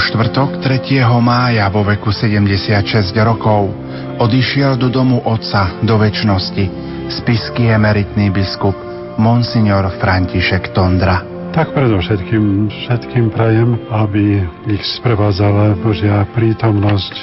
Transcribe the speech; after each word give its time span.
štvrtok 0.00 0.64
3. 0.64 1.04
mája 1.20 1.68
vo 1.68 1.84
veku 1.84 2.08
76 2.08 3.12
rokov 3.20 3.68
odišiel 4.16 4.80
do 4.80 4.88
domu 4.88 5.20
otca 5.28 5.76
do 5.84 6.00
väčšnosti 6.00 6.64
spisky 7.12 7.68
emeritný 7.68 8.32
biskup 8.32 8.72
Monsignor 9.20 9.92
František 10.00 10.72
Tondra. 10.72 11.20
Tak 11.52 11.76
predovšetkým 11.76 12.72
všetkým 12.72 13.28
prajem, 13.28 13.76
aby 13.92 14.40
ich 14.72 14.80
sprevádzala 14.96 15.76
Božia 15.84 16.24
prítomnosť, 16.32 17.14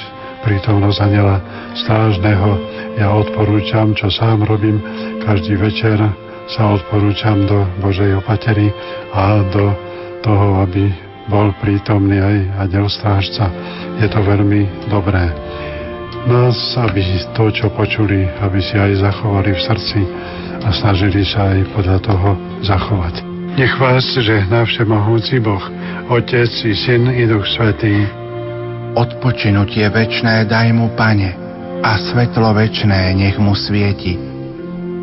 prítomnosť 0.46 0.98
Aniela 1.02 1.42
Stážneho. 1.82 2.62
Ja 2.94 3.10
odporúčam, 3.10 3.90
čo 3.98 4.06
sám 4.06 4.46
robím 4.46 4.78
každý 5.26 5.58
večer, 5.58 5.98
sa 6.46 6.78
odporúčam 6.78 7.42
do 7.42 7.66
Božej 7.82 8.22
opatery 8.22 8.70
a 9.10 9.42
do 9.50 9.66
toho, 10.22 10.62
aby 10.62 11.07
bol 11.28 11.52
prítomný 11.60 12.18
aj 12.18 12.36
aniel 12.66 12.88
strážca. 12.88 13.52
Je 14.00 14.08
to 14.08 14.20
veľmi 14.24 14.88
dobré. 14.88 15.30
Nás, 16.28 16.56
aby 16.76 17.00
to, 17.32 17.48
čo 17.54 17.72
počuli, 17.72 18.26
aby 18.42 18.58
si 18.60 18.76
aj 18.76 19.00
zachovali 19.00 19.54
v 19.54 19.64
srdci 19.64 20.00
a 20.64 20.68
snažili 20.74 21.22
sa 21.24 21.54
aj 21.54 21.60
podľa 21.72 21.98
toho 22.02 22.30
zachovať. 22.66 23.14
Nech 23.56 23.74
vás 23.80 24.04
žehná 24.04 24.66
všemohúci 24.66 25.40
Boh, 25.40 25.62
Otec 26.10 26.50
i 26.66 26.74
Syn 26.74 27.10
i 27.10 27.24
Duch 27.26 27.46
Svetý. 27.48 28.06
Odpočinutie 28.98 29.86
večné 29.88 30.46
daj 30.46 30.74
mu, 30.74 30.90
Pane, 30.98 31.34
a 31.82 31.90
svetlo 32.10 32.54
večné 32.54 33.14
nech 33.14 33.38
mu 33.38 33.54
svieti. 33.54 34.18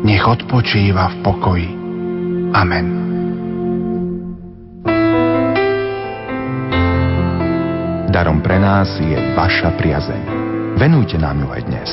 Nech 0.04 0.24
odpočíva 0.24 1.08
v 1.08 1.16
pokoji. 1.24 1.68
Amen. 2.52 3.05
Darom 8.16 8.40
pre 8.40 8.56
nás 8.56 8.96
je 8.96 9.36
vaša 9.36 9.76
priazeň. 9.76 10.22
Venujte 10.80 11.20
nám 11.20 11.36
ju 11.36 11.52
aj 11.52 11.62
dnes. 11.68 11.90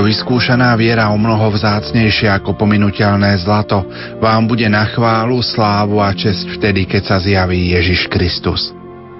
Takto 0.00 0.16
vyskúšaná 0.16 0.80
viera 0.80 1.12
o 1.12 1.20
mnoho 1.20 1.52
vzácnejšia 1.52 2.40
ako 2.40 2.56
pominuteľné 2.56 3.36
zlato 3.44 3.84
vám 4.16 4.48
bude 4.48 4.64
na 4.64 4.88
chválu, 4.88 5.44
slávu 5.44 6.00
a 6.00 6.16
čest 6.16 6.48
vtedy, 6.56 6.88
keď 6.88 7.02
sa 7.04 7.16
zjaví 7.20 7.76
Ježiš 7.76 8.08
Kristus. 8.08 8.72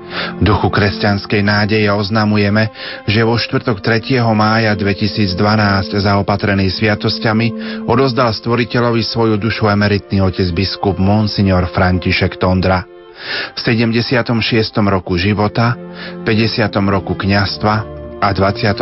V 0.09 0.41
duchu 0.41 0.73
kresťanskej 0.73 1.45
nádeje 1.45 1.85
oznamujeme, 1.93 2.73
že 3.05 3.21
vo 3.21 3.37
štvrtok 3.37 3.85
3. 3.85 4.25
mája 4.33 4.73
2012 4.73 6.01
zaopatrený 6.01 6.73
sviatosťami 6.73 7.47
odozdal 7.85 8.33
stvoriteľovi 8.33 9.05
svoju 9.05 9.37
dušu 9.37 9.69
emeritný 9.69 10.25
otec 10.25 10.49
biskup 10.57 10.97
Monsignor 10.97 11.69
František 11.77 12.41
Tondra. 12.41 12.89
V 13.53 13.59
76. 13.61 14.33
roku 14.89 15.21
života, 15.21 15.77
50. 16.25 16.73
roku 16.89 17.13
kňastva 17.13 18.00
a 18.21 18.29
23. 18.37 18.77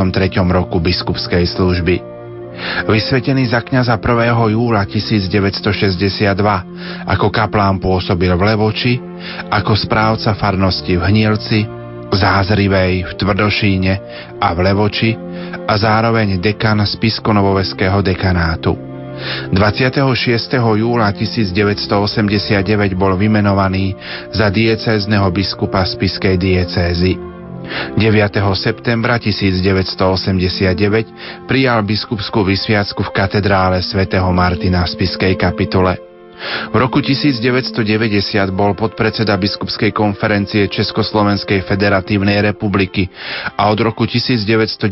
roku 0.51 0.83
biskupskej 0.83 1.47
služby. 1.47 2.19
Vysvetený 2.91 3.55
za 3.55 3.63
kňaza 3.63 4.03
1. 4.03 4.51
júla 4.51 4.83
1962 4.83 6.27
ako 7.07 7.27
kaplán 7.31 7.79
pôsobil 7.79 8.35
v 8.35 8.43
Levoči, 8.43 8.99
ako 9.47 9.79
správca 9.79 10.35
farnosti 10.35 10.99
v 10.99 11.03
Hnielci, 11.07 11.61
Zázrivej 12.09 13.05
v 13.05 13.13
Tvrdošíne 13.15 13.93
a 14.43 14.49
v 14.57 14.59
Levoči 14.65 15.15
a 15.69 15.73
zároveň 15.79 16.41
dekan 16.43 16.83
Spiskonovoveského 16.83 18.03
dekanátu. 18.03 18.75
26. 19.53 19.99
júla 20.57 21.11
1989 21.11 22.95
bol 22.95 23.13
vymenovaný 23.19 23.95
za 24.31 24.47
diecézneho 24.51 25.27
biskupa 25.35 25.83
Spiskej 25.83 26.39
diecézy. 26.39 27.38
9. 27.97 28.57
septembra 28.57 29.19
1989 29.21 31.47
prijal 31.47 31.83
biskupskú 31.85 32.45
vysviacku 32.45 33.03
v 33.07 33.11
katedrále 33.15 33.83
svätého 33.85 34.33
Martina 34.33 34.85
v 34.85 34.89
Spiskej 34.97 35.37
kapitole. 35.37 35.99
V 36.71 36.77
roku 36.79 37.03
1990 37.03 37.75
bol 38.55 38.79
podpredseda 38.79 39.35
biskupskej 39.35 39.91
konferencie 39.91 40.71
Československej 40.71 41.67
federatívnej 41.67 42.55
republiky 42.55 43.11
a 43.59 43.75
od 43.75 43.83
roku 43.83 44.07
1991 44.07 44.87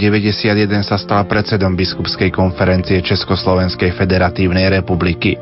sa 0.82 0.98
stal 0.98 1.22
predsedom 1.30 1.78
biskupskej 1.78 2.34
konferencie 2.34 2.98
Československej 2.98 3.94
federatívnej 3.94 4.74
republiky. 4.74 5.38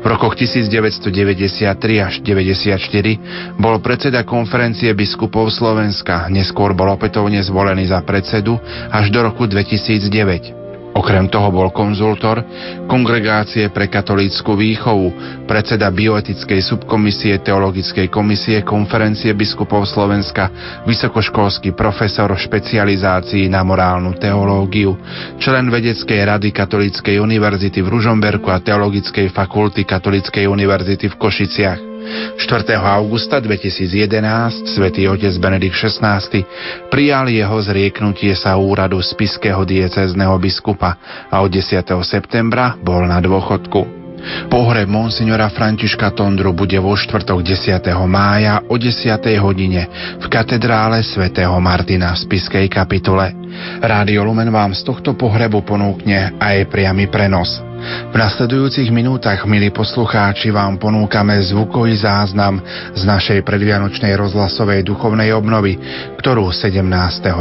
V 0.00 0.04
rokoch 0.06 0.38
1993 0.38 1.66
až 2.02 2.14
1994 2.22 3.58
bol 3.58 3.78
predseda 3.78 4.22
konferencie 4.22 4.90
biskupov 4.94 5.50
Slovenska, 5.50 6.26
neskôr 6.30 6.72
bol 6.72 6.90
opätovne 6.94 7.42
zvolený 7.42 7.90
za 7.90 8.00
predsedu 8.02 8.58
až 8.90 9.10
do 9.10 9.22
roku 9.22 9.46
2009. 9.50 10.61
Okrem 10.92 11.28
toho 11.32 11.48
bol 11.48 11.72
konzultor 11.72 12.44
Kongregácie 12.84 13.72
pre 13.72 13.88
katolícku 13.88 14.52
výchovu, 14.52 15.08
predseda 15.48 15.88
bioetickej 15.88 16.60
subkomisie 16.60 17.40
Teologickej 17.40 18.12
komisie 18.12 18.60
Konferencie 18.60 19.32
biskupov 19.32 19.88
Slovenska, 19.88 20.52
vysokoškolský 20.84 21.72
profesor 21.72 22.28
špecializácií 22.36 23.48
na 23.48 23.64
morálnu 23.64 24.12
teológiu, 24.20 25.00
člen 25.40 25.72
vedeckej 25.72 26.20
rady 26.28 26.52
Katolíckej 26.52 27.16
univerzity 27.24 27.80
v 27.80 27.88
Ružomberku 27.88 28.52
a 28.52 28.60
Teologickej 28.60 29.32
fakulty 29.32 29.88
Katolíckej 29.88 30.44
univerzity 30.44 31.08
v 31.08 31.16
Košiciach. 31.16 31.91
4. 32.36 32.78
augusta 32.78 33.38
2011 33.38 34.66
svätý 34.66 35.06
otec 35.06 35.34
Benedikt 35.38 35.76
XVI 35.76 36.20
prijal 36.88 37.30
jeho 37.30 37.56
zrieknutie 37.62 38.34
sa 38.34 38.58
úradu 38.58 38.98
spiského 39.00 39.62
diecezneho 39.62 40.34
biskupa 40.38 40.98
a 41.30 41.40
od 41.40 41.50
10. 41.50 41.84
septembra 42.02 42.74
bol 42.80 43.06
na 43.06 43.22
dôchodku. 43.22 44.02
Pohreb 44.46 44.86
monsignora 44.86 45.50
Františka 45.50 46.14
Tondru 46.14 46.54
bude 46.54 46.78
vo 46.78 46.94
štvrtok 46.94 47.42
10. 47.42 47.82
mája 48.06 48.62
o 48.70 48.78
10. 48.78 49.18
hodine 49.42 49.90
v 50.22 50.26
katedrále 50.30 51.02
svätého 51.02 51.54
Martina 51.58 52.14
v 52.14 52.22
Spiskej 52.22 52.70
kapitule. 52.70 53.34
Rádio 53.82 54.22
Lumen 54.22 54.54
vám 54.54 54.78
z 54.78 54.86
tohto 54.86 55.18
pohrebu 55.18 55.66
ponúkne 55.66 56.38
aj 56.38 56.70
priamy 56.70 57.10
prenos. 57.10 57.71
V 57.82 58.14
nasledujúcich 58.14 58.94
minútach, 58.94 59.42
milí 59.48 59.74
poslucháči, 59.74 60.54
vám 60.54 60.78
ponúkame 60.78 61.42
zvukový 61.42 61.98
záznam 61.98 62.62
z 62.94 63.02
našej 63.02 63.42
predvianočnej 63.42 64.14
rozhlasovej 64.14 64.86
duchovnej 64.86 65.34
obnovy, 65.34 65.80
ktorú 66.20 66.54
17. 66.54 66.78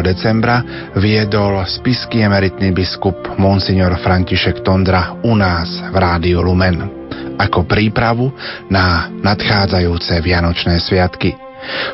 decembra 0.02 0.66
viedol 0.98 1.62
spisky 1.68 2.26
emeritný 2.26 2.74
biskup 2.74 3.38
Monsignor 3.38 4.02
František 4.02 4.66
Tondra 4.66 5.22
u 5.22 5.38
nás 5.38 5.70
v 5.92 5.96
Rádiu 5.96 6.42
Lumen 6.42 7.02
ako 7.42 7.66
prípravu 7.66 8.30
na 8.70 9.10
nadchádzajúce 9.10 10.22
Vianočné 10.22 10.78
sviatky. 10.78 11.34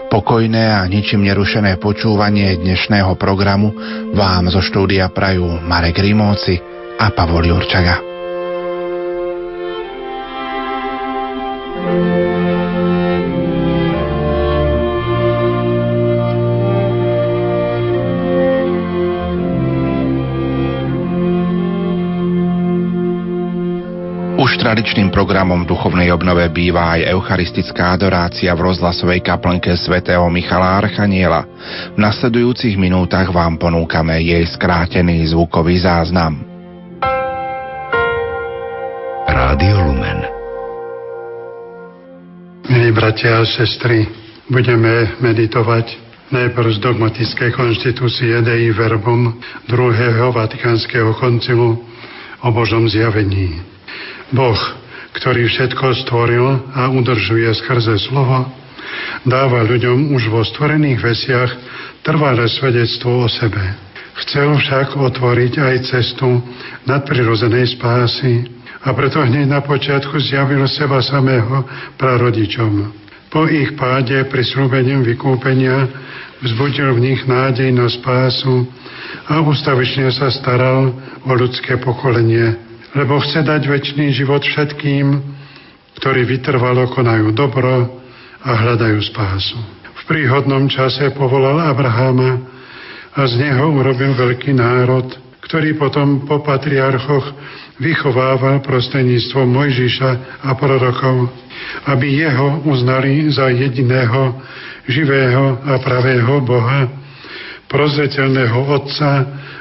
Pokojné 0.07 0.79
a 0.79 0.87
ničím 0.87 1.27
nerušené 1.27 1.79
počúvanie 1.79 2.55
dnešného 2.59 3.15
programu 3.19 3.75
vám 4.15 4.47
zo 4.51 4.63
štúdia 4.63 5.11
prajú 5.11 5.59
Marek 5.63 5.99
Rimóci 5.99 6.59
a 6.99 7.11
Pavol 7.11 7.51
Jurčaga. 7.51 8.16
Už 24.47 24.63
tradičným 24.63 25.11
programom 25.11 25.67
duchovnej 25.67 26.07
obnove 26.15 26.47
býva 26.55 26.95
aj 26.95 27.11
eucharistická 27.11 27.99
adorácia 27.99 28.47
v 28.55 28.71
rozhlasovej 28.71 29.19
kaplnke 29.19 29.75
svätého 29.75 30.23
Michala 30.31 30.79
Archaniela. 30.79 31.43
V 31.91 31.99
nasledujúcich 31.99 32.79
minútach 32.79 33.27
vám 33.27 33.59
ponúkame 33.59 34.15
jej 34.23 34.47
skrátený 34.47 35.35
zvukový 35.35 35.83
záznam. 35.83 36.39
Rádio 39.27 39.83
Lumen 39.83 40.23
Milí 42.71 42.95
bratia 42.95 43.43
a 43.43 43.51
sestry, 43.51 44.07
budeme 44.47 45.11
meditovať 45.19 45.91
najprv 46.31 46.71
z 46.71 46.79
dogmatickej 46.87 47.51
konštitúcie 47.51 48.39
Dei 48.47 48.71
Verbum 48.71 49.43
druhého 49.67 50.31
Vatikánskeho 50.31 51.19
koncilu 51.19 51.83
o 52.39 52.47
Božom 52.55 52.87
zjavení. 52.87 53.75
Boh, 54.31 54.59
ktorý 55.15 55.47
všetko 55.47 56.03
stvoril 56.03 56.45
a 56.75 56.91
udržuje 56.91 57.47
skrze 57.63 57.95
slovo, 58.11 58.51
dáva 59.23 59.63
ľuďom 59.63 60.11
už 60.11 60.27
vo 60.27 60.43
stvorených 60.43 60.99
veciach 60.99 61.51
trvalé 62.03 62.43
svedectvo 62.51 63.23
o 63.23 63.27
sebe. 63.31 63.59
Chcel 64.17 64.51
však 64.51 64.97
otvoriť 64.97 65.53
aj 65.61 65.75
cestu 65.87 66.41
nadprirozenej 66.89 67.77
spásy 67.77 68.49
a 68.83 68.91
preto 68.91 69.23
hneď 69.23 69.47
na 69.47 69.63
počiatku 69.63 70.19
zjavil 70.19 70.65
seba 70.67 70.99
samého 70.99 71.63
prarodičom. 71.95 72.91
Po 73.31 73.47
ich 73.47 73.75
páde 73.79 74.27
prislúbením 74.27 75.07
vykúpenia 75.07 75.87
vzbudil 76.43 76.95
v 76.95 77.03
nich 77.11 77.21
nádej 77.23 77.71
na 77.71 77.87
spásu 77.87 78.67
a 79.27 79.39
ustavične 79.39 80.11
sa 80.11 80.27
staral 80.31 80.91
o 81.23 81.31
ľudské 81.31 81.79
pokolenie 81.79 82.66
lebo 82.97 83.21
chce 83.21 83.45
dať 83.45 83.61
väčší 83.69 84.09
život 84.09 84.41
všetkým, 84.41 85.05
ktorí 86.01 86.25
vytrvalo 86.25 86.89
konajú 86.89 87.29
dobro 87.29 88.01
a 88.41 88.49
hľadajú 88.57 88.97
spásu. 89.13 89.57
V 89.85 90.01
príhodnom 90.09 90.65
čase 90.65 91.13
povolal 91.13 91.61
Abraháma 91.61 92.41
a 93.13 93.21
z 93.29 93.37
neho 93.37 93.69
urobil 93.69 94.17
veľký 94.17 94.57
národ, 94.57 95.13
ktorý 95.45 95.77
potom 95.77 96.25
po 96.25 96.41
patriarchoch 96.41 97.33
vychovával 97.77 98.65
prostredníctvom 98.65 99.45
Mojžiša 99.45 100.41
a 100.41 100.49
prorokov, 100.57 101.29
aby 101.85 102.25
jeho 102.25 102.65
uznali 102.65 103.29
za 103.29 103.53
jediného, 103.53 104.41
živého 104.89 105.61
a 105.61 105.77
pravého 105.81 106.41
Boha, 106.41 106.89
prozreteľného 107.69 108.57
Otca 108.73 109.11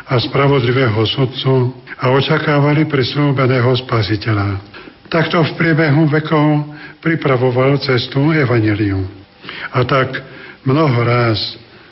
a 0.07 0.15
spravodlivého 0.25 1.01
sudcu 1.05 1.85
a 1.97 2.13
očakávali 2.13 2.85
prislúbeného 2.85 3.73
spasiteľa. 3.87 4.61
Takto 5.09 5.41
v 5.41 5.51
priebehu 5.57 6.11
vekov 6.11 6.77
pripravoval 7.01 7.79
cestu 7.81 8.35
Evangelium. 8.35 9.07
A 9.73 9.87
tak 9.87 10.13
mnoho 10.67 10.99
ráz 11.07 11.39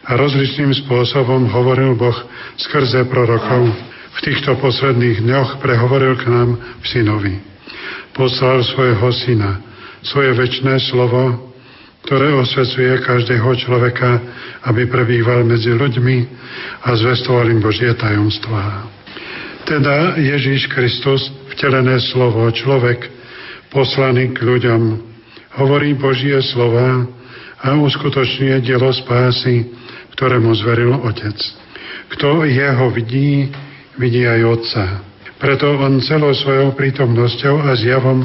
a 0.05 0.19
rozličným 0.19 0.75
spôsobom 0.85 1.49
hovoril 1.49 1.97
Boh 1.97 2.17
skrze 2.61 3.07
prorokov. 3.09 3.73
V 4.15 4.19
týchto 4.23 4.55
posledných 4.61 5.27
dňoch 5.27 5.59
prehovoril 5.59 6.15
k 6.21 6.31
nám 6.31 6.51
v 6.55 6.85
synovi. 6.87 7.35
Poslal 8.15 8.63
svojho 8.63 9.11
syna, 9.11 9.59
svoje 10.07 10.31
väčšné 10.39 10.79
slovo, 10.87 11.51
ktoré 12.07 12.31
osvecuje 12.37 13.01
každého 13.01 13.49
človeka, 13.59 14.21
aby 14.71 14.87
prebýval 14.87 15.43
medzi 15.43 15.73
ľuďmi 15.73 16.17
a 16.85 16.95
zvestoval 16.95 17.49
im 17.49 17.59
Božie 17.65 17.91
tajomstvá. 17.97 18.87
Teda 19.65 20.21
Ježíš 20.21 20.69
Kristus, 20.69 21.33
vtelené 21.57 21.97
slovo, 22.13 22.45
človek, 22.53 23.09
poslaný 23.73 24.37
k 24.37 24.45
ľuďom, 24.45 25.01
hovorí 25.57 25.97
Božie 25.97 26.37
slova 26.53 27.09
a 27.65 27.73
uskutočňuje 27.73 28.61
dielo 28.61 28.93
spásy, 28.93 29.73
ktoré 30.13 30.37
mu 30.37 30.53
zveril 30.53 30.93
Otec. 31.01 31.41
Kto 32.13 32.45
jeho 32.45 32.93
vidí, 32.93 33.49
vidí 33.97 34.29
aj 34.29 34.41
Otca. 34.45 34.85
Preto 35.41 35.81
on 35.81 35.97
celou 36.05 36.37
svojou 36.37 36.77
prítomnosťou 36.77 37.65
a 37.65 37.73
zjavom, 37.73 38.21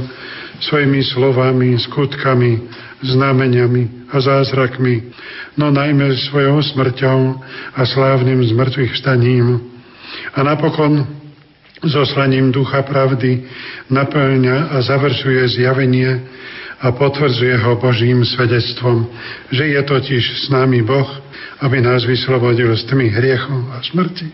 svojimi 0.60 1.00
slovami, 1.08 1.80
skutkami 1.80 2.68
znameniami 3.00 4.12
a 4.12 4.20
zázrakmi, 4.20 5.08
no 5.56 5.72
najmä 5.72 6.20
svojou 6.20 6.60
smrťou 6.60 7.20
a 7.80 7.82
slávnym 7.88 8.44
zmrtvých 8.44 8.92
vstaním. 8.92 9.72
A 10.36 10.44
napokon 10.44 11.19
zoslaním 11.84 12.52
ducha 12.52 12.84
pravdy 12.84 13.44
naplňa 13.88 14.76
a 14.76 14.78
završuje 14.84 15.60
zjavenie 15.60 16.22
a 16.80 16.92
potvrdzuje 16.96 17.56
ho 17.60 17.76
Božím 17.76 18.24
svedectvom, 18.24 19.08
že 19.52 19.68
je 19.68 19.82
totiž 19.84 20.24
s 20.44 20.46
nami 20.48 20.80
Boh, 20.80 21.08
aby 21.60 21.84
nás 21.84 22.08
vyslobodil 22.08 22.72
z 22.72 22.88
tmy 22.88 23.12
hriechu 23.12 23.58
a 23.76 23.84
smrti 23.84 24.32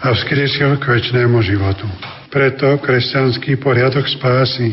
a 0.00 0.16
vzkriesil 0.16 0.80
k 0.80 0.84
väčšnému 0.96 1.36
životu. 1.44 1.84
Preto 2.32 2.80
kresťanský 2.80 3.60
poriadok 3.60 4.08
spásy 4.08 4.72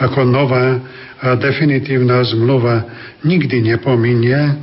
ako 0.00 0.24
nová 0.24 0.80
a 1.20 1.36
definitívna 1.36 2.24
zmluva 2.24 2.84
nikdy 3.24 3.72
nepominie 3.72 4.56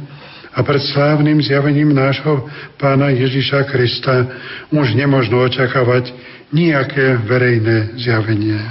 a 0.53 0.59
pred 0.61 0.81
slávnym 0.81 1.41
zjavením 1.41 1.93
nášho 1.93 2.45
pána 2.77 3.09
Ježiša 3.09 3.69
Krista 3.69 4.29
už 4.69 4.93
nemožno 4.93 5.41
očakávať 5.45 6.13
nejaké 6.53 7.17
verejné 7.25 7.97
zjavenie. 7.97 8.61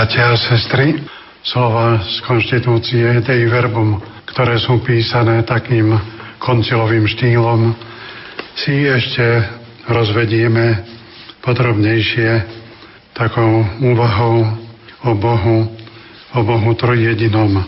Bratia 0.00 0.32
a 0.32 0.40
sestry, 0.40 0.96
slova 1.44 2.00
z 2.00 2.24
konštitúcie 2.24 3.20
Dei 3.20 3.44
Verbum, 3.44 4.00
ktoré 4.32 4.56
sú 4.56 4.80
písané 4.80 5.44
takým 5.44 5.92
koncilovým 6.40 7.04
štýlom, 7.04 7.76
si 8.56 8.88
ešte 8.88 9.44
rozvedieme 9.92 10.88
podrobnejšie 11.44 12.32
takou 13.12 13.60
úvahou 13.84 14.48
o 15.04 15.12
Bohu, 15.20 15.68
o 16.32 16.40
Bohu 16.48 16.70
trojjedinom. 16.80 17.60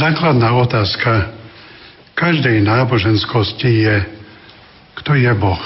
Základná 0.00 0.56
otázka 0.56 1.28
každej 2.16 2.56
náboženskosti 2.64 3.84
je, 3.84 3.96
kto 4.96 5.12
je 5.12 5.32
Boh. 5.36 5.60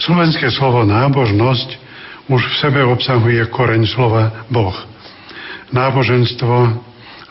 Slovenské 0.00 0.48
slovo 0.48 0.80
nábožnosť 0.88 1.68
už 2.32 2.40
v 2.40 2.54
sebe 2.56 2.80
obsahuje 2.88 3.44
koreň 3.52 3.84
slova 3.84 4.48
Boh. 4.48 4.93
Náboženstvo 5.74 6.56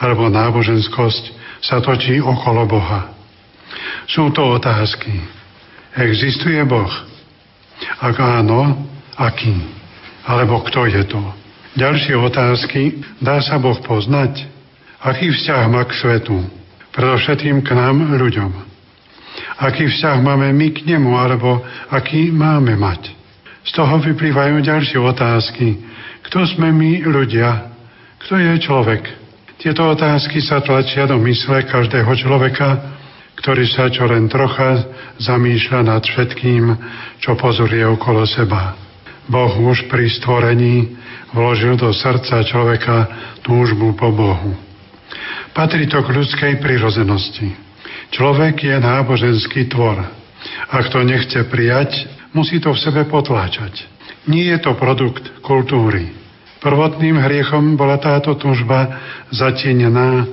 alebo 0.03 0.27
náboženskosť 0.27 1.23
sa 1.63 1.79
točí 1.79 2.19
okolo 2.19 2.67
Boha. 2.67 3.15
Sú 4.12 4.27
to 4.35 4.59
otázky. 4.59 5.15
Existuje 5.95 6.59
Boh? 6.67 6.91
Ak 8.03 8.19
áno, 8.19 8.83
aký? 9.15 9.55
Alebo 10.27 10.59
kto 10.67 10.91
je 10.91 11.03
to? 11.07 11.21
Ďalšie 11.79 12.19
otázky. 12.19 13.00
Dá 13.23 13.39
sa 13.39 13.57
Boh 13.57 13.79
poznať? 13.79 14.45
Aký 15.00 15.31
vzťah 15.31 15.63
má 15.71 15.83
k 15.88 15.95
svetu? 15.95 16.38
Predovšetkým 16.93 17.65
k 17.65 17.69
nám, 17.73 18.13
ľuďom. 18.13 18.51
Aký 19.57 19.89
vzťah 19.89 20.21
máme 20.21 20.53
my 20.53 20.67
k 20.69 20.85
nemu, 20.85 21.12
alebo 21.17 21.63
aký 21.89 22.29
máme 22.29 22.77
mať? 22.77 23.09
Z 23.63 23.71
toho 23.73 23.97
vyplývajú 24.03 24.62
ďalšie 24.62 25.00
otázky. 25.00 25.79
Kto 26.29 26.45
sme 26.45 26.69
my, 26.69 27.07
ľudia? 27.07 27.73
Kto 28.24 28.39
je 28.39 28.56
človek? 28.56 29.03
Tieto 29.60 29.84
otázky 29.84 30.39
sa 30.39 30.63
tlačia 30.63 31.03
do 31.03 31.20
mysle 31.27 31.68
každého 31.68 32.08
človeka, 32.15 32.96
ktorý 33.36 33.68
sa 33.68 33.92
čo 33.92 34.08
len 34.08 34.32
trocha 34.32 34.88
zamýšľa 35.20 35.92
nad 35.92 36.00
všetkým, 36.08 36.63
čo 37.20 37.36
pozoruje 37.36 37.84
okolo 37.84 38.24
seba. 38.24 38.80
Boh 39.27 39.51
už 39.60 39.92
pri 39.92 40.08
stvorení 40.08 40.96
vložil 41.36 41.75
do 41.75 41.92
srdca 41.92 42.48
človeka 42.48 42.98
túžbu 43.44 43.92
po 44.00 44.15
Bohu. 44.15 44.56
Patrí 45.51 45.92
to 45.92 46.00
k 46.00 46.15
ľudskej 46.15 46.53
prirozenosti. 46.63 47.51
Človek 48.15 48.56
je 48.63 48.75
náboženský 48.80 49.68
tvor. 49.68 50.00
Ak 50.72 50.88
to 50.96 51.03
nechce 51.03 51.44
prijať, 51.51 52.08
musí 52.32 52.63
to 52.63 52.72
v 52.72 52.80
sebe 52.80 53.03
potláčať. 53.03 53.84
Nie 54.32 54.56
je 54.56 54.60
to 54.63 54.80
produkt 54.80 55.44
kultúry. 55.44 56.23
Prvotným 56.63 57.20
hriechom 57.20 57.75
bola 57.75 58.00
táto 58.00 58.39
túžba 58.39 59.03
zatienená, 59.36 60.24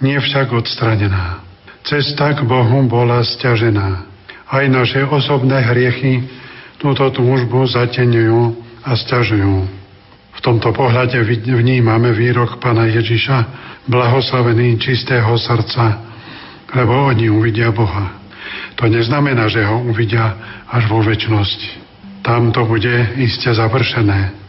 nie 0.00 0.16
však 0.16 0.48
odstranená. 0.56 1.44
Cesta 1.84 2.32
k 2.32 2.40
Bohu 2.48 2.88
bola 2.88 3.20
stiažená. 3.20 4.08
Aj 4.48 4.64
naše 4.64 5.04
osobné 5.04 5.60
hriechy 5.60 6.24
túto 6.80 7.04
túžbu 7.12 7.68
zateňujú 7.68 8.40
a 8.80 8.96
stiažujú. 8.96 9.56
V 10.34 10.40
tomto 10.40 10.72
pohľade 10.72 11.20
vnímame 11.44 12.16
výrok 12.16 12.64
pána 12.64 12.88
Ježiša, 12.88 13.36
blahoslavený 13.84 14.80
čistého 14.80 15.36
srdca, 15.36 16.00
lebo 16.72 17.12
oni 17.12 17.28
uvidia 17.28 17.68
Boha. 17.68 18.24
To 18.80 18.88
neznamená, 18.88 19.52
že 19.52 19.60
ho 19.68 19.84
uvidia 19.84 20.32
až 20.72 20.88
vo 20.88 21.04
väčšnosti. 21.04 21.84
Tam 22.24 22.48
to 22.56 22.64
bude 22.64 23.20
iste 23.20 23.52
završené. 23.52 24.43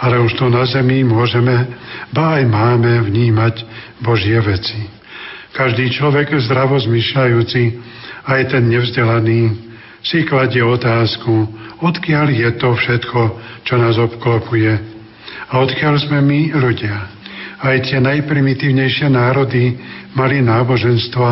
Ale 0.00 0.20
už 0.20 0.36
tu 0.36 0.48
na 0.48 0.64
zemi 0.64 1.04
môžeme, 1.04 1.68
ba 2.12 2.40
aj 2.40 2.44
máme 2.48 3.04
vnímať 3.08 3.64
Božie 4.00 4.36
veci. 4.40 4.88
Každý 5.52 5.90
človek 5.92 6.30
zdravo 6.46 6.78
zmyšľajúci, 6.78 7.62
aj 8.26 8.40
ten 8.54 8.64
nevzdelaný, 8.70 9.70
si 10.00 10.24
kladie 10.24 10.64
otázku, 10.64 11.48
odkiaľ 11.84 12.26
je 12.32 12.50
to 12.56 12.72
všetko, 12.72 13.20
čo 13.68 13.74
nás 13.76 14.00
obklopuje 14.00 14.72
a 15.50 15.52
odkiaľ 15.60 15.94
sme 16.00 16.22
my 16.24 16.40
ľudia. 16.56 16.96
Aj 17.60 17.76
tie 17.84 18.00
najprimitívnejšie 18.00 19.12
národy 19.12 19.76
mali 20.16 20.40
náboženstva 20.40 21.30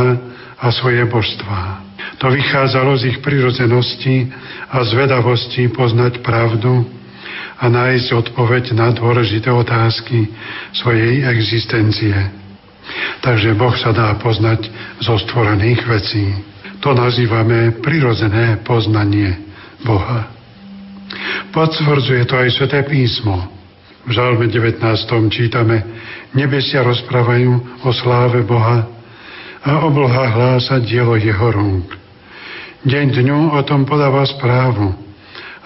a 0.60 0.66
svoje 0.74 1.00
božstvá. 1.08 1.88
To 2.18 2.28
vychádzalo 2.28 2.98
z 2.98 3.14
ich 3.14 3.18
prirodzenosti 3.22 4.28
a 4.68 4.82
zvedavosti 4.84 5.70
poznať 5.72 6.20
pravdu 6.20 6.97
a 7.58 7.64
nájsť 7.66 8.08
odpoveď 8.14 8.78
na 8.78 8.94
dôležité 8.94 9.50
otázky 9.50 10.30
svojej 10.78 11.26
existencie. 11.26 12.14
Takže 13.18 13.58
Boh 13.58 13.74
sa 13.74 13.90
dá 13.90 14.14
poznať 14.16 14.70
zo 15.02 15.18
stvorených 15.18 15.82
vecí. 15.90 16.24
To 16.78 16.94
nazývame 16.94 17.82
prirodzené 17.82 18.62
poznanie 18.62 19.34
Boha. 19.82 20.30
Potvrdzuje 21.50 22.22
to 22.30 22.34
aj 22.38 22.48
Sveté 22.54 22.86
písmo. 22.86 23.50
V 24.06 24.10
Žalme 24.14 24.46
19. 24.48 24.78
čítame 25.28 25.82
Nebesia 26.32 26.86
rozprávajú 26.86 27.82
o 27.82 27.90
sláve 27.90 28.46
Boha 28.46 28.86
a 29.66 29.72
obloha 29.82 30.30
hlása 30.30 30.78
dielo 30.78 31.18
jeho 31.18 31.50
rúk. 31.50 31.98
Deň 32.86 33.06
dňu 33.10 33.58
o 33.58 33.60
tom 33.66 33.82
podáva 33.82 34.22
správu 34.22 35.07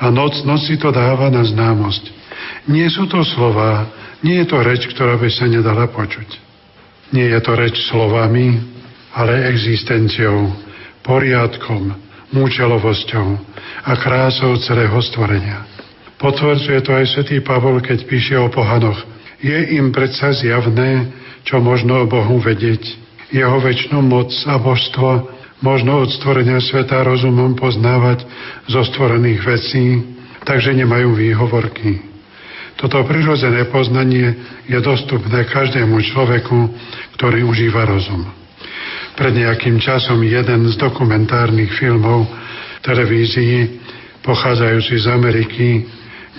a 0.02 0.10
noc 0.10 0.42
noci 0.42 0.74
to 0.82 0.90
dáva 0.90 1.30
na 1.30 1.46
známosť. 1.46 2.10
Nie 2.66 2.90
sú 2.90 3.06
to 3.06 3.22
slova, 3.22 3.86
nie 4.26 4.42
je 4.42 4.46
to 4.50 4.58
reč, 4.58 4.82
ktorá 4.90 5.14
by 5.14 5.30
sa 5.30 5.46
nedala 5.46 5.86
počuť. 5.86 6.42
Nie 7.14 7.30
je 7.38 7.40
to 7.42 7.54
reč 7.54 7.78
slovami, 7.86 8.58
ale 9.14 9.46
existenciou, 9.54 10.50
poriadkom, 11.06 11.94
múčelovosťou 12.34 13.28
a 13.86 13.92
krásou 14.00 14.58
celého 14.58 14.96
stvorenia. 15.06 15.68
Potvrdzuje 16.18 16.80
to 16.82 16.90
aj 16.94 17.06
svätý 17.12 17.38
Pavol, 17.42 17.78
keď 17.82 18.06
píše 18.06 18.34
o 18.38 18.50
pohanoch. 18.50 18.98
Je 19.42 19.74
im 19.78 19.90
predsa 19.90 20.30
zjavné, 20.34 21.10
čo 21.42 21.58
možno 21.58 22.02
o 22.02 22.10
Bohu 22.10 22.38
vedieť. 22.38 22.98
Jeho 23.34 23.58
väčšnú 23.58 23.98
moc 24.02 24.30
a 24.46 24.54
božstvo 24.58 25.41
možno 25.62 26.02
od 26.02 26.10
stvorenia 26.10 26.58
sveta 26.58 27.06
rozumom 27.06 27.54
poznávať 27.54 28.26
zo 28.66 28.82
stvorených 28.82 29.40
vecí, 29.46 29.84
takže 30.42 30.74
nemajú 30.74 31.14
výhovorky. 31.14 32.02
Toto 32.74 32.98
prirodzené 33.06 33.70
poznanie 33.70 34.34
je 34.66 34.78
dostupné 34.82 35.46
každému 35.46 36.02
človeku, 36.02 36.58
ktorý 37.14 37.46
užíva 37.46 37.86
rozum. 37.86 38.26
Pred 39.14 39.38
nejakým 39.38 39.78
časom 39.78 40.18
jeden 40.26 40.66
z 40.66 40.74
dokumentárnych 40.82 41.70
filmov 41.78 42.26
televízii 42.82 43.78
pochádzajúci 44.26 44.94
z 44.98 45.06
Ameriky, 45.06 45.68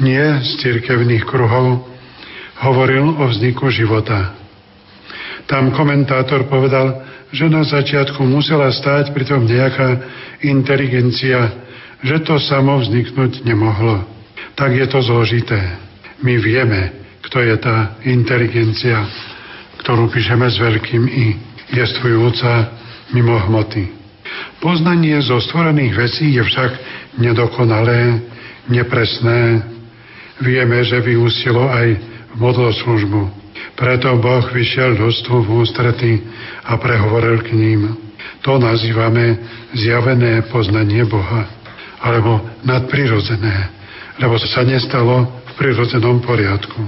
nie 0.03 0.25
z 0.43 0.49
cirkevných 0.59 1.23
kruhov, 1.23 1.87
hovoril 2.59 3.13
o 3.19 3.23
vzniku 3.29 3.71
života. 3.71 4.35
Tam 5.47 5.71
komentátor 5.75 6.47
povedal, 6.47 7.03
že 7.33 7.49
na 7.49 7.65
začiatku 7.65 8.21
musela 8.29 8.69
stáť 8.69 9.09
pritom 9.09 9.49
nejaká 9.49 10.05
inteligencia, 10.45 11.49
že 12.05 12.21
to 12.21 12.37
samo 12.37 12.77
vzniknúť 12.77 13.41
nemohlo. 13.41 14.05
Tak 14.53 14.77
je 14.77 14.85
to 14.85 15.01
zložité. 15.01 15.57
My 16.21 16.37
vieme, 16.37 16.93
kto 17.25 17.41
je 17.41 17.55
tá 17.57 17.97
inteligencia, 18.05 19.01
ktorú 19.81 20.13
píšeme 20.13 20.45
s 20.45 20.61
veľkým 20.61 21.03
I 21.09 21.25
jestvujúca 21.73 22.69
mimo 23.17 23.33
hmoty. 23.49 23.89
Poznanie 24.61 25.17
zo 25.25 25.41
stvorených 25.41 25.93
vecí 25.97 26.37
je 26.37 26.43
však 26.45 26.71
nedokonalé, 27.17 28.21
nepresné. 28.69 29.59
Vieme, 30.39 30.85
že 30.85 31.01
vyústilo 31.01 31.65
aj 31.67 31.97
v 32.33 32.35
modloslužbu. 32.37 33.42
Preto 33.73 34.13
Boh 34.21 34.45
vyšiel 34.53 34.97
ľudstvu 34.97 35.35
v 35.45 35.49
ústrety 35.61 36.11
a 36.65 36.77
prehovoril 36.77 37.41
k 37.41 37.49
ním. 37.53 37.81
To 38.43 38.59
nazývame 38.59 39.39
zjavené 39.73 40.45
poznanie 40.51 41.07
Boha, 41.07 41.47
alebo 42.03 42.43
nadprirodzené, 42.67 43.71
lebo 44.19 44.35
sa 44.37 44.61
nestalo 44.67 45.31
v 45.47 45.51
prirodzenom 45.55 46.21
poriadku. 46.21 46.81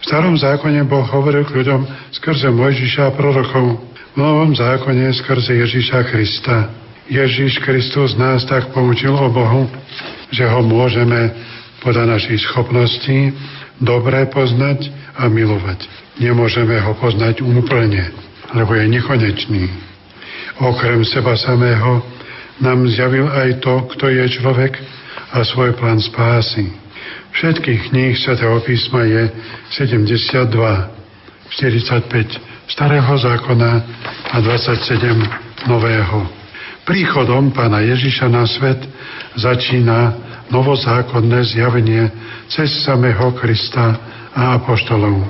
V 0.00 0.02
starom 0.04 0.36
zákone 0.36 0.84
Boh 0.88 1.04
hovoril 1.04 1.44
k 1.44 1.62
ľuďom 1.62 2.12
skrze 2.14 2.48
Mojžiša 2.48 3.12
a 3.12 3.14
prorokov. 3.14 3.80
V 4.14 4.16
novom 4.16 4.54
zákone 4.54 5.10
skrze 5.20 5.58
Ježiša 5.58 6.00
Krista. 6.08 6.70
Ježiš 7.10 7.60
Kristus 7.60 8.16
nás 8.16 8.46
tak 8.48 8.72
poučil 8.72 9.12
o 9.12 9.28
Bohu, 9.28 9.68
že 10.32 10.48
ho 10.48 10.64
môžeme 10.64 11.34
podľa 11.84 12.16
našich 12.16 12.40
schopností 12.48 13.36
dobre 13.76 14.24
poznať 14.32 14.88
a 15.14 15.30
milovať. 15.30 15.86
Nemôžeme 16.18 16.78
ho 16.82 16.94
poznať 16.98 17.42
úplne, 17.42 18.10
lebo 18.54 18.74
je 18.74 18.86
nekonečný. 18.86 19.64
Okrem 20.62 21.02
seba 21.02 21.34
samého 21.34 22.02
nám 22.62 22.86
zjavil 22.86 23.26
aj 23.26 23.58
to, 23.58 23.74
kto 23.94 24.06
je 24.10 24.24
človek 24.38 24.78
a 25.34 25.42
svoj 25.42 25.74
plán 25.74 25.98
spásy. 25.98 26.70
Všetkých 27.34 27.90
kníh 27.90 28.14
svätého 28.14 28.54
písma 28.62 29.02
je 29.02 29.26
72, 29.74 30.54
45 31.50 32.70
starého 32.70 33.12
zákona 33.18 33.72
a 34.30 34.36
27 34.38 35.66
nového. 35.66 36.30
Príchodom 36.86 37.50
pána 37.50 37.82
Ježiša 37.82 38.30
na 38.30 38.46
svet 38.46 38.78
začína 39.34 40.14
novozákonné 40.52 41.42
zjavenie 41.42 42.12
cez 42.46 42.70
samého 42.86 43.34
Krista 43.34 44.13
a 44.34 44.58
apoštolov. 44.58 45.22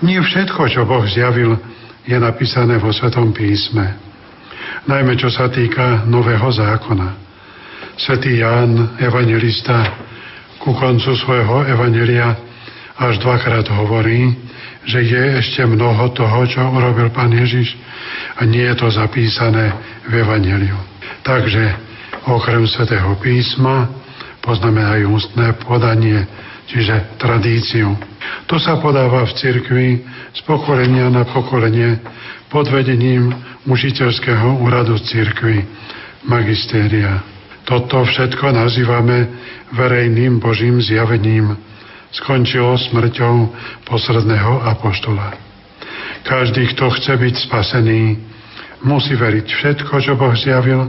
Nie 0.00 0.24
všetko, 0.24 0.60
čo 0.72 0.88
Boh 0.88 1.04
zjavil, 1.04 1.60
je 2.08 2.16
napísané 2.16 2.80
vo 2.80 2.88
Svetom 2.88 3.36
písme. 3.36 4.00
Najmä 4.88 5.20
čo 5.20 5.28
sa 5.28 5.52
týka 5.52 6.08
nového 6.08 6.48
zákona. 6.48 7.08
Svetý 8.00 8.40
Ján, 8.40 8.96
evangelista, 8.96 9.92
ku 10.56 10.72
koncu 10.72 11.12
svojho 11.12 11.68
evanelia 11.68 12.32
až 12.96 13.20
dvakrát 13.20 13.68
hovorí, 13.68 14.32
že 14.88 15.04
je 15.04 15.22
ešte 15.38 15.62
mnoho 15.68 16.08
toho, 16.16 16.48
čo 16.48 16.64
urobil 16.64 17.12
Pán 17.12 17.30
Ježiš 17.30 17.76
a 18.40 18.48
nie 18.48 18.64
je 18.64 18.76
to 18.80 18.88
zapísané 18.88 19.76
v 20.08 20.24
evaneliu. 20.24 20.78
Takže 21.20 21.76
okrem 22.24 22.64
svätého 22.64 23.12
písma 23.20 23.92
poznáme 24.40 24.80
aj 24.80 25.00
ústne 25.04 25.46
podanie, 25.60 26.24
čiže 26.68 27.16
tradíciu. 27.16 27.96
To 28.46 28.60
sa 28.60 28.76
podáva 28.78 29.24
v 29.24 29.36
cirkvi 29.40 29.88
z 30.36 30.40
pokolenia 30.44 31.08
na 31.08 31.24
pokolenie 31.24 31.98
pod 32.52 32.68
vedením 32.68 33.32
mužiteľského 33.64 34.60
úradu 34.60 35.00
cirkvi, 35.00 35.64
magistéria. 36.28 37.24
Toto 37.64 38.04
všetko 38.04 38.52
nazývame 38.52 39.28
verejným 39.76 40.40
Božím 40.40 40.80
zjavením. 40.80 41.56
Skončilo 42.08 42.72
smrťou 42.80 43.52
posledného 43.84 44.64
apoštola. 44.64 45.36
Každý, 46.24 46.72
kto 46.72 46.88
chce 46.96 47.20
byť 47.20 47.34
spasený, 47.36 48.16
musí 48.80 49.12
veriť 49.12 49.44
všetko, 49.44 49.92
čo 50.00 50.16
Boh 50.16 50.32
zjavil 50.32 50.88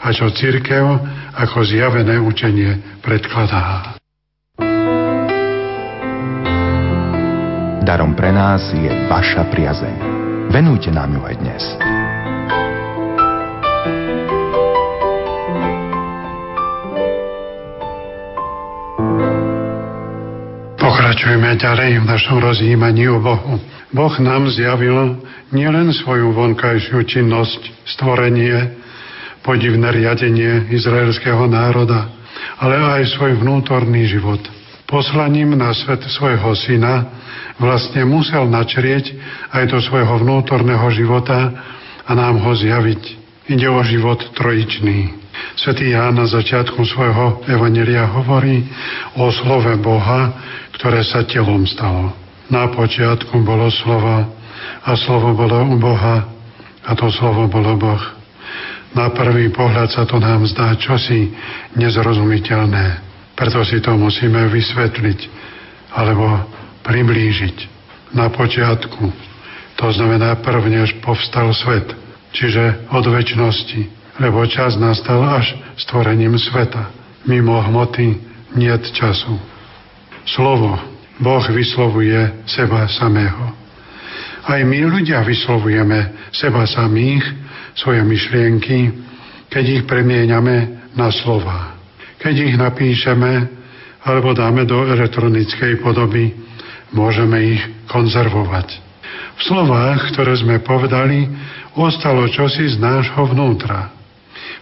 a 0.00 0.06
čo 0.14 0.30
církev 0.30 0.86
ako 1.34 1.58
zjavené 1.66 2.22
učenie 2.22 3.02
predkladá. 3.02 3.99
Darom 7.80 8.12
pre 8.12 8.28
nás 8.28 8.60
je 8.76 8.92
vaša 9.08 9.48
priazeň. 9.48 9.96
Venujte 10.52 10.92
nám 10.92 11.16
ju 11.16 11.20
aj 11.24 11.34
dnes. 11.40 11.62
Pokračujeme 20.76 21.56
ďalej 21.56 22.04
v 22.04 22.04
našom 22.04 22.44
rozjímaní 22.44 23.08
o 23.08 23.16
Bohu. 23.16 23.56
Boh 23.96 24.14
nám 24.20 24.52
zjavil 24.52 25.16
nielen 25.48 25.96
svoju 25.96 26.36
vonkajšiu 26.36 27.00
činnosť, 27.00 27.88
stvorenie, 27.96 28.76
podivné 29.40 29.88
riadenie 29.88 30.68
izraelského 30.68 31.48
národa, 31.48 32.12
ale 32.60 32.76
aj 32.76 33.16
svoj 33.16 33.40
vnútorný 33.40 34.04
život. 34.04 34.59
Poslaním 34.90 35.54
na 35.54 35.70
svet 35.70 36.02
svojho 36.02 36.50
syna 36.58 37.06
vlastne 37.62 38.02
musel 38.02 38.50
načrieť 38.50 39.14
aj 39.54 39.70
do 39.70 39.78
svojho 39.78 40.18
vnútorného 40.18 40.82
života 40.90 41.54
a 42.02 42.10
nám 42.10 42.42
ho 42.42 42.50
zjaviť. 42.58 43.02
Ide 43.46 43.70
o 43.70 43.78
život 43.86 44.18
trojičný. 44.34 45.14
Svetý 45.54 45.94
Ján 45.94 46.18
na 46.18 46.26
začiatku 46.26 46.82
svojho 46.82 47.46
evanelia 47.46 48.02
hovorí 48.10 48.66
o 49.14 49.30
slove 49.30 49.78
Boha, 49.78 50.34
ktoré 50.74 51.06
sa 51.06 51.22
telom 51.22 51.70
stalo. 51.70 52.10
Na 52.50 52.66
počiatku 52.66 53.46
bolo 53.46 53.70
slovo 53.70 54.26
a 54.82 54.90
slovo 54.98 55.38
bolo 55.38 55.70
u 55.70 55.78
Boha 55.78 56.26
a 56.82 56.90
to 56.98 57.06
slovo 57.14 57.46
bolo 57.46 57.78
Boh. 57.78 58.02
Na 58.90 59.06
prvý 59.14 59.54
pohľad 59.54 59.94
sa 59.94 60.02
to 60.02 60.18
nám 60.18 60.50
zdá 60.50 60.74
čosi 60.74 61.30
nezrozumiteľné. 61.78 63.09
Preto 63.40 63.64
si 63.64 63.80
to 63.80 63.96
musíme 63.96 64.52
vysvetliť 64.52 65.18
alebo 65.96 66.44
priblížiť. 66.84 67.80
Na 68.12 68.28
počiatku, 68.28 69.08
to 69.80 69.86
znamená 69.96 70.36
prvnež 70.44 71.00
povstal 71.00 71.48
svet, 71.56 71.88
čiže 72.36 72.84
od 72.92 73.06
väčšnosti, 73.08 73.80
lebo 74.20 74.44
čas 74.44 74.76
nastal 74.76 75.24
až 75.24 75.56
stvorením 75.80 76.36
sveta. 76.36 76.92
Mimo 77.24 77.56
hmoty 77.64 78.20
niet 78.60 78.84
času 78.92 79.40
slovo. 80.28 80.76
Boh 81.20 81.44
vyslovuje 81.48 82.44
seba 82.44 82.88
samého. 82.92 83.56
Aj 84.44 84.60
my 84.60 84.84
ľudia 84.84 85.24
vyslovujeme 85.24 86.28
seba 86.32 86.68
samých, 86.68 87.24
svoje 87.72 88.04
myšlienky, 88.04 88.78
keď 89.48 89.64
ich 89.64 89.82
premieňame 89.88 90.56
na 90.92 91.08
slova. 91.08 91.79
Keď 92.20 92.34
ich 92.36 92.56
napíšeme 92.60 93.48
alebo 94.04 94.36
dáme 94.36 94.64
do 94.64 94.84
elektronickej 94.84 95.80
podoby, 95.80 96.36
môžeme 96.92 97.56
ich 97.56 97.62
konzervovať. 97.88 98.68
V 99.36 99.40
slovách, 99.48 100.12
ktoré 100.12 100.36
sme 100.36 100.60
povedali, 100.60 101.24
ostalo 101.76 102.28
čosi 102.28 102.68
z 102.68 102.76
nášho 102.76 103.24
vnútra. 103.32 103.88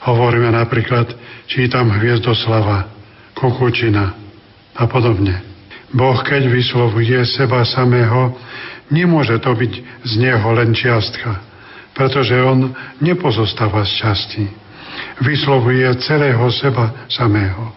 Hovoríme 0.06 0.54
napríklad, 0.54 1.10
čítam 1.50 1.90
Hviezdoslava, 1.90 2.86
Kukučina 3.34 4.14
a 4.78 4.82
podobne. 4.86 5.42
Boh, 5.90 6.18
keď 6.22 6.46
vyslovuje 6.46 7.26
seba 7.26 7.66
samého, 7.66 8.38
nemôže 8.92 9.40
to 9.40 9.50
byť 9.50 9.72
z 10.04 10.12
neho 10.20 10.48
len 10.54 10.70
čiastka, 10.76 11.42
pretože 11.96 12.36
on 12.38 12.76
nepozostáva 13.00 13.82
z 13.82 13.92
časti. 13.98 14.44
Vyslovuje 15.22 15.86
celého 16.04 16.46
seba 16.54 17.06
samého. 17.10 17.74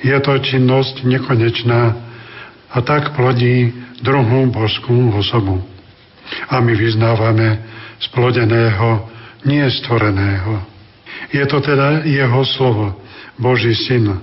Je 0.00 0.16
to 0.20 0.38
činnosť 0.38 1.04
nekonečná 1.04 1.82
a 2.72 2.78
tak 2.84 3.16
plodí 3.16 3.72
druhú 4.04 4.48
božskú 4.52 5.12
osobu. 5.16 5.64
A 6.50 6.60
my 6.60 6.74
vyznávame 6.74 7.62
splodeného, 8.02 9.08
nie 9.46 9.64
stvoreného. 9.82 10.60
Je 11.32 11.44
to 11.48 11.62
teda 11.62 12.04
jeho 12.04 12.42
slovo, 12.44 12.98
Boží 13.36 13.76
syn, 13.76 14.16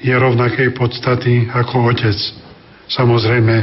je 0.00 0.12
rovnakej 0.12 0.72
podstaty 0.76 1.48
ako 1.52 1.92
Otec. 1.92 2.16
Samozrejme, 2.88 3.54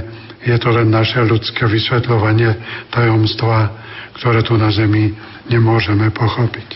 je 0.43 0.58
to 0.60 0.69
len 0.73 0.91
naše 0.91 1.21
ľudské 1.23 1.65
vysvetľovanie 1.65 2.51
tajomstva, 2.91 3.71
ktoré 4.19 4.43
tu 4.43 4.60
na 4.60 4.69
zemi 4.69 5.15
nemôžeme 5.47 6.12
pochopiť. 6.12 6.72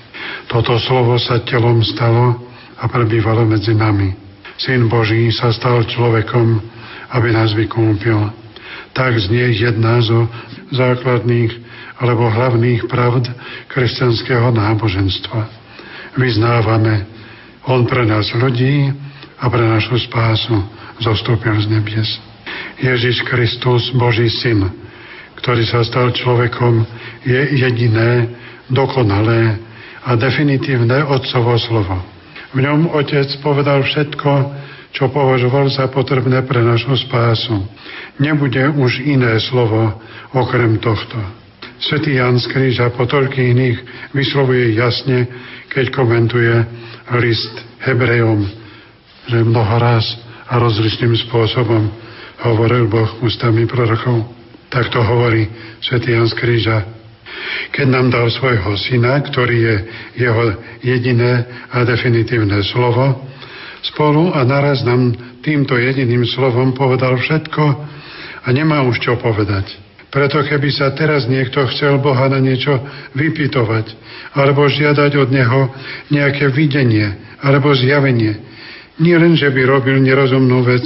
Toto 0.48 0.80
slovo 0.80 1.20
sa 1.20 1.44
telom 1.44 1.84
stalo 1.84 2.48
a 2.78 2.86
prebývalo 2.88 3.44
medzi 3.44 3.76
nami. 3.76 4.16
Syn 4.58 4.90
Boží 4.90 5.30
sa 5.34 5.54
stal 5.54 5.86
človekom, 5.86 6.62
aby 7.14 7.30
nás 7.30 7.54
vykúpil. 7.54 8.18
Tak 8.96 9.14
znie 9.22 9.54
jedna 9.54 10.02
zo 10.02 10.26
základných 10.74 11.54
alebo 12.02 12.30
hlavných 12.30 12.86
pravd 12.90 13.30
kresťanského 13.70 14.50
náboženstva. 14.54 15.42
Vyznávame, 16.18 17.06
on 17.70 17.86
pre 17.86 18.06
nás 18.06 18.32
ľudí 18.34 18.90
a 19.38 19.46
pre 19.50 19.62
našu 19.62 20.02
spásu 20.02 20.58
zostúpil 21.02 21.54
z 21.62 21.68
nebies. 21.70 22.10
Ježiš 22.82 23.26
Kristus, 23.26 23.94
Boží 23.94 24.30
syn, 24.30 24.66
ktorý 25.38 25.64
sa 25.70 25.86
stal 25.86 26.10
človekom, 26.14 26.86
je 27.26 27.42
jediné, 27.62 28.34
dokonalé 28.70 29.67
a 30.08 30.16
definitívne 30.16 31.04
Otcovo 31.04 31.60
slovo. 31.60 32.00
V 32.56 32.64
ňom 32.64 32.96
Otec 32.96 33.28
povedal 33.44 33.84
všetko, 33.84 34.32
čo 34.96 35.12
považoval 35.12 35.68
za 35.68 35.92
potrebné 35.92 36.48
pre 36.48 36.64
našu 36.64 36.96
spásu. 36.96 37.68
Nebude 38.16 38.72
už 38.72 39.04
iné 39.04 39.36
slovo 39.44 40.00
okrem 40.32 40.80
tohto. 40.80 41.20
Svetý 41.78 42.18
Jan 42.18 42.40
z 42.40 42.48
Kríža 42.48 42.90
po 42.96 43.06
toľkých 43.06 43.52
iných 43.54 43.78
vyslovuje 44.16 44.80
jasne, 44.80 45.28
keď 45.70 45.92
komentuje 45.94 46.56
list 47.20 47.54
Hebrejom 47.84 48.68
že 49.28 49.44
mnoho 49.44 49.76
raz 49.76 50.08
a 50.48 50.56
rozličným 50.56 51.12
spôsobom 51.28 51.92
hovoril 52.48 52.88
Boh 52.88 53.12
ústami 53.20 53.68
prorokov. 53.68 54.24
Tak 54.72 54.88
to 54.88 55.04
hovorí 55.04 55.52
svätý 55.84 56.16
Jan 56.16 56.32
z 56.32 56.36
Kríža. 56.40 56.97
Keď 57.74 57.88
nám 57.88 58.10
dal 58.10 58.28
svojho 58.32 58.78
syna, 58.80 59.20
ktorý 59.22 59.58
je 59.58 59.76
jeho 60.18 60.44
jediné 60.82 61.46
a 61.72 61.84
definitívne 61.84 62.64
slovo, 62.64 63.28
spolu 63.84 64.34
a 64.34 64.44
naraz 64.44 64.82
nám 64.84 65.14
týmto 65.46 65.78
jediným 65.78 66.26
slovom 66.28 66.74
povedal 66.74 67.16
všetko 67.16 67.64
a 68.44 68.48
nemá 68.52 68.84
už 68.84 69.00
čo 69.00 69.16
povedať. 69.20 69.68
Preto 70.08 70.40
keby 70.40 70.72
sa 70.72 70.96
teraz 70.96 71.28
niekto 71.28 71.68
chcel 71.68 72.00
Boha 72.00 72.32
na 72.32 72.40
niečo 72.40 72.80
vypitovať 73.12 73.92
alebo 74.40 74.66
žiadať 74.66 75.12
od 75.20 75.30
Neho 75.30 75.62
nejaké 76.08 76.48
videnie 76.48 77.12
alebo 77.44 77.76
zjavenie, 77.76 78.48
Nie 78.98 79.22
len, 79.22 79.38
že 79.38 79.54
by 79.54 79.62
robil 79.62 80.02
nerozumnú 80.02 80.66
vec, 80.66 80.82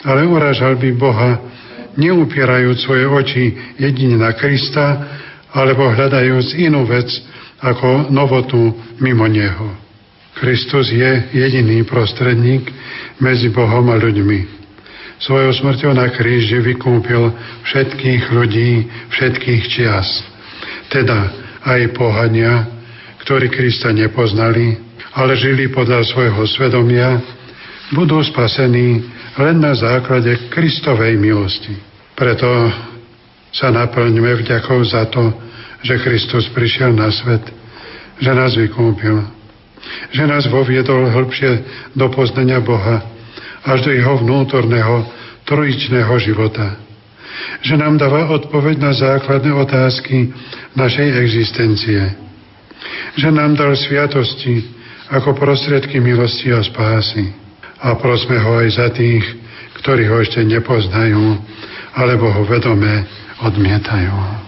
ale 0.00 0.24
uražal 0.24 0.80
by 0.80 0.90
Boha, 0.96 1.44
neupierajúc 1.94 2.80
svoje 2.80 3.04
oči 3.04 3.44
jedine 3.76 4.16
na 4.16 4.32
Krista, 4.32 5.20
alebo 5.54 5.94
hľadajúc 5.94 6.58
inú 6.58 6.82
vec 6.84 7.06
ako 7.62 8.10
novotu 8.10 8.74
mimo 8.98 9.24
Neho. 9.30 9.78
Kristus 10.34 10.90
je 10.90 11.30
jediný 11.30 11.86
prostredník 11.86 12.66
medzi 13.22 13.54
Bohom 13.54 13.86
a 13.88 13.96
ľuďmi. 13.96 14.66
Svojou 15.22 15.54
smrťou 15.54 15.94
na 15.94 16.10
kríži 16.10 16.58
vykúpil 16.58 17.30
všetkých 17.70 18.34
ľudí, 18.34 18.90
všetkých 19.14 19.62
čias. 19.70 20.26
Teda 20.90 21.30
aj 21.62 21.94
pohania, 21.94 22.66
ktorí 23.22 23.46
Krista 23.48 23.94
nepoznali, 23.94 24.74
ale 25.14 25.38
žili 25.38 25.70
podľa 25.70 26.02
svojho 26.02 26.42
svedomia, 26.50 27.22
budú 27.94 28.18
spasení 28.26 29.06
len 29.38 29.62
na 29.62 29.72
základe 29.78 30.50
Kristovej 30.50 31.14
milosti. 31.14 31.78
Preto 32.18 32.50
sa 33.54 33.70
naplňme 33.70 34.34
vďakou 34.42 34.82
za 34.82 35.06
to, 35.14 35.30
že 35.84 36.00
Kristus 36.00 36.48
prišiel 36.56 36.96
na 36.96 37.12
svet, 37.12 37.44
že 38.16 38.32
nás 38.32 38.56
vykúpil, 38.56 39.20
že 40.16 40.24
nás 40.24 40.48
voviedol 40.48 41.12
hĺbšie 41.12 41.50
do 41.92 42.08
poznania 42.08 42.64
Boha, 42.64 43.04
až 43.64 43.84
do 43.84 43.90
jeho 43.92 44.16
vnútorného 44.20 45.04
trojičného 45.44 46.14
života. 46.24 46.80
Že 47.60 47.80
nám 47.80 48.00
dáva 48.00 48.32
odpoveď 48.32 48.76
na 48.80 48.92
základné 48.96 49.52
otázky 49.52 50.32
našej 50.72 51.08
existencie. 51.20 52.00
Že 53.20 53.28
nám 53.32 53.56
dal 53.56 53.76
sviatosti, 53.76 54.64
ako 55.12 55.36
prostriedky 55.36 56.00
milosti 56.00 56.48
a 56.52 56.64
spásy. 56.64 57.28
A 57.84 57.92
prosme 58.00 58.40
ho 58.40 58.56
aj 58.56 58.68
za 58.72 58.88
tých, 58.88 59.24
ktorí 59.84 60.08
ho 60.08 60.16
ešte 60.24 60.40
nepoznajú, 60.40 61.36
alebo 61.92 62.32
ho 62.32 62.42
vedome 62.48 63.04
odmietajú. 63.44 64.43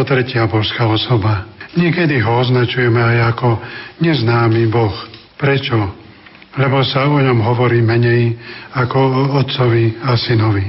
To 0.00 0.08
tretia 0.08 0.48
božská 0.48 0.88
osoba. 0.88 1.44
Niekedy 1.76 2.24
ho 2.24 2.40
označujeme 2.40 2.96
aj 2.96 3.36
ako 3.36 3.60
neznámy 4.00 4.64
Boh. 4.72 4.96
Prečo? 5.36 5.76
Lebo 6.56 6.80
sa 6.88 7.04
o 7.04 7.20
ňom 7.20 7.36
hovorí 7.44 7.84
menej 7.84 8.32
ako 8.72 8.96
o 8.96 9.22
Otcovi 9.44 10.00
a 10.00 10.16
Synovi. 10.16 10.64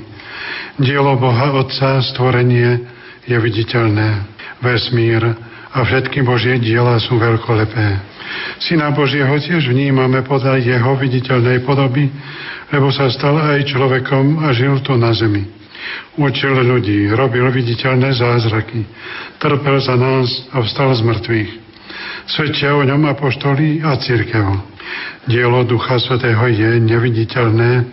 Dielo 0.76 1.16
Boha 1.16 1.56
Otca, 1.56 2.04
stvorenie, 2.12 2.84
je 3.24 3.40
viditeľné. 3.40 4.28
Vesmír 4.60 5.24
a 5.72 5.80
všetky 5.80 6.28
Božie 6.28 6.60
diela 6.60 7.00
sú 7.00 7.16
veľkolepé. 7.16 8.04
Syna 8.60 8.92
Božieho 8.92 9.32
tiež 9.40 9.64
vnímame 9.72 10.28
podľa 10.28 10.60
jeho 10.60 11.00
viditeľnej 11.00 11.64
podoby, 11.64 12.12
lebo 12.68 12.92
sa 12.92 13.08
stal 13.08 13.40
aj 13.40 13.64
človekom 13.64 14.44
a 14.44 14.52
žil 14.52 14.84
tu 14.84 14.92
na 15.00 15.16
zemi. 15.16 15.48
Učil 16.20 16.68
ľudí, 16.68 17.08
robil 17.16 17.48
viditeľné 17.48 18.12
zázraky, 18.12 18.84
trpel 19.42 19.82
za 19.82 19.98
nás 19.98 20.30
a 20.54 20.62
vstal 20.62 20.94
z 20.94 21.02
mŕtvych. 21.02 21.52
Svedčia 22.30 22.78
o 22.78 22.86
ňom 22.86 23.10
apoštolí 23.10 23.82
a 23.82 23.98
církev. 23.98 24.46
Dielo 25.26 25.66
Ducha 25.66 25.98
Svetého 25.98 26.46
je 26.46 26.78
neviditeľné, 26.78 27.90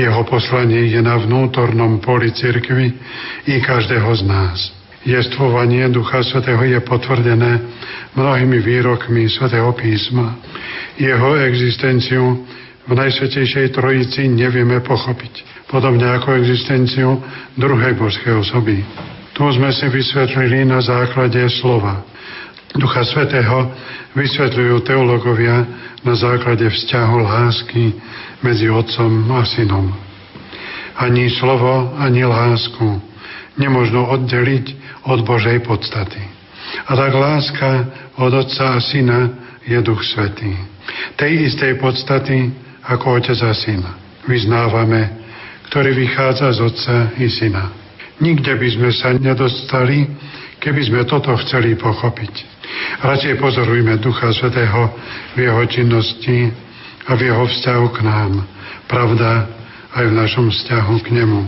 jeho 0.00 0.22
poslanie 0.24 0.88
je 0.88 1.00
na 1.04 1.20
vnútornom 1.20 2.00
poli 2.00 2.32
cirkvi 2.32 2.96
i 3.44 3.54
každého 3.60 4.08
z 4.16 4.22
nás. 4.24 4.58
Jestvovanie 5.04 5.88
Ducha 5.92 6.24
Svetého 6.24 6.60
je 6.64 6.80
potvrdené 6.80 7.60
mnohými 8.16 8.64
výrokmi 8.64 9.28
Svetého 9.28 9.68
písma. 9.76 10.40
Jeho 10.96 11.36
existenciu 11.44 12.44
v 12.88 12.92
Najsvetejšej 12.96 13.76
Trojici 13.76 14.28
nevieme 14.28 14.80
pochopiť, 14.80 15.66
podobne 15.68 16.08
ako 16.16 16.40
existenciu 16.40 17.20
druhej 17.56 17.96
božskej 17.96 18.40
osoby. 18.40 18.80
Tu 19.34 19.42
sme 19.56 19.70
si 19.70 19.86
vysvetlili 19.86 20.66
na 20.66 20.82
základe 20.82 21.40
slova. 21.62 22.02
Ducha 22.74 23.02
Svetého 23.02 23.70
vysvetľujú 24.14 24.86
teológovia 24.86 25.66
na 26.06 26.14
základe 26.14 26.66
vzťahu 26.70 27.16
lásky 27.18 27.94
medzi 28.42 28.70
Otcom 28.70 29.26
a 29.30 29.42
Synom. 29.46 29.90
Ani 31.00 31.32
slovo, 31.32 31.94
ani 31.96 32.22
lásku 32.26 33.00
nemožno 33.56 34.06
oddeliť 34.08 34.66
od 35.08 35.24
Božej 35.24 35.64
podstaty. 35.64 36.20
A 36.86 36.92
tak 36.94 37.12
láska 37.16 37.70
od 38.20 38.32
Otca 38.32 38.76
a 38.76 38.78
Syna 38.78 39.20
je 39.66 39.78
Duch 39.82 40.04
Svetý. 40.04 40.54
Tej 41.16 41.50
istej 41.50 41.80
podstaty 41.80 42.50
ako 42.86 43.20
Otec 43.20 43.38
a 43.42 43.52
Syn 43.54 43.82
vyznávame, 44.28 45.10
ktorý 45.70 45.94
vychádza 45.94 46.54
z 46.54 46.58
Otca 46.60 46.96
i 47.18 47.26
Syna. 47.28 47.79
Nikde 48.20 48.52
by 48.52 48.68
sme 48.68 48.90
sa 48.92 49.16
nedostali, 49.16 50.04
keby 50.60 50.80
sme 50.84 51.00
toto 51.08 51.32
chceli 51.40 51.72
pochopiť. 51.72 52.32
Radšej 53.00 53.40
pozorujme 53.40 53.96
Ducha 53.96 54.28
Svetého 54.36 54.92
v 55.32 55.48
jeho 55.48 55.64
činnosti 55.64 56.52
a 57.08 57.16
v 57.16 57.32
jeho 57.32 57.48
vzťahu 57.48 57.86
k 57.96 57.98
nám. 58.04 58.44
Pravda 58.84 59.48
aj 59.96 60.04
v 60.04 60.14
našom 60.20 60.52
vzťahu 60.52 60.94
k 61.00 61.08
nemu. 61.16 61.40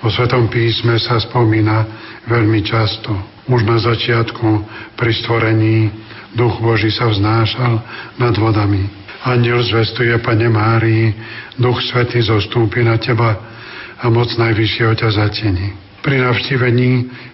O 0.00 0.08
Svetom 0.08 0.46
písme 0.46 1.02
sa 1.02 1.18
spomína 1.18 1.90
veľmi 2.30 2.62
často. 2.62 3.10
Už 3.50 3.66
na 3.66 3.82
začiatku 3.82 4.48
pri 4.94 5.10
stvorení 5.10 5.90
Duch 6.38 6.62
Boží 6.62 6.94
sa 6.94 7.10
vznášal 7.10 7.82
nad 8.22 8.38
vodami. 8.38 8.86
Aniel 9.26 9.66
zvestuje 9.66 10.14
Pane 10.22 10.46
Márii, 10.46 11.10
Duch 11.58 11.82
Svetý 11.90 12.22
zostúpi 12.22 12.86
na 12.86 13.02
teba 13.02 13.34
a 13.98 14.06
moc 14.06 14.30
Najvyššieho 14.38 14.94
ťa 14.94 15.10
zatieni 15.10 15.79
pri 16.00 16.16
navštívení 16.20 16.90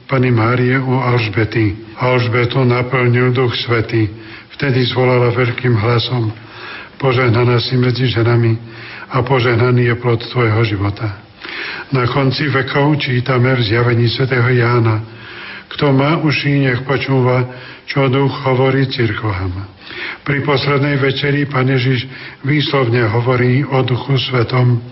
Pany 0.07 0.31
Márie 0.31 0.79
u 0.79 0.95
Alžbety. 0.99 1.97
Alžbetu 1.99 2.63
naplnil 2.67 3.33
Duch 3.33 3.55
Svety. 3.55 4.11
Vtedy 4.59 4.87
zvolala 4.89 5.35
veľkým 5.35 5.75
hlasom 5.77 6.33
Požehnaná 6.97 7.61
si 7.61 7.77
medzi 7.77 8.09
ženami 8.09 8.57
a 9.13 9.21
požehnaný 9.21 9.93
je 9.93 9.95
plod 10.01 10.25
tvojho 10.33 10.65
života. 10.65 11.21
Na 11.93 12.09
konci 12.09 12.49
vekov 12.49 12.97
čítame 13.05 13.53
v 13.53 13.63
zjavení 13.63 14.09
svätého 14.09 14.49
Jána 14.49 15.05
Kto 15.67 15.93
má 15.93 16.17
uši, 16.17 16.63
nech 16.63 16.81
počúva, 16.89 17.45
čo 17.87 18.11
duch 18.11 18.35
hovorí 18.45 18.91
cirkvám. 18.91 19.77
Pri 20.27 20.43
poslednej 20.43 20.99
večeri 20.99 21.47
Pán 21.47 21.71
Ježiš 21.71 22.11
výslovne 22.43 23.07
hovorí 23.07 23.63
o 23.63 23.87
Duchu 23.87 24.19
Svetom, 24.19 24.83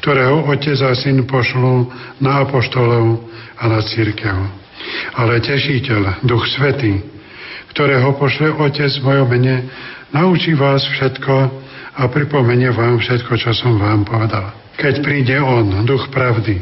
ktorého 0.00 0.48
Otec 0.48 0.80
a 0.80 0.96
Syn 0.96 1.28
pošlú 1.28 1.92
na 2.24 2.48
apoštolov 2.48 3.20
a 3.60 3.64
na 3.68 3.80
církev. 3.84 4.36
Ale 5.20 5.44
Tešiteľ, 5.44 6.24
Duch 6.24 6.48
Svetý, 6.56 7.04
ktorého 7.76 8.16
pošle 8.16 8.56
Otec 8.56 8.88
v 8.88 9.04
mojom 9.04 9.28
mene, 9.28 9.56
naučí 10.16 10.56
vás 10.56 10.80
všetko 10.96 11.34
a 12.00 12.02
pripomenie 12.08 12.72
vám 12.72 12.96
všetko, 12.96 13.36
čo 13.36 13.52
som 13.52 13.76
vám 13.76 14.08
povedal. 14.08 14.56
Keď 14.80 15.04
príde 15.04 15.36
On, 15.36 15.84
Duch 15.84 16.08
Pravdy, 16.08 16.56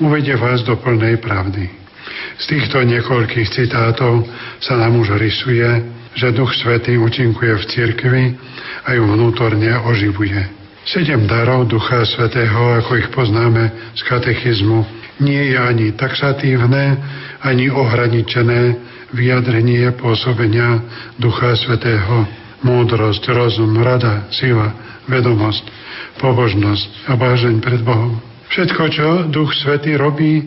uvedie 0.00 0.40
vás 0.40 0.64
do 0.64 0.80
plnej 0.80 1.20
pravdy. 1.20 1.87
Z 2.38 2.44
týchto 2.46 2.86
niekoľkých 2.86 3.50
citátov 3.50 4.22
sa 4.62 4.78
nám 4.78 5.02
už 5.02 5.18
rysuje, 5.18 5.66
že 6.14 6.30
Duch 6.30 6.54
Svetý 6.54 6.94
účinkuje 6.94 7.50
v 7.58 7.64
cirkvi 7.66 8.24
a 8.86 8.94
ju 8.94 9.02
vnútorne 9.10 9.74
oživuje. 9.82 10.38
Sedem 10.86 11.26
darov 11.26 11.66
Ducha 11.66 12.06
Svetého, 12.06 12.78
ako 12.78 12.96
ich 12.96 13.08
poznáme 13.10 13.92
z 13.98 14.00
katechizmu, 14.06 14.86
nie 15.18 15.50
je 15.50 15.58
ani 15.58 15.86
taxatívne, 15.98 16.96
ani 17.42 17.68
ohraničené 17.74 18.78
vyjadrenie 19.12 19.90
pôsobenia 19.98 20.78
Ducha 21.18 21.58
Svetého. 21.58 22.24
Múdrosť, 22.58 23.22
rozum, 23.30 23.78
rada, 23.82 24.26
sila, 24.34 24.74
vedomosť, 25.06 25.62
pobožnosť 26.18 27.06
a 27.06 27.14
bážeň 27.14 27.54
pred 27.62 27.82
Bohom. 27.86 28.18
Všetko, 28.50 28.82
čo 28.90 29.06
Duch 29.30 29.54
Svetý 29.54 29.94
robí, 29.94 30.42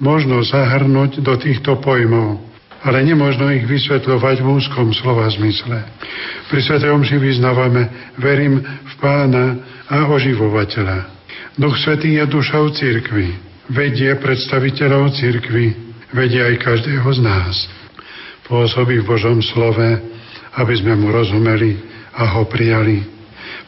možno 0.00 0.40
zahrnúť 0.40 1.20
do 1.20 1.36
týchto 1.36 1.78
pojmov, 1.78 2.40
ale 2.80 3.04
nemožno 3.04 3.52
ich 3.52 3.68
vysvetľovať 3.68 4.36
v 4.40 4.48
úzkom 4.48 4.96
slova 4.96 5.28
zmysle. 5.28 5.84
Pri 6.48 6.60
Sv. 6.64 6.80
Omši 6.80 7.20
vyznávame, 7.20 8.16
verím 8.16 8.64
v 8.64 8.92
Pána 8.98 9.60
a 9.86 10.08
oživovateľa. 10.08 11.20
Duch 11.60 11.76
Svetý 11.76 12.16
je 12.16 12.24
dušou 12.24 12.72
církvy. 12.72 13.36
Vedie 13.70 14.16
predstaviteľov 14.18 15.14
církvy, 15.14 15.64
vedie 16.16 16.42
aj 16.42 16.56
každého 16.58 17.06
z 17.06 17.20
nás. 17.22 17.54
Pôsobí 18.48 18.98
v 18.98 19.06
Božom 19.06 19.38
slove, 19.44 20.00
aby 20.58 20.74
sme 20.74 20.98
mu 20.98 21.14
rozumeli 21.14 21.78
a 22.16 22.34
ho 22.34 22.48
prijali. 22.50 23.06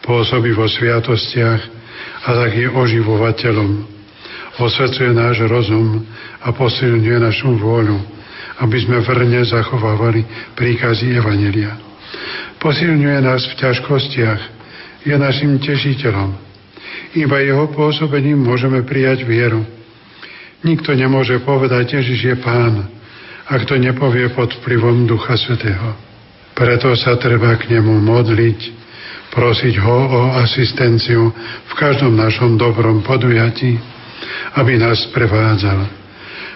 Pôsobí 0.03 0.51
vo 0.57 0.67
sviatostiach 0.67 1.63
a 2.27 2.29
tak 2.35 2.51
je 2.59 2.67
oživovateľom. 2.67 3.92
Osvecuje 4.61 5.17
náš 5.17 5.49
rozum 5.49 6.05
a 6.45 6.53
posilňuje 6.53 7.19
našu 7.21 7.57
vôľu, 7.57 7.97
aby 8.61 8.77
sme 8.85 9.01
vrne 9.01 9.41
zachovávali 9.49 10.29
príkazy 10.53 11.17
Evanelia. 11.17 11.73
Posilňuje 12.61 13.19
nás 13.25 13.43
v 13.49 13.59
ťažkostiach, 13.59 14.41
je 15.09 15.15
našim 15.19 15.59
tešiteľom. 15.59 16.31
Iba 17.17 17.43
jeho 17.43 17.67
pôsobením 17.73 18.39
môžeme 18.41 18.85
prijať 18.85 19.25
vieru. 19.27 19.65
Nikto 20.63 20.95
nemôže 20.95 21.43
povedať, 21.43 21.99
Ježiš 21.99 22.21
je 22.23 22.37
Pán, 22.39 22.87
ak 23.51 23.67
to 23.67 23.75
nepovie 23.81 24.31
pod 24.31 24.55
vplyvom 24.63 25.11
Ducha 25.11 25.35
Svetého. 25.35 25.99
Preto 26.55 26.95
sa 26.95 27.19
treba 27.19 27.57
k 27.59 27.73
nemu 27.73 27.99
modliť, 27.99 28.61
prosiť 29.35 29.75
ho 29.83 29.99
o 30.07 30.21
asistenciu 30.39 31.33
v 31.67 31.73
každom 31.75 32.15
našom 32.15 32.55
dobrom 32.61 33.03
podujati, 33.03 33.81
aby 34.57 34.79
nás 34.79 35.07
prevádzal. 35.11 35.87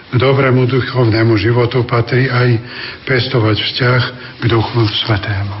K 0.07 0.15
dobrému 0.15 0.71
duchovnému 0.71 1.35
životu 1.35 1.83
patrí 1.83 2.31
aj 2.31 2.63
pestovať 3.03 3.57
vzťah 3.59 4.01
k 4.39 4.43
Duchu 4.47 4.87
Svetému. 5.03 5.57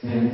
Chcem 0.00 0.32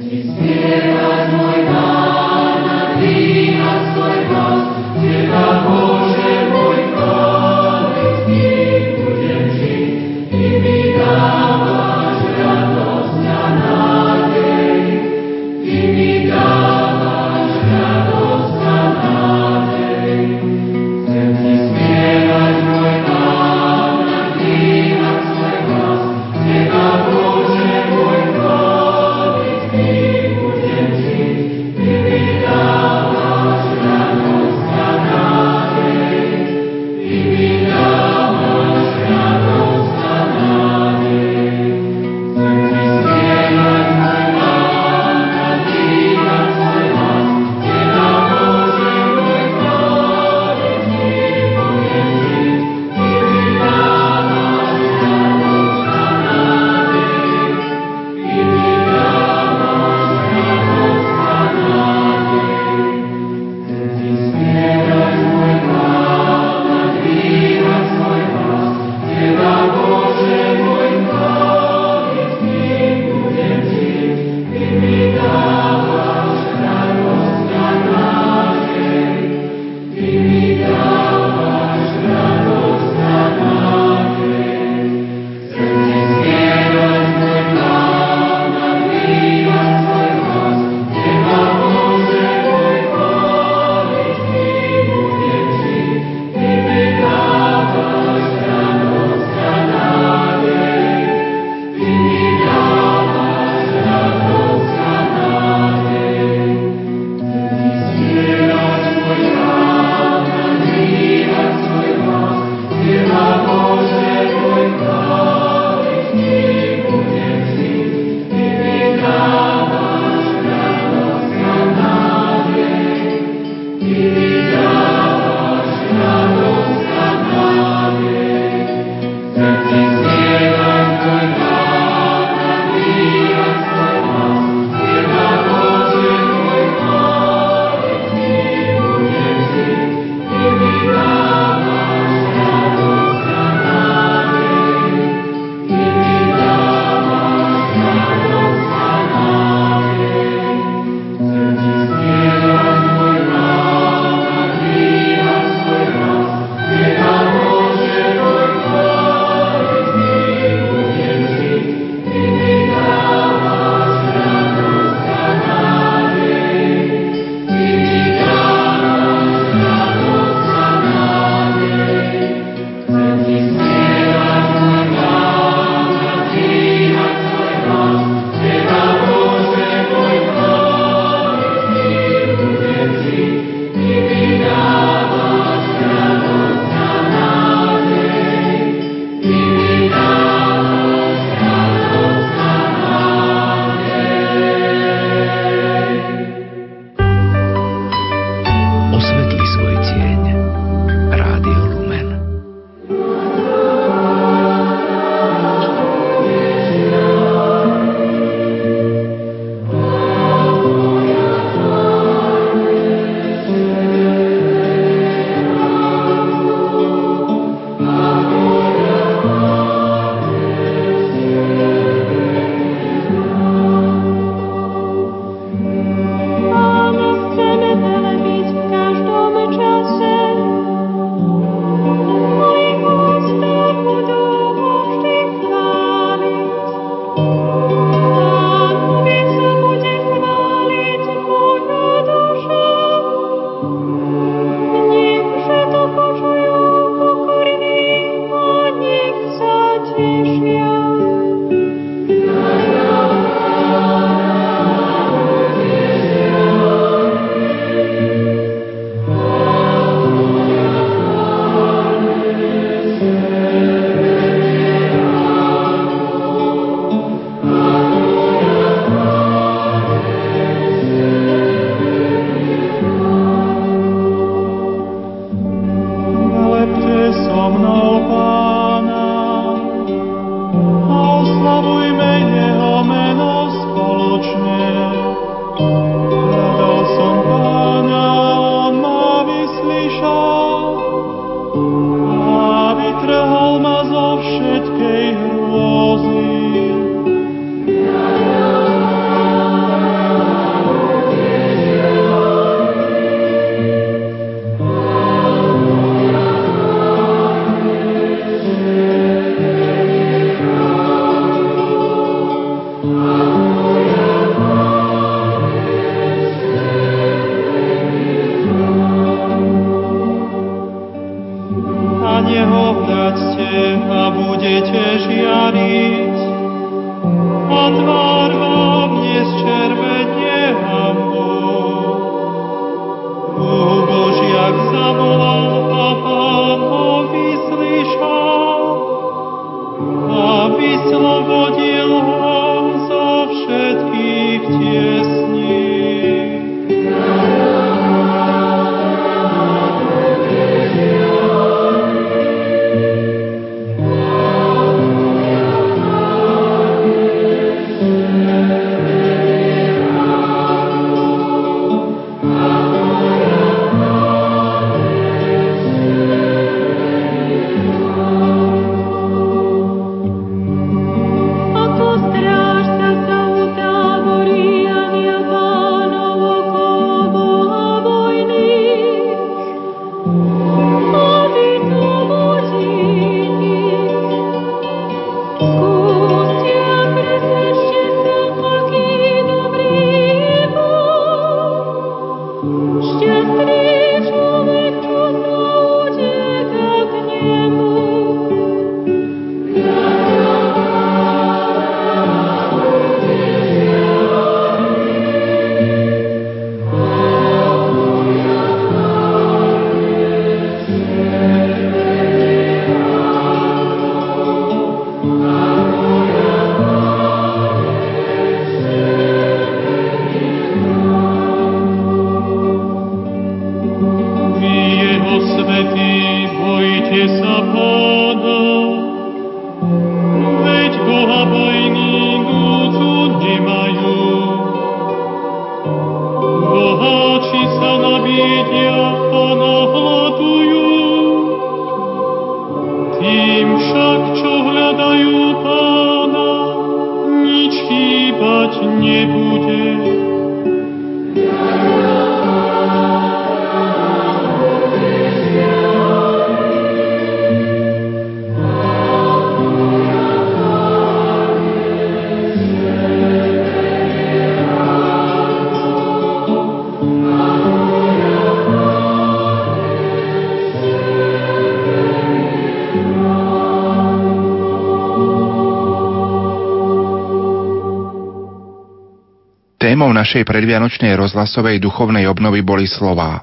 našej 479.76 480.24
predvianočnej 480.24 480.96
rozhlasovej 480.96 481.60
duchovnej 481.60 482.08
obnovy 482.08 482.40
boli 482.40 482.64
slová. 482.64 483.20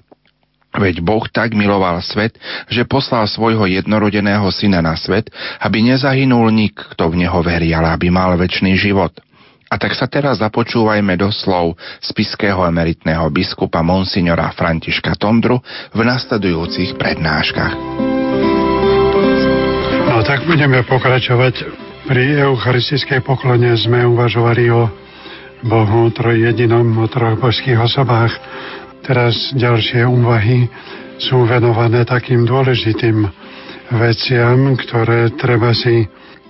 Veď 0.73 1.05
Boh 1.05 1.21
tak 1.29 1.53
miloval 1.53 2.01
svet, 2.01 2.33
že 2.65 2.85
poslal 2.89 3.29
svojho 3.29 3.69
jednorodeného 3.69 4.49
syna 4.49 4.81
na 4.81 4.97
svet, 4.97 5.29
aby 5.61 5.85
nezahynul 5.85 6.49
nik, 6.49 6.77
kto 6.97 7.13
v 7.13 7.25
neho 7.25 7.39
verí, 7.45 7.69
ale 7.77 7.93
aby 7.93 8.09
mal 8.09 8.33
väčší 8.33 8.73
život. 8.73 9.13
A 9.69 9.77
tak 9.81 9.97
sa 9.97 10.05
teraz 10.05 10.37
započúvajme 10.37 11.17
do 11.17 11.33
slov 11.33 11.77
spiského 11.97 12.61
emeritného 12.69 13.25
biskupa 13.33 13.81
monsignora 13.81 14.53
Františka 14.53 15.17
Tondru 15.17 15.61
v 15.93 15.99
nasledujúcich 16.05 16.93
prednáškach. 16.97 17.73
No 20.13 20.21
tak 20.21 20.45
budeme 20.45 20.85
pokračovať. 20.85 21.53
Pri 22.05 22.35
eucharistickej 22.37 23.25
poklone 23.25 23.73
sme 23.79 24.05
uvažovali 24.05 24.69
o 24.69 25.02
Bohu 25.63 26.11
trojjedinom 26.11 26.91
o 26.99 27.07
troch 27.07 27.39
božských 27.39 27.79
osobách. 27.79 28.35
Teraz 29.03 29.35
ďalšie 29.55 30.03
úvahy 30.03 30.67
sú 31.23 31.47
venované 31.47 32.03
takým 32.03 32.43
dôležitým 32.43 33.23
veciam, 33.95 34.75
ktoré 34.75 35.31
treba 35.39 35.71
si 35.71 36.07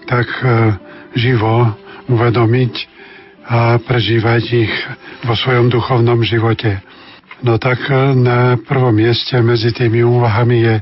tak 0.10 0.26
e, 0.42 0.46
živo 1.14 1.78
uvedomiť 2.10 2.74
a 3.44 3.78
prežívať 3.82 4.44
ich 4.66 4.74
vo 5.24 5.38
svojom 5.38 5.70
duchovnom 5.70 6.26
živote. 6.26 6.82
No 7.46 7.62
tak 7.62 7.86
e, 7.90 8.18
na 8.18 8.58
prvom 8.58 8.98
mieste 8.98 9.38
medzi 9.46 9.70
tými 9.70 10.02
úvahami 10.02 10.58
je 10.58 10.76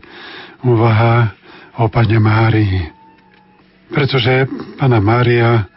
úvaha 0.64 1.36
o 1.80 1.92
Pane 1.92 2.20
Márii. 2.22 2.80
Pretože 3.92 4.48
Pana 4.80 5.04
Mária 5.04 5.68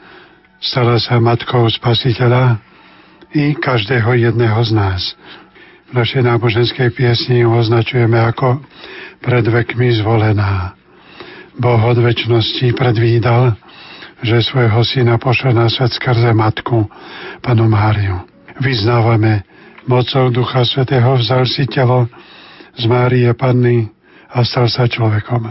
stala 0.64 0.96
sa 0.96 1.20
matkou 1.20 1.68
spasiteľa 1.68 2.56
i 3.36 3.52
každého 3.52 4.16
jedného 4.16 4.56
z 4.64 4.70
nás. 4.72 5.02
V 5.92 6.00
našej 6.00 6.24
náboženskej 6.24 6.88
piesni 6.96 7.44
ju 7.44 7.52
označujeme 7.52 8.16
ako 8.16 8.64
pred 9.20 9.44
vekmi 9.44 10.00
zvolená. 10.00 10.72
Boh 11.60 11.78
od 11.84 12.00
väčšnosti 12.00 12.74
predvídal, 12.74 13.54
že 14.24 14.42
svojho 14.42 14.80
syna 14.82 15.20
pošle 15.20 15.52
na 15.52 15.68
svet 15.68 15.92
skrze 15.92 16.32
matku, 16.32 16.88
panu 17.44 17.68
Máriu. 17.68 18.24
Vyznávame, 18.58 19.44
mocou 19.84 20.32
Ducha 20.32 20.64
Svetého 20.64 21.20
vzal 21.20 21.44
si 21.44 21.68
telo 21.68 22.08
z 22.74 22.88
Márie 22.88 23.28
Panny 23.36 23.92
a 24.32 24.42
stal 24.42 24.66
sa 24.72 24.88
človekom. 24.88 25.44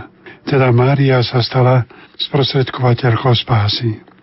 Teda 0.43 0.73
Mária 0.73 1.21
sa 1.21 1.39
stala 1.39 1.85
sprostredkovateľkou 2.17 3.31
spásy 3.37 4.13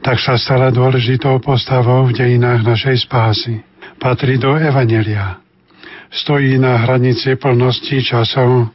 tak 0.00 0.16
sa 0.16 0.40
stala 0.40 0.72
dôležitou 0.72 1.40
postavou 1.44 2.08
v 2.08 2.16
dejinách 2.16 2.64
našej 2.64 3.04
spásy. 3.04 3.60
Patrí 4.00 4.40
do 4.40 4.56
Evanelia. 4.56 5.36
Stojí 6.10 6.56
na 6.56 6.80
hranici 6.80 7.36
plnosti 7.36 8.00
časov, 8.00 8.72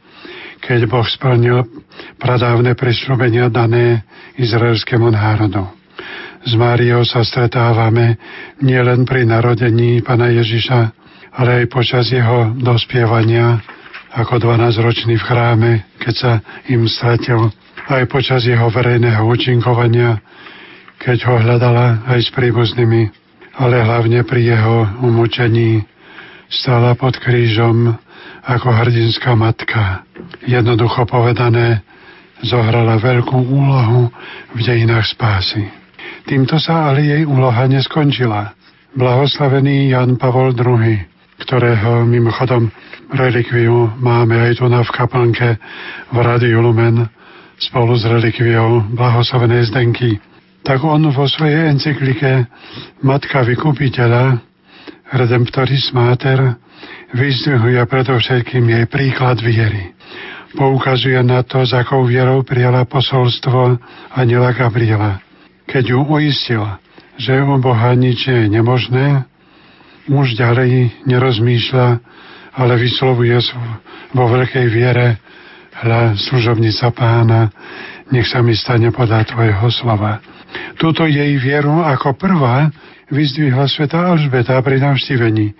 keď 0.62 0.86
Boh 0.86 1.04
splnil 1.04 1.66
pradávne 2.16 2.78
prisľubenia 2.78 3.50
dané 3.50 4.06
izraelskému 4.38 5.10
národu. 5.10 5.66
S 6.46 6.54
Máriou 6.54 7.02
sa 7.02 7.26
stretávame 7.26 8.22
nielen 8.62 9.02
pri 9.02 9.26
narodení 9.26 9.98
Pana 10.06 10.30
Ježiša, 10.30 10.80
ale 11.34 11.62
aj 11.62 11.64
počas 11.68 12.06
jeho 12.08 12.54
dospievania 12.54 13.58
ako 14.16 14.40
12-ročný 14.40 15.18
v 15.18 15.26
chráme, 15.26 15.72
keď 16.00 16.14
sa 16.14 16.32
im 16.70 16.86
stratil, 16.86 17.50
aj 17.90 18.08
počas 18.08 18.46
jeho 18.46 18.70
verejného 18.72 19.26
účinkovania 19.26 20.22
keď 21.00 21.18
ho 21.28 21.34
hľadala 21.40 22.06
aj 22.08 22.18
s 22.26 22.30
príbuznými, 22.32 23.08
ale 23.56 23.80
hlavne 23.80 24.20
pri 24.24 24.52
jeho 24.52 24.76
umúčení 25.00 25.84
stála 26.48 26.94
pod 26.94 27.16
krížom 27.18 27.96
ako 28.46 28.68
hrdinská 28.70 29.34
matka. 29.34 30.06
Jednoducho 30.46 31.08
povedané, 31.08 31.82
zohrala 32.44 33.00
veľkú 33.00 33.38
úlohu 33.48 34.12
v 34.52 34.60
dejinách 34.60 35.08
spásy. 35.16 35.64
Týmto 36.26 36.60
sa 36.60 36.90
ale 36.92 37.06
jej 37.06 37.22
úloha 37.24 37.64
neskončila. 37.70 38.52
Blahoslavený 38.96 39.94
Jan 39.94 40.16
Pavol 40.20 40.52
II, 40.52 40.96
ktorého 41.40 42.04
mimochodom 42.04 42.68
relikviu 43.12 43.94
máme 44.00 44.34
aj 44.34 44.58
tu 44.58 44.66
na 44.66 44.82
v 44.82 44.90
kaplnke 44.90 45.48
v 46.10 46.16
Radiu 46.16 46.60
Lumen, 46.64 47.06
spolu 47.56 47.96
s 47.96 48.04
relikviou 48.04 48.84
blahoslavenej 48.92 49.70
Zdenky. 49.70 50.18
Tak 50.66 50.82
on 50.82 51.14
vo 51.14 51.30
svojej 51.30 51.70
encyklike 51.70 52.50
Matka 53.06 53.46
vykupiteľa 53.46 54.42
Redemptoris 55.14 55.94
Mater 55.94 56.58
vyzdvihuje 57.14 57.78
predovšetkým 57.86 58.66
jej 58.74 58.84
príklad 58.90 59.38
viery. 59.38 59.94
Poukazuje 60.58 61.22
na 61.22 61.46
to, 61.46 61.62
s 61.62 61.70
akou 61.70 62.02
vierou 62.02 62.42
prijala 62.42 62.82
posolstvo 62.82 63.78
Aniela 64.18 64.50
Gabriela. 64.58 65.22
Keď 65.70 65.94
ju 65.94 66.02
uistil, 66.02 66.66
že 67.14 67.38
u 67.46 67.62
Boha 67.62 67.94
nič 67.94 68.26
je 68.26 68.50
nemožné, 68.50 69.22
muž 70.10 70.34
ďalej 70.34 70.98
nerozmýšľa, 71.06 71.86
ale 72.58 72.74
vyslovuje 72.74 73.38
vo 74.10 74.24
veľkej 74.34 74.66
viere 74.66 75.22
hľa 75.78 76.18
služobnica 76.18 76.90
pána, 76.90 77.54
nech 78.10 78.26
sa 78.26 78.42
mi 78.42 78.58
stane 78.58 78.90
podľa 78.90 79.30
tvojho 79.30 79.70
slova. 79.70 80.34
Túto 80.76 81.08
jej 81.08 81.36
vieru 81.40 81.80
ako 81.82 82.14
prvá 82.16 82.68
vyzdvihla 83.08 83.66
sveta 83.70 84.12
Alžbeta 84.12 84.58
pri 84.60 84.82
navštívení. 84.82 85.54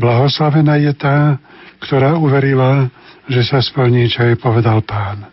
Blahoslavená 0.00 0.80
je 0.80 0.92
tá, 0.96 1.36
ktorá 1.80 2.16
uverila, 2.16 2.88
že 3.28 3.44
sa 3.46 3.60
splní, 3.60 4.08
čo 4.08 4.26
jej 4.26 4.36
povedal 4.36 4.82
pán. 4.82 5.28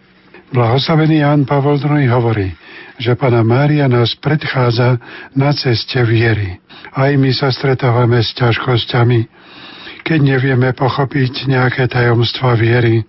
Blahoslavený 0.52 1.24
Ján 1.24 1.44
Pavol 1.44 1.76
II 1.80 2.08
hovorí, 2.08 2.56
že 2.98 3.20
Pana 3.20 3.44
Mária 3.44 3.86
nás 3.92 4.16
predchádza 4.18 4.98
na 5.36 5.52
ceste 5.52 6.02
viery. 6.08 6.58
Aj 6.96 7.12
my 7.14 7.30
sa 7.36 7.52
stretávame 7.52 8.24
s 8.24 8.32
ťažkosťami, 8.34 9.20
keď 10.08 10.20
nevieme 10.24 10.72
pochopiť 10.72 11.52
nejaké 11.52 11.92
tajomstva 11.92 12.56
viery, 12.56 13.04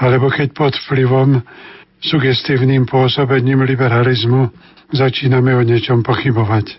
alebo 0.00 0.32
keď 0.32 0.48
pod 0.56 0.72
vplyvom 0.88 1.44
sugestívnym 2.00 2.88
pôsobením 2.88 3.64
liberalizmu 3.68 4.48
začíname 4.92 5.54
o 5.56 5.62
niečom 5.62 6.02
pochybovať. 6.06 6.78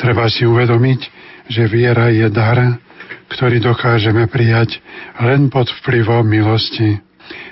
Treba 0.00 0.26
si 0.28 0.48
uvedomiť, 0.48 1.00
že 1.48 1.68
viera 1.68 2.08
je 2.10 2.26
dar, 2.32 2.80
ktorý 3.30 3.60
dokážeme 3.60 4.28
prijať 4.28 4.80
len 5.20 5.48
pod 5.52 5.68
vplyvom 5.82 6.24
milosti. 6.24 7.00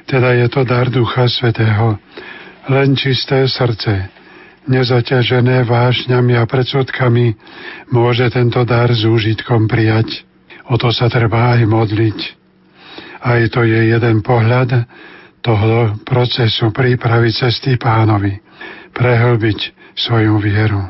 Teda 0.09 0.37
je 0.37 0.47
to 0.53 0.65
dar 0.69 0.89
Ducha 0.93 1.29
Svetého, 1.29 1.97
len 2.69 2.95
čisté 2.95 3.49
srdce, 3.49 4.11
nezaťažené 4.69 5.67
vášňami 5.67 6.39
a 6.39 6.45
predsudkami, 6.47 7.35
môže 7.91 8.29
tento 8.31 8.63
dar 8.63 8.93
s 8.93 9.03
úžitkom 9.03 9.67
prijať. 9.67 10.23
O 10.71 10.79
to 10.79 10.95
sa 10.95 11.11
treba 11.11 11.59
aj 11.59 11.67
modliť. 11.67 12.19
Aj 13.23 13.43
to 13.51 13.67
je 13.67 13.95
jeden 13.95 14.23
pohľad 14.23 14.87
toho 15.43 15.99
procesu 16.07 16.71
prípravy 16.71 17.35
cesty 17.35 17.75
pánovi. 17.75 18.39
Prehlbiť 18.93 19.59
svoju 19.97 20.41
vieru. 20.41 20.89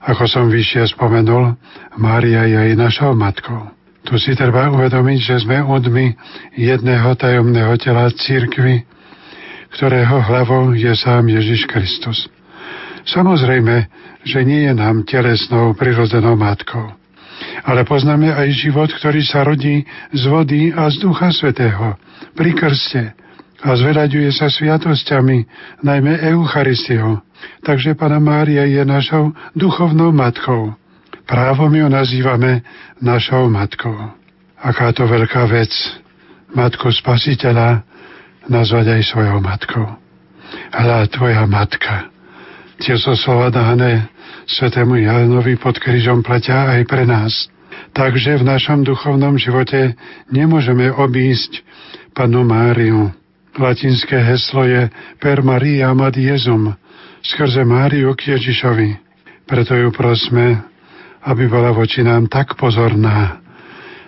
Ako 0.00 0.24
som 0.24 0.48
vyššie 0.48 0.96
spomenul, 0.96 1.56
Mária 2.00 2.48
je 2.48 2.56
aj 2.56 2.80
našou 2.80 3.12
matkou. 3.12 3.68
Tu 4.08 4.16
si 4.16 4.32
treba 4.32 4.72
uvedomiť, 4.72 5.18
že 5.20 5.36
sme 5.44 5.60
odmi 5.60 6.16
jedného 6.56 7.12
tajomného 7.20 7.76
tela 7.76 8.08
církvy, 8.08 8.88
ktorého 9.76 10.24
hlavou 10.24 10.72
je 10.72 10.88
sám 10.96 11.28
Ježiš 11.28 11.68
Kristus. 11.68 12.32
Samozrejme, 13.04 13.88
že 14.24 14.40
nie 14.40 14.64
je 14.68 14.72
nám 14.72 15.04
telesnou 15.04 15.76
prirodzenou 15.76 16.36
matkou 16.36 17.00
ale 17.64 17.84
poznáme 17.84 18.32
aj 18.32 18.48
život, 18.56 18.88
ktorý 18.88 19.20
sa 19.24 19.44
rodí 19.44 19.84
z 20.12 20.22
vody 20.28 20.72
a 20.72 20.88
z 20.88 20.96
Ducha 21.00 21.32
Svetého 21.32 21.96
pri 22.36 22.50
krste 22.56 23.12
a 23.60 23.76
zveraďuje 23.76 24.32
sa 24.32 24.48
sviatosťami, 24.48 25.38
najmä 25.84 26.24
Eucharistiou. 26.32 27.20
Takže 27.64 27.96
Pana 27.96 28.20
Mária 28.20 28.64
je 28.64 28.80
našou 28.84 29.36
duchovnou 29.52 30.12
matkou. 30.12 30.72
Právom 31.28 31.70
ju 31.70 31.86
nazývame 31.88 32.64
našou 32.98 33.52
matkou. 33.52 33.96
Aká 34.60 34.92
to 34.92 35.08
veľká 35.08 35.48
vec, 35.48 35.72
matku 36.52 36.90
spasiteľa, 36.92 37.84
nazvať 38.48 38.98
aj 38.98 39.02
svojou 39.08 39.38
matkou. 39.38 39.86
Hľa, 40.74 41.06
tvoja 41.12 41.44
matka. 41.46 42.10
Tie 42.80 42.96
so 42.96 43.12
slova 43.12 43.52
dané 43.52 44.08
svetému 44.48 44.98
Jánovi 44.98 45.60
pod 45.60 45.76
krížom 45.78 46.24
platia 46.24 46.66
aj 46.66 46.82
pre 46.88 47.04
nás. 47.04 47.46
Takže 47.92 48.40
v 48.40 48.46
našom 48.46 48.82
duchovnom 48.82 49.36
živote 49.36 49.94
nemôžeme 50.32 50.90
obísť 50.90 51.62
panu 52.16 52.42
Máriu. 52.42 53.19
Latinské 53.58 54.18
heslo 54.22 54.62
je 54.64 54.90
Per 55.18 55.42
Maria 55.42 55.90
Mad 55.94 56.14
Jezum, 56.16 56.74
skrze 57.22 57.64
Máriu 57.66 58.14
k 58.14 58.36
Ježišovi. 58.38 58.96
Preto 59.46 59.74
ju 59.74 59.90
prosme, 59.90 60.62
aby 61.26 61.50
bola 61.50 61.74
voči 61.74 62.06
nám 62.06 62.30
tak 62.30 62.54
pozorná, 62.54 63.42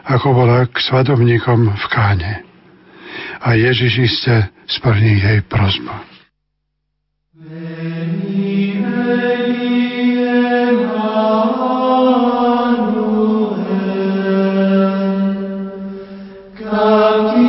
ako 0.06 0.28
bola 0.34 0.64
k 0.70 0.78
svadobníkom 0.78 1.74
v 1.74 1.84
Káne. 1.90 2.32
A 3.42 3.58
Ježiš 3.58 3.92
iste 3.98 4.48
splní 4.70 5.18
jej 5.18 5.40
prosbu. 5.42 5.90
O 11.02 11.50
God. 16.62 17.41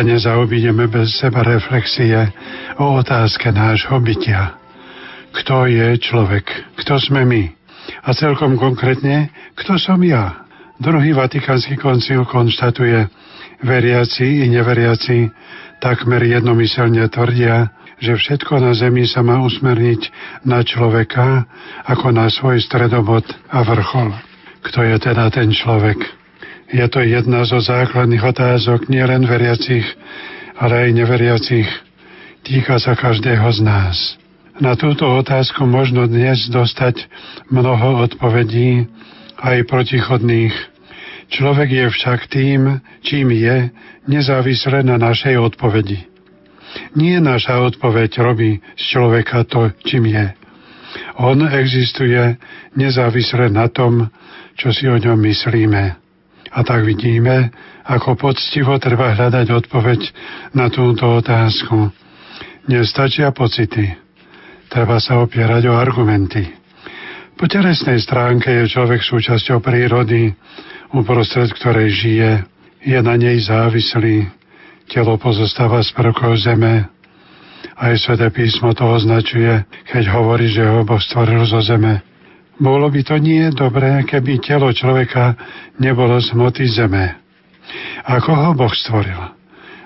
Sa 0.00 0.08
nezaobídeme 0.08 0.88
bez 0.88 1.12
seba 1.20 1.44
reflexie 1.44 2.32
o 2.80 2.96
otázke 3.04 3.52
nášho 3.52 4.00
bytia. 4.00 4.56
Kto 5.28 5.68
je 5.68 6.00
človek? 6.00 6.48
Kto 6.80 6.96
sme 6.96 7.28
my? 7.28 7.52
A 8.08 8.16
celkom 8.16 8.56
konkrétne, 8.56 9.28
kto 9.60 9.76
som 9.76 10.00
ja? 10.00 10.48
Druhý 10.80 11.12
Vatikánsky 11.12 11.76
koncil 11.76 12.24
konštatuje, 12.24 13.12
veriaci 13.60 14.40
i 14.40 14.48
neveriaci 14.48 15.28
takmer 15.84 16.24
jednomyselne 16.24 17.04
tvrdia, 17.12 17.68
že 18.00 18.16
všetko 18.16 18.56
na 18.56 18.72
zemi 18.72 19.04
sa 19.04 19.20
má 19.20 19.44
usmerniť 19.44 20.08
na 20.48 20.64
človeka 20.64 21.44
ako 21.84 22.08
na 22.08 22.32
svoj 22.32 22.56
stredobod 22.56 23.28
a 23.52 23.60
vrchol. 23.68 24.16
Kto 24.64 24.80
je 24.80 24.96
teda 24.96 25.28
ten 25.28 25.52
človek? 25.52 26.19
Je 26.70 26.86
to 26.86 27.02
jedna 27.02 27.42
zo 27.42 27.58
základných 27.58 28.22
otázok 28.22 28.86
nielen 28.86 29.26
veriacich, 29.26 29.82
ale 30.54 30.86
aj 30.86 30.90
neveriacich. 30.94 31.66
Týka 32.46 32.78
sa 32.78 32.94
každého 32.94 33.46
z 33.50 33.60
nás. 33.66 33.96
Na 34.62 34.78
túto 34.78 35.02
otázku 35.02 35.66
možno 35.66 36.06
dnes 36.06 36.46
dostať 36.46 37.10
mnoho 37.50 38.06
odpovedí, 38.06 38.86
aj 39.42 39.66
protichodných. 39.66 40.54
Človek 41.32 41.68
je 41.74 41.86
však 41.90 42.20
tým, 42.30 42.78
čím 43.02 43.34
je, 43.34 43.74
nezávisle 44.06 44.86
na 44.86 44.94
našej 44.94 45.42
odpovedi. 45.42 46.06
Nie 46.94 47.18
naša 47.18 47.66
odpoveď 47.66 48.22
robí 48.22 48.62
z 48.78 48.82
človeka 48.94 49.42
to, 49.42 49.74
čím 49.82 50.06
je. 50.06 50.38
On 51.18 51.38
existuje 51.50 52.38
nezávisle 52.78 53.50
na 53.50 53.66
tom, 53.66 54.06
čo 54.54 54.70
si 54.70 54.86
o 54.86 54.94
ňom 54.94 55.18
myslíme. 55.18 56.09
A 56.50 56.66
tak 56.66 56.82
vidíme, 56.82 57.54
ako 57.86 58.18
poctivo 58.18 58.74
treba 58.82 59.14
hľadať 59.14 59.46
odpoveď 59.54 60.00
na 60.54 60.66
túto 60.66 61.06
otázku. 61.06 61.94
Nestačia 62.66 63.30
pocity. 63.30 63.94
Treba 64.70 64.98
sa 65.02 65.22
opierať 65.22 65.70
o 65.70 65.74
argumenty. 65.74 66.46
Po 67.34 67.48
telesnej 67.48 67.98
stránke 68.02 68.52
je 68.52 68.68
človek 68.68 69.00
súčasťou 69.00 69.64
prírody, 69.64 70.30
uprostred 70.92 71.50
ktorej 71.56 71.88
žije, 71.88 72.30
je 72.84 72.98
na 73.00 73.16
nej 73.16 73.40
závislý. 73.40 74.28
Telo 74.90 75.16
pozostáva 75.16 75.80
z 75.80 75.90
prvkov 75.94 76.36
zeme. 76.42 76.90
Aj 77.80 77.94
sveté 77.96 78.28
písmo 78.28 78.76
to 78.76 78.84
označuje, 78.84 79.64
keď 79.88 80.04
hovorí, 80.12 80.52
že 80.52 80.66
ho 80.66 80.84
Boh 80.84 81.00
stvoril 81.00 81.46
zo 81.48 81.64
zeme. 81.64 82.09
Bolo 82.60 82.92
by 82.92 83.00
to 83.00 83.16
nie 83.16 83.48
dobré, 83.56 84.04
keby 84.04 84.36
telo 84.44 84.68
človeka 84.68 85.32
nebolo 85.80 86.20
z 86.20 86.36
hmoty 86.36 86.68
zeme. 86.68 87.16
Ako 88.04 88.36
ho 88.36 88.50
Boh 88.52 88.72
stvoril? 88.76 89.16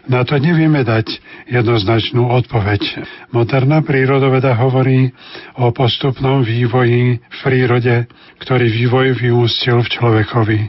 Na 0.04 0.20
to 0.26 0.36
nevieme 0.36 0.84
dať 0.84 1.16
jednoznačnú 1.48 2.28
odpoveď. 2.28 3.06
Moderná 3.32 3.80
prírodoveda 3.80 4.52
hovorí 4.52 5.14
o 5.56 5.72
postupnom 5.72 6.44
vývoji 6.44 7.22
v 7.22 7.38
prírode, 7.40 8.04
ktorý 8.42 8.68
vývoj 8.68 9.16
vyústil 9.16 9.80
v 9.80 9.88
človekovi. 9.88 10.60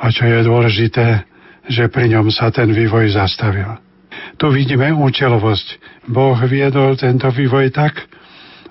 A 0.00 0.10
čo 0.10 0.26
je 0.26 0.40
dôležité, 0.42 1.06
že 1.70 1.86
pri 1.86 2.18
ňom 2.18 2.34
sa 2.34 2.50
ten 2.50 2.72
vývoj 2.72 3.14
zastavil. 3.14 3.78
Tu 4.40 4.50
vidíme 4.50 4.90
účelovosť. 4.90 5.66
Boh 6.10 6.34
viedol 6.48 6.98
tento 6.98 7.30
vývoj 7.30 7.70
tak, 7.70 7.94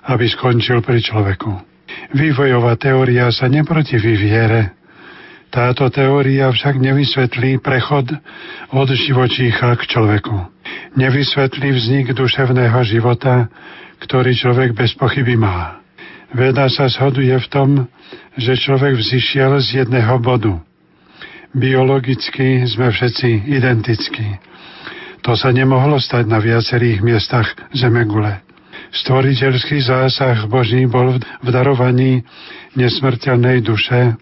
aby 0.04 0.28
skončil 0.28 0.84
pri 0.84 1.00
človeku. 1.00 1.73
Vývojová 2.14 2.78
teória 2.78 3.28
sa 3.34 3.50
neprotiví 3.50 4.14
viere. 4.16 4.76
Táto 5.54 5.86
teória 5.86 6.50
však 6.50 6.82
nevysvetlí 6.82 7.62
prechod 7.62 8.10
od 8.74 8.88
živočícha 8.90 9.70
k 9.78 9.82
človeku. 9.86 10.34
Nevysvetlí 10.98 11.68
vznik 11.74 12.06
duševného 12.10 12.80
života, 12.82 13.46
ktorý 14.02 14.34
človek 14.34 14.74
bez 14.74 14.98
pochyby 14.98 15.38
má. 15.38 15.78
Veda 16.34 16.66
sa 16.66 16.90
shoduje 16.90 17.30
v 17.38 17.46
tom, 17.46 17.68
že 18.34 18.58
človek 18.58 18.98
vzýšiel 18.98 19.62
z 19.62 19.86
jedného 19.86 20.18
bodu. 20.18 20.58
Biologicky 21.54 22.66
sme 22.66 22.90
všetci 22.90 23.46
identickí. 23.46 24.42
To 25.22 25.38
sa 25.38 25.54
nemohlo 25.54 26.02
stať 26.02 26.26
na 26.26 26.42
viacerých 26.42 26.98
miestach 26.98 27.46
Zemegule. 27.70 28.42
Stvoriteľský 28.94 29.82
zásah 29.82 30.46
Boží 30.46 30.86
bol 30.86 31.18
v 31.18 31.48
darovaní 31.50 32.22
nesmrteľnej 32.78 33.58
duše, 33.58 34.14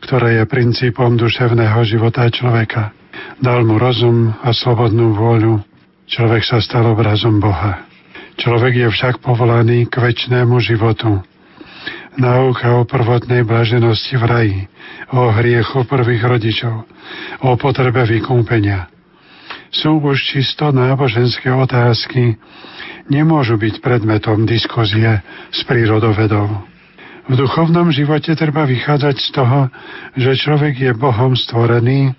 ktorá 0.00 0.32
je 0.32 0.48
princípom 0.48 1.12
duševného 1.20 1.76
života 1.84 2.24
človeka. 2.32 2.96
Dal 3.44 3.68
mu 3.68 3.76
rozum 3.76 4.32
a 4.40 4.56
slobodnú 4.56 5.12
vôľu. 5.12 5.60
Človek 6.08 6.40
sa 6.40 6.56
stal 6.64 6.88
obrazom 6.88 7.36
Boha. 7.36 7.84
Človek 8.40 8.80
je 8.80 8.88
však 8.88 9.20
povolaný 9.20 9.84
k 9.92 10.00
väčšnému 10.00 10.56
životu. 10.56 11.20
Náuka 12.16 12.80
o 12.80 12.88
prvotnej 12.88 13.44
blaženosti 13.44 14.16
v 14.16 14.24
raji, 14.24 14.58
o 15.12 15.28
hriechu 15.36 15.84
prvých 15.84 16.24
rodičov, 16.24 16.88
o 17.44 17.50
potrebe 17.60 18.08
vykúpenia. 18.08 18.88
Sú 19.68 20.00
už 20.00 20.16
čisto 20.16 20.72
náboženské 20.72 21.52
otázky, 21.52 22.40
nemôžu 23.08 23.56
byť 23.56 23.80
predmetom 23.80 24.44
diskuzie 24.44 25.20
s 25.52 25.60
prírodovedou. 25.64 26.48
V 27.28 27.36
duchovnom 27.36 27.92
živote 27.92 28.32
treba 28.32 28.64
vychádzať 28.64 29.16
z 29.20 29.28
toho, 29.36 29.68
že 30.16 30.40
človek 30.40 30.74
je 30.80 30.92
Bohom 30.96 31.36
stvorený 31.36 32.16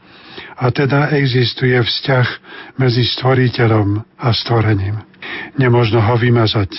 a 0.62 0.70
teda 0.70 1.10
existuje 1.18 1.74
vzťah 1.74 2.28
medzi 2.78 3.10
stvoriteľom 3.18 4.06
a 4.22 4.30
stvorením. 4.30 5.02
Nemožno 5.58 5.98
ho 5.98 6.14
vymazať. 6.14 6.70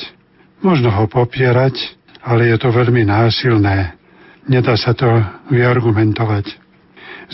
Možno 0.63 0.95
ho 0.95 1.11
popierať, 1.11 1.75
ale 2.23 2.55
je 2.55 2.57
to 2.61 2.71
veľmi 2.71 3.03
násilné. 3.03 3.99
Nedá 4.47 4.79
sa 4.79 4.95
to 4.95 5.09
vyargumentovať. 5.51 6.55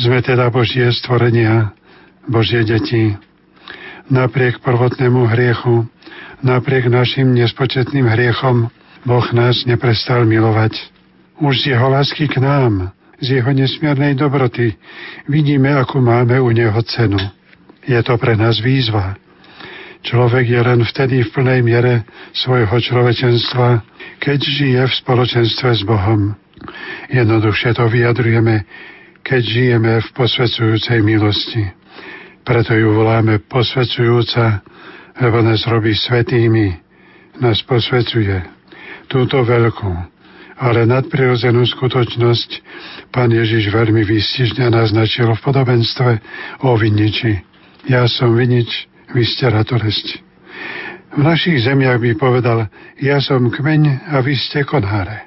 Sme 0.00 0.24
teda 0.24 0.48
Božie 0.48 0.88
stvorenia, 0.96 1.76
Božie 2.24 2.64
deti. 2.64 3.16
Napriek 4.06 4.62
prvotnému 4.62 5.26
hriechu 5.26 5.86
Napriek 6.44 6.92
našim 6.92 7.32
nespočetným 7.32 8.04
hriechom 8.06 8.68
Boh 9.08 9.26
nás 9.32 9.64
neprestal 9.64 10.28
milovať. 10.28 10.78
Už 11.40 11.64
z 11.64 11.76
jeho 11.76 11.88
lásky 11.88 12.28
k 12.28 12.38
nám, 12.38 12.92
z 13.18 13.40
jeho 13.40 13.50
nesmiernej 13.52 14.14
dobroty, 14.14 14.76
vidíme, 15.30 15.72
akú 15.72 15.98
máme 16.02 16.36
u 16.40 16.50
neho 16.52 16.76
cenu. 16.84 17.20
Je 17.86 17.96
to 18.02 18.14
pre 18.20 18.36
nás 18.36 18.60
výzva. 18.60 19.16
Človek 20.04 20.46
je 20.46 20.60
len 20.60 20.80
vtedy 20.86 21.24
v 21.24 21.32
plnej 21.32 21.60
miere 21.64 22.06
svojho 22.36 22.78
človečenstva, 22.78 23.82
keď 24.22 24.38
žije 24.38 24.80
v 24.86 24.98
spoločenstve 25.02 25.70
s 25.72 25.82
Bohom. 25.82 26.36
Jednoduchšie 27.10 27.74
to 27.74 27.90
vyjadrujeme, 27.90 28.62
keď 29.26 29.42
žijeme 29.42 29.92
v 29.98 30.08
posvedzujúcej 30.14 31.02
milosti. 31.02 31.85
Preto 32.46 32.78
ju 32.78 32.94
voláme 32.94 33.42
posvedzujúca, 33.42 34.62
lebo 35.18 35.42
nás 35.42 35.66
robí 35.66 35.98
svetými, 35.98 36.78
nás 37.42 37.58
posvecuje. 37.66 38.38
Túto 39.10 39.42
veľkú, 39.42 39.90
ale 40.62 40.86
nadprirodzenú 40.86 41.66
skutočnosť 41.66 42.50
pán 43.10 43.34
Ježiš 43.34 43.74
veľmi 43.74 44.06
výstižne 44.06 44.70
naznačil 44.70 45.26
v 45.26 45.42
podobenstve 45.42 46.10
o 46.62 46.78
viniči. 46.78 47.42
Ja 47.90 48.06
som 48.06 48.38
vinič, 48.38 48.86
vy 49.10 49.26
ste 49.26 49.50
ratolesť. 49.50 50.22
V 51.18 51.22
našich 51.26 51.66
zemiach 51.66 51.98
by 51.98 52.14
povedal, 52.14 52.70
ja 53.02 53.18
som 53.18 53.50
kmeň 53.50 54.06
a 54.14 54.22
vy 54.22 54.38
ste 54.38 54.62
konáre. 54.62 55.26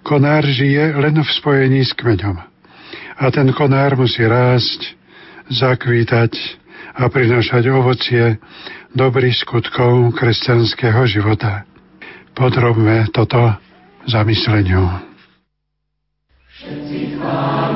Konár 0.00 0.48
žije 0.48 0.96
len 0.96 1.20
v 1.20 1.28
spojení 1.28 1.84
s 1.84 1.92
kmeňom. 1.92 2.40
A 3.18 3.24
ten 3.28 3.52
konár 3.52 4.00
musí 4.00 4.24
rásť, 4.24 4.97
zakvítať 5.52 6.32
a 6.98 7.06
prinášať 7.08 7.68
ovocie 7.70 8.36
dobrých 8.92 9.36
skutkov 9.44 10.16
kresťanského 10.16 11.04
života. 11.08 11.68
Podrobme 12.32 13.10
toto 13.10 13.56
zamysleniu. 14.08 14.86
Všetci 16.58 17.18
chváme. 17.18 17.67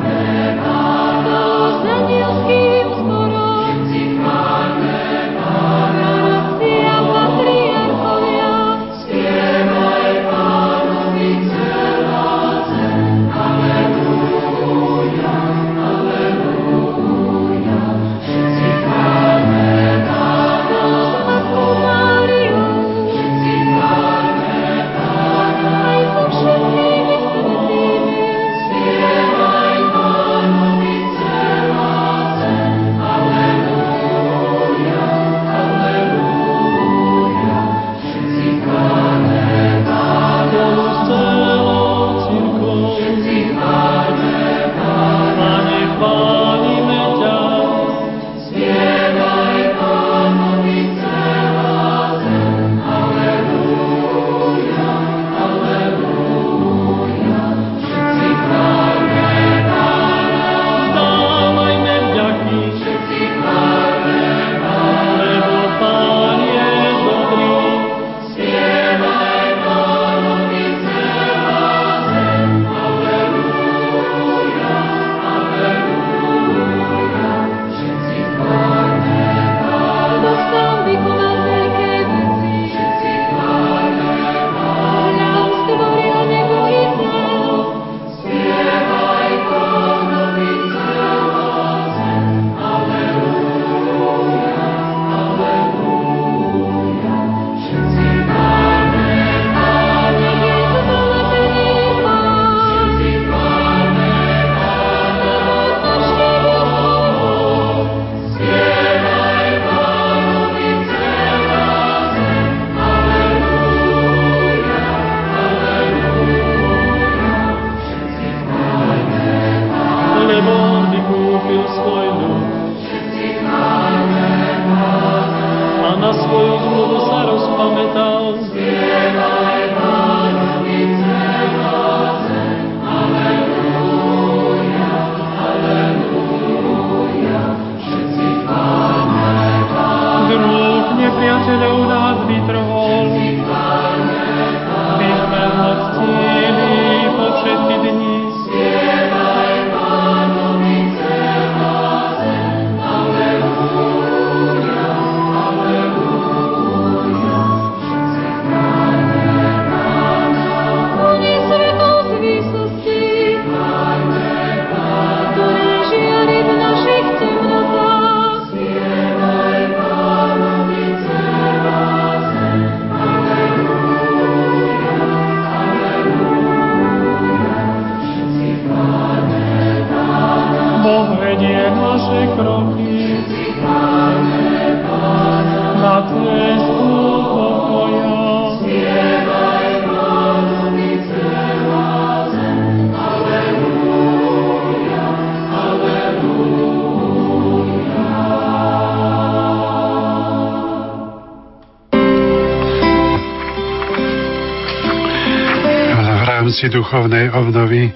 Rámci 206.62 206.78
duchovnej 206.78 207.26
obnovy 207.34 207.90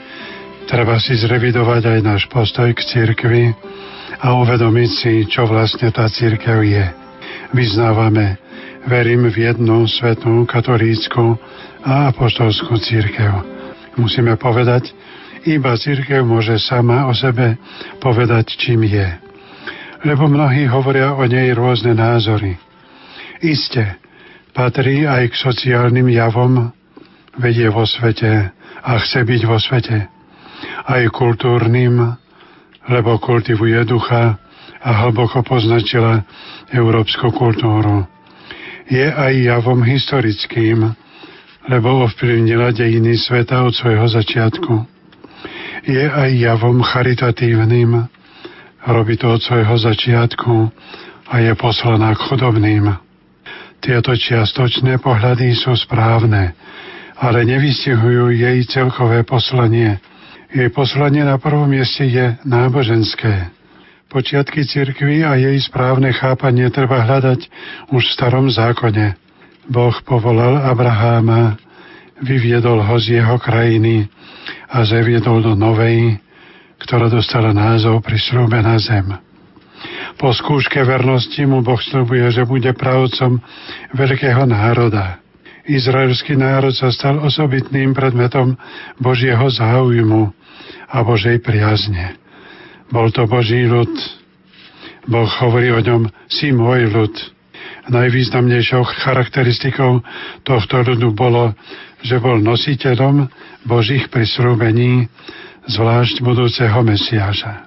treba 0.67 0.99
si 0.99 1.15
zrevidovať 1.15 1.87
aj 1.87 1.99
náš 2.03 2.27
postoj 2.27 2.67
k 2.75 2.83
cirkvi 2.83 3.55
a 4.19 4.43
uvedomiť 4.43 4.91
si, 4.91 5.23
čo 5.31 5.47
vlastne 5.47 5.95
tá 5.95 6.11
církev 6.11 6.67
je. 6.67 6.83
Vyznávame, 7.55 8.43
verím 8.91 9.31
v 9.31 9.55
jednu 9.55 9.87
svetú 9.87 10.43
katolícku 10.51 11.39
a 11.87 12.11
apoštolskú 12.11 12.75
církev. 12.83 13.39
Musíme 14.03 14.35
povedať, 14.35 14.91
iba 15.47 15.79
církev 15.79 16.27
môže 16.27 16.59
sama 16.59 17.07
o 17.07 17.15
sebe 17.15 17.63
povedať, 18.03 18.51
čím 18.59 18.83
je. 18.83 19.15
Lebo 20.03 20.27
mnohí 20.27 20.67
hovoria 20.67 21.15
o 21.15 21.23
nej 21.23 21.55
rôzne 21.55 21.95
názory. 21.95 22.59
Isté, 23.47 23.95
patrí 24.51 25.07
aj 25.07 25.31
k 25.31 25.35
sociálnym 25.39 26.11
javom, 26.11 26.75
vedie 27.39 27.69
vo 27.69 27.85
svete 27.85 28.56
a 28.87 29.03
chce 29.03 29.27
byť 29.27 29.43
vo 29.51 29.59
svete. 29.59 30.07
Aj 30.87 31.03
kultúrnym, 31.11 31.99
lebo 32.87 33.19
kultivuje 33.19 33.83
ducha 33.83 34.39
a 34.79 34.91
hlboko 35.03 35.43
poznačila 35.43 36.23
európsku 36.71 37.35
kultúru. 37.35 38.07
Je 38.87 39.03
aj 39.03 39.35
javom 39.43 39.83
historickým, 39.83 40.95
lebo 41.67 42.07
ovplyvnila 42.07 42.71
dejiny 42.71 43.19
sveta 43.19 43.67
od 43.67 43.75
svojho 43.75 44.07
začiatku. 44.07 44.75
Je 45.91 46.07
aj 46.07 46.31
javom 46.39 46.79
charitatívnym, 46.87 48.07
robí 48.87 49.19
to 49.19 49.35
od 49.35 49.43
svojho 49.43 49.75
začiatku 49.75 50.71
a 51.27 51.35
je 51.43 51.53
poslaná 51.59 52.15
k 52.15 52.23
chudobným. 52.31 52.95
Tieto 53.83 54.15
čiastočné 54.15 55.03
pohľady 55.03 55.59
sú 55.59 55.75
správne, 55.75 56.55
ale 57.17 57.49
nevystihujú 57.49 58.33
jej 58.33 58.61
celkové 58.69 59.25
poslanie. 59.25 59.97
Jej 60.53 60.69
poslanie 60.73 61.25
na 61.25 61.41
prvom 61.41 61.69
mieste 61.69 62.05
je 62.05 62.37
náboženské. 62.45 63.51
Počiatky 64.07 64.63
cirkvy 64.63 65.27
a 65.27 65.35
jej 65.35 65.59
správne 65.59 66.15
chápanie 66.15 66.71
treba 66.71 67.03
hľadať 67.03 67.41
už 67.91 68.03
v 68.07 68.15
starom 68.15 68.47
zákone. 68.47 69.19
Boh 69.67 69.97
povolal 70.07 70.63
Abraháma, 70.63 71.59
vyviedol 72.23 72.87
ho 72.87 72.97
z 73.03 73.19
jeho 73.19 73.37
krajiny 73.43 74.07
a 74.71 74.87
zaviedol 74.87 75.43
do 75.43 75.59
novej, 75.59 76.23
ktorá 76.79 77.11
dostala 77.11 77.51
názov 77.51 78.07
Prisľúbená 78.07 78.79
zem. 78.79 79.11
Po 80.17 80.33
skúške 80.33 80.81
vernosti 80.87 81.43
mu 81.45 81.61
Boh 81.61 81.81
slúbuje, 81.83 82.31
že 82.33 82.49
bude 82.49 82.73
pravcom 82.73 83.43
veľkého 83.93 84.49
národa. 84.49 85.26
Izraelský 85.67 86.39
národ 86.39 86.71
sa 86.71 86.95
stal 86.95 87.19
osobitným 87.19 87.91
predmetom 87.91 88.55
Božieho 89.03 89.51
záujmu 89.51 90.31
a 90.87 91.03
Božej 91.03 91.43
priazne. 91.43 92.15
Bol 92.87 93.11
to 93.11 93.27
Boží 93.27 93.67
ľud. 93.67 93.91
Boh 95.11 95.27
hovorí 95.43 95.75
o 95.75 95.83
ňom, 95.83 96.07
si 96.31 96.55
môj 96.55 96.87
ľud. 96.91 97.15
Najvýznamnejšou 97.87 98.83
charakteristikou 99.03 100.03
tohto 100.43 100.83
ľudu 100.83 101.15
bolo, 101.15 101.55
že 102.03 102.19
bol 102.19 102.39
nositeľom 102.43 103.31
Božích 103.67 104.11
prisľúbení, 104.11 105.07
zvlášť 105.67 106.23
budúceho 106.23 106.79
Mesiáša. 106.83 107.67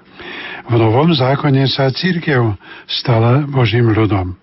V 0.68 0.76
Novom 0.76 1.12
zákone 1.12 1.68
sa 1.68 1.92
církev 1.92 2.56
stala 2.88 3.44
Božím 3.48 3.92
ľudom. 3.92 4.36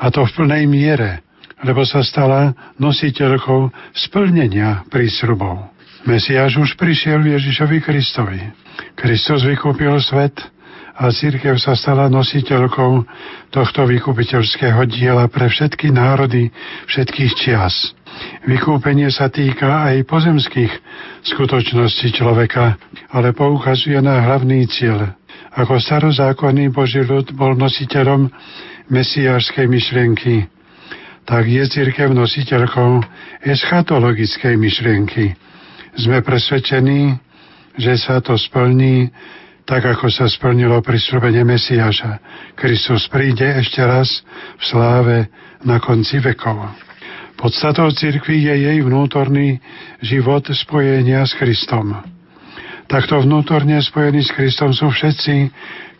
A 0.00 0.08
to 0.12 0.24
v 0.28 0.32
plnej 0.36 0.64
miere, 0.68 1.24
lebo 1.62 1.86
sa 1.86 2.02
stala 2.02 2.54
nositeľkou 2.78 3.70
splnenia 3.94 4.86
prísľubov. 4.90 5.70
Mesiáš 6.02 6.58
už 6.58 6.70
prišiel 6.74 7.22
Ježišovi 7.22 7.78
Kristovi. 7.78 8.42
Kristus 8.98 9.46
vykúpil 9.46 9.94
svet 10.02 10.34
a 10.98 11.08
církev 11.08 11.56
sa 11.56 11.78
stala 11.78 12.10
nositeľkou 12.10 12.92
tohto 13.54 13.80
vykupiteľského 13.86 14.82
diela 14.90 15.30
pre 15.30 15.46
všetky 15.46 15.94
národy 15.94 16.50
všetkých 16.90 17.32
čias. 17.38 17.94
Vykúpenie 18.44 19.08
sa 19.08 19.32
týka 19.32 19.88
aj 19.88 20.04
pozemských 20.04 20.72
skutočností 21.32 22.12
človeka, 22.12 22.76
ale 23.08 23.32
poukazuje 23.32 23.96
na 24.04 24.20
hlavný 24.20 24.68
cieľ. 24.68 25.16
Ako 25.56 25.80
starozákonný 25.80 26.72
Boží 26.72 27.00
ľud 27.00 27.32
bol 27.32 27.56
nositeľom 27.56 28.28
mesiášskej 28.92 29.66
myšlienky, 29.68 30.48
tak 31.22 31.46
je 31.46 31.62
církev 31.66 32.10
nositeľkou 32.10 33.02
eschatologickej 33.46 34.54
myšlienky. 34.58 35.34
Sme 35.94 36.24
presvedčení, 36.24 37.14
že 37.78 37.94
sa 38.00 38.18
to 38.18 38.34
splní 38.34 39.12
tak, 39.62 39.86
ako 39.86 40.10
sa 40.10 40.26
splnilo 40.26 40.82
prisľúbenie 40.82 41.46
Mesiáša. 41.46 42.18
Kristus 42.58 43.06
príde 43.06 43.46
ešte 43.46 43.78
raz 43.80 44.10
v 44.58 44.62
sláve 44.62 45.16
na 45.62 45.78
konci 45.78 46.18
vekov. 46.18 46.66
Podstatou 47.38 47.90
cirkvi 47.94 48.42
je 48.42 48.54
jej 48.54 48.78
vnútorný 48.82 49.62
život 50.02 50.46
spojenia 50.50 51.26
s 51.26 51.34
Kristom. 51.38 51.94
Takto 52.90 53.22
vnútorne 53.22 53.78
spojení 53.80 54.20
s 54.26 54.34
Kristom 54.34 54.74
sú 54.74 54.90
všetci, 54.90 55.50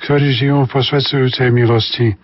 ktorí 0.02 0.34
žijú 0.34 0.66
v 0.66 0.72
posvedzujúcej 0.76 1.48
milosti. 1.54 2.18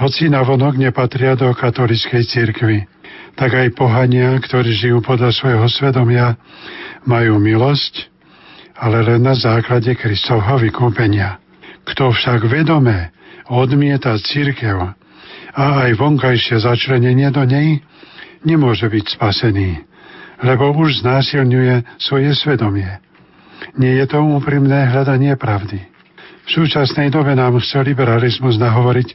Hoci 0.00 0.32
navonok 0.32 0.80
nepatria 0.80 1.36
do 1.36 1.52
katolickej 1.52 2.24
cirkvi, 2.24 2.88
tak 3.36 3.52
aj 3.52 3.76
pohania, 3.76 4.32
ktorí 4.40 4.72
žijú 4.72 5.04
podľa 5.04 5.28
svojho 5.28 5.68
svedomia, 5.68 6.40
majú 7.04 7.36
milosť, 7.36 8.08
ale 8.80 9.04
len 9.04 9.20
na 9.20 9.36
základe 9.36 9.92
Kristovho 9.92 10.56
vykúpenia. 10.56 11.36
Kto 11.84 12.16
však 12.16 12.48
vedome 12.48 13.12
odmieta 13.52 14.16
církev 14.16 14.96
a 15.52 15.64
aj 15.84 15.92
vonkajšie 16.00 16.64
začlenenie 16.64 17.28
do 17.28 17.44
nej, 17.44 17.84
nemôže 18.40 18.88
byť 18.88 19.20
spasený, 19.20 19.84
lebo 20.40 20.72
už 20.80 21.04
znásilňuje 21.04 22.00
svoje 22.00 22.32
svedomie. 22.40 22.88
Nie 23.76 24.00
je 24.00 24.16
to 24.16 24.24
úprimné 24.24 24.88
hľadanie 24.88 25.36
pravdy. 25.36 25.89
V 26.50 26.66
súčasnej 26.66 27.14
dobe 27.14 27.30
nám 27.38 27.62
chce 27.62 27.78
liberalizmus 27.86 28.58
nahovoriť, 28.58 29.08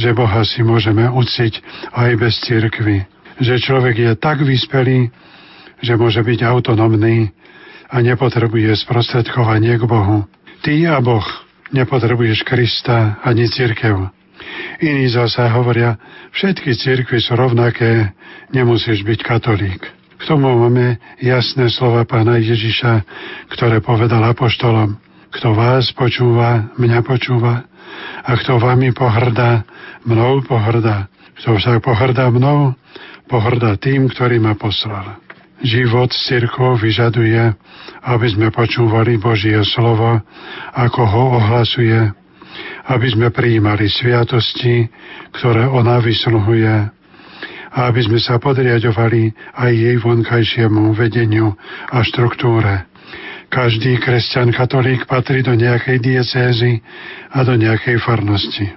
že 0.00 0.16
Boha 0.16 0.40
si 0.48 0.64
môžeme 0.64 1.12
uciť 1.12 1.60
aj 1.92 2.10
bez 2.16 2.40
církvy. 2.40 3.04
Že 3.36 3.54
človek 3.60 3.96
je 4.00 4.10
tak 4.16 4.40
vyspelý, 4.40 5.12
že 5.84 5.92
môže 6.00 6.24
byť 6.24 6.40
autonomný 6.40 7.36
a 7.84 8.00
nepotrebuje 8.00 8.80
sprostredkovanie 8.80 9.76
k 9.76 9.84
Bohu. 9.84 10.24
Ty 10.64 10.96
a 10.96 11.04
Boh 11.04 11.28
nepotrebuješ 11.68 12.48
Krista 12.48 13.20
ani 13.28 13.44
církev. 13.52 14.08
Iní 14.80 15.12
zasa 15.12 15.52
hovoria, 15.52 16.00
všetky 16.32 16.80
církvy 16.80 17.20
sú 17.20 17.36
rovnaké, 17.36 18.16
nemusíš 18.56 19.04
byť 19.04 19.20
katolík. 19.20 19.84
K 20.16 20.22
tomu 20.24 20.48
máme 20.48 20.96
jasné 21.20 21.68
slova 21.68 22.08
pána 22.08 22.40
Ježiša, 22.40 23.04
ktoré 23.52 23.84
povedal 23.84 24.24
apoštolom. 24.24 25.09
Kto 25.30 25.54
vás 25.54 25.94
počúva, 25.94 26.74
mňa 26.74 27.00
počúva, 27.06 27.62
a 28.26 28.30
kto 28.34 28.58
vami 28.58 28.90
pohrdá, 28.90 29.62
mnou 30.02 30.42
pohrdá. 30.42 31.06
Kto 31.38 31.56
však 31.56 31.86
pohrdá 31.86 32.28
mnou, 32.28 32.74
pohrdá 33.30 33.78
tým, 33.78 34.10
ktorý 34.10 34.42
ma 34.42 34.58
poslal. 34.58 35.22
Život 35.62 36.10
s 36.10 36.26
cirkvou 36.26 36.74
vyžaduje, 36.76 37.52
aby 38.02 38.26
sme 38.26 38.50
počúvali 38.50 39.22
Božie 39.22 39.60
slovo, 39.70 40.18
ako 40.74 41.00
ho 41.06 41.24
ohlasuje, 41.38 42.10
aby 42.90 43.06
sme 43.06 43.30
prijímali 43.30 43.86
sviatosti, 43.86 44.90
ktoré 45.38 45.68
ona 45.70 46.02
vysluhuje, 46.02 46.90
a 47.70 47.86
aby 47.86 48.02
sme 48.02 48.18
sa 48.18 48.42
podriadovali 48.42 49.30
aj 49.54 49.70
jej 49.70 49.96
vonkajšiemu 50.02 50.90
vedeniu 50.90 51.54
a 51.94 52.02
štruktúre. 52.02 52.89
Každý 53.50 53.98
kresťan 53.98 54.54
katolík 54.54 55.10
patrí 55.10 55.42
do 55.42 55.58
nejakej 55.58 55.98
diecézy 55.98 56.78
a 57.34 57.42
do 57.42 57.58
nejakej 57.58 57.98
farnosti. 57.98 58.70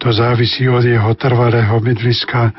To 0.00 0.08
závisí 0.08 0.64
od 0.66 0.82
jeho 0.82 1.12
trvalého 1.14 1.76
bydliska 1.76 2.50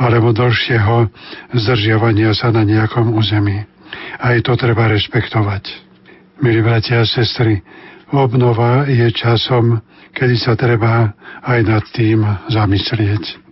alebo 0.00 0.32
dlhšieho 0.32 1.12
zdržiavania 1.52 2.32
sa 2.32 2.48
na 2.48 2.64
nejakom 2.64 3.12
území. 3.12 3.68
Aj 4.18 4.36
to 4.40 4.56
treba 4.56 4.88
rešpektovať. 4.88 5.68
Milí 6.40 6.64
bratia 6.64 7.04
a 7.04 7.08
sestry, 7.08 7.60
obnova 8.12 8.88
je 8.88 9.08
časom, 9.12 9.80
kedy 10.16 10.36
sa 10.40 10.56
treba 10.56 11.12
aj 11.44 11.60
nad 11.64 11.84
tým 11.92 12.24
zamyslieť. 12.48 13.46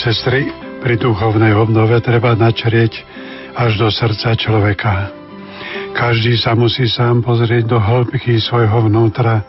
Sestry, 0.00 0.48
pri 0.80 0.96
duchovnej 0.96 1.52
obnove 1.52 2.00
treba 2.00 2.32
načrieť 2.32 3.04
až 3.52 3.76
do 3.76 3.92
srdca 3.92 4.32
človeka. 4.32 5.12
Každý 5.92 6.40
sa 6.40 6.56
musí 6.56 6.88
sám 6.88 7.20
pozrieť 7.20 7.68
do 7.68 7.76
hĺbky 7.76 8.40
svojho 8.40 8.88
vnútra. 8.88 9.44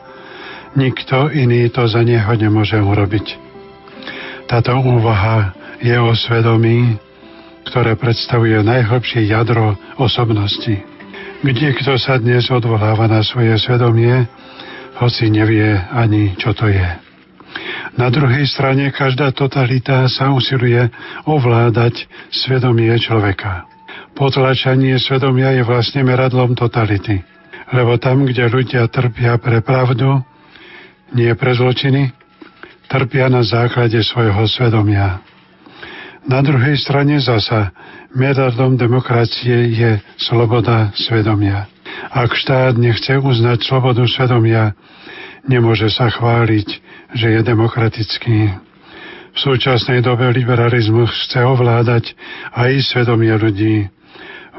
Nikto 0.75 1.31
iný 1.31 1.71
to 1.71 1.87
za 1.87 2.03
neho 2.03 2.35
nemôže 2.35 2.75
urobiť. 2.75 3.39
Táto 4.51 4.75
úvaha 4.75 5.55
je 5.79 5.95
o 5.95 6.11
svedomí, 6.11 6.99
ktoré 7.71 7.95
predstavuje 7.95 8.59
najhlbšie 8.59 9.31
jadro 9.31 9.79
osobnosti. 9.95 10.83
Kde 11.41 11.67
kto 11.79 11.95
sa 11.95 12.19
dnes 12.19 12.51
odvoláva 12.51 13.07
na 13.07 13.23
svoje 13.23 13.55
svedomie, 13.55 14.27
hoci 14.99 15.31
nevie 15.31 15.79
ani, 15.95 16.35
čo 16.35 16.51
to 16.51 16.67
je. 16.67 17.10
Na 17.99 18.07
druhej 18.07 18.47
strane 18.47 18.87
každá 18.95 19.35
totalita 19.35 20.07
sa 20.07 20.31
usiluje 20.31 20.87
ovládať 21.27 22.07
svedomie 22.31 22.91
človeka. 22.95 23.67
Potlačanie 24.15 24.95
svedomia 24.99 25.51
je 25.55 25.63
vlastne 25.67 26.03
meradlom 26.03 26.55
totality. 26.55 27.23
Lebo 27.71 27.95
tam, 27.99 28.27
kde 28.27 28.51
ľudia 28.51 28.87
trpia 28.91 29.39
pre 29.39 29.63
pravdu, 29.63 30.19
nie 31.15 31.31
pre 31.35 31.55
zločiny, 31.55 32.11
trpia 32.91 33.31
na 33.31 33.43
základe 33.43 33.99
svojho 34.03 34.43
svedomia. 34.47 35.23
Na 36.27 36.43
druhej 36.43 36.77
strane 36.77 37.17
zasa 37.23 37.71
meradlom 38.11 38.75
demokracie 38.75 39.71
je 39.71 39.91
sloboda 40.19 40.91
svedomia. 40.95 41.71
Ak 42.11 42.35
štát 42.35 42.75
nechce 42.75 43.15
uznať 43.15 43.63
slobodu 43.63 44.03
svedomia, 44.05 44.75
nemôže 45.47 45.87
sa 45.89 46.11
chváliť, 46.11 46.67
že 47.15 47.27
je 47.37 47.41
demokratický. 47.43 48.39
V 49.31 49.37
súčasnej 49.39 50.03
dobe 50.03 50.27
liberalizmus 50.35 51.11
chce 51.27 51.43
ovládať 51.47 52.11
aj 52.51 52.71
svedomie 52.83 53.31
ľudí. 53.31 53.87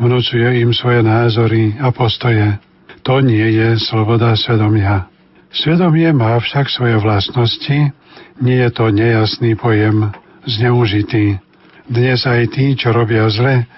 Vnúcuje 0.00 0.64
im 0.64 0.72
svoje 0.72 1.04
názory 1.04 1.76
a 1.76 1.92
postoje. 1.92 2.56
To 3.04 3.20
nie 3.20 3.44
je 3.52 3.76
sloboda 3.82 4.32
svedomia. 4.38 5.12
Svedomie 5.52 6.08
má 6.16 6.40
však 6.40 6.72
svoje 6.72 6.96
vlastnosti, 6.96 7.92
nie 8.40 8.58
je 8.64 8.70
to 8.72 8.88
nejasný 8.88 9.52
pojem, 9.52 10.08
zneužitý. 10.48 11.36
Dnes 11.84 12.24
aj 12.24 12.56
tí, 12.56 12.72
čo 12.72 12.96
robia 12.96 13.28
zle, 13.28 13.68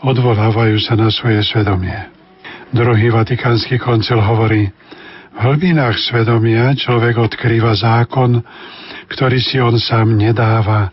odvolávajú 0.00 0.80
sa 0.80 0.96
na 0.96 1.12
svoje 1.12 1.44
svedomie. 1.44 2.08
Druhý 2.72 3.12
vatikánsky 3.12 3.76
koncil 3.76 4.16
hovorí, 4.22 4.72
hlbinách 5.40 5.96
svedomia 5.96 6.76
človek 6.76 7.16
odkrýva 7.16 7.72
zákon, 7.72 8.44
ktorý 9.08 9.38
si 9.40 9.56
on 9.56 9.80
sám 9.80 10.12
nedáva, 10.12 10.92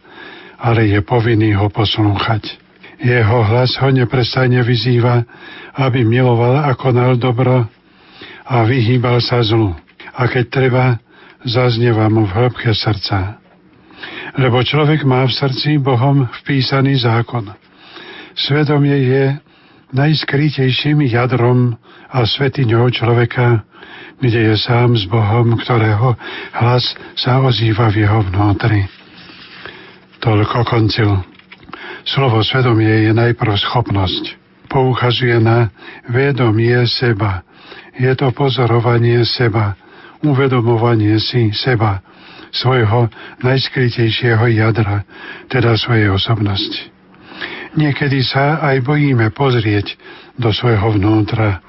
ale 0.57 0.87
je 0.87 1.03
povinný 1.03 1.53
ho 1.59 1.67
poslúchať. 1.67 2.55
Jeho 2.97 3.45
hlas 3.45 3.77
ho 3.77 3.93
neprestajne 3.93 4.63
vyzýva, 4.65 5.21
aby 5.77 6.01
miloval 6.01 6.65
a 6.65 6.73
konal 6.73 7.19
dobro 7.19 7.67
a 8.47 8.55
vyhýbal 8.65 9.21
sa 9.21 9.43
zlu. 9.45 9.75
A 10.17 10.25
keď 10.25 10.45
treba, 10.49 10.85
zaznieva 11.45 12.09
mu 12.09 12.25
v 12.25 12.33
hĺbke 12.33 12.73
srdca. 12.73 13.37
Lebo 14.39 14.63
človek 14.65 15.05
má 15.05 15.27
v 15.29 15.35
srdci 15.35 15.77
Bohom 15.77 16.25
vpísaný 16.41 17.05
zákon. 17.05 17.53
Svedomie 18.33 18.97
je 19.05 19.23
najskrytejším 19.93 21.05
jadrom 21.05 21.77
a 22.09 22.25
svetiňou 22.25 22.89
človeka, 22.89 23.67
kde 24.18 24.53
je 24.53 24.55
sám 24.57 24.97
s 24.97 25.05
Bohom, 25.05 25.57
ktorého 25.61 26.18
hlas 26.57 26.86
sa 27.13 27.38
ozýva 27.41 27.93
v 27.93 28.05
jeho 28.05 28.26
vnútri. 28.26 28.89
Toľko 30.18 30.59
koncil. 30.65 31.09
Slovo 32.07 32.41
svedomie 32.41 33.05
je 33.05 33.11
najprv 33.13 33.53
schopnosť. 33.61 34.39
Poukazuje 34.68 35.38
na 35.38 35.70
vedomie 36.09 36.82
seba. 36.89 37.45
Je 37.93 38.09
to 38.18 38.34
pozorovanie 38.34 39.22
seba, 39.24 39.78
uvedomovanie 40.26 41.22
si 41.22 41.53
seba, 41.53 42.01
svojho 42.49 43.11
najskrytejšieho 43.45 44.45
jadra, 44.55 45.05
teda 45.51 45.78
svojej 45.78 46.09
osobnosti. 46.09 46.89
Niekedy 47.78 48.26
sa 48.26 48.57
aj 48.65 48.82
bojíme 48.82 49.30
pozrieť 49.38 49.93
do 50.41 50.49
svojho 50.49 50.97
vnútra, 50.97 51.61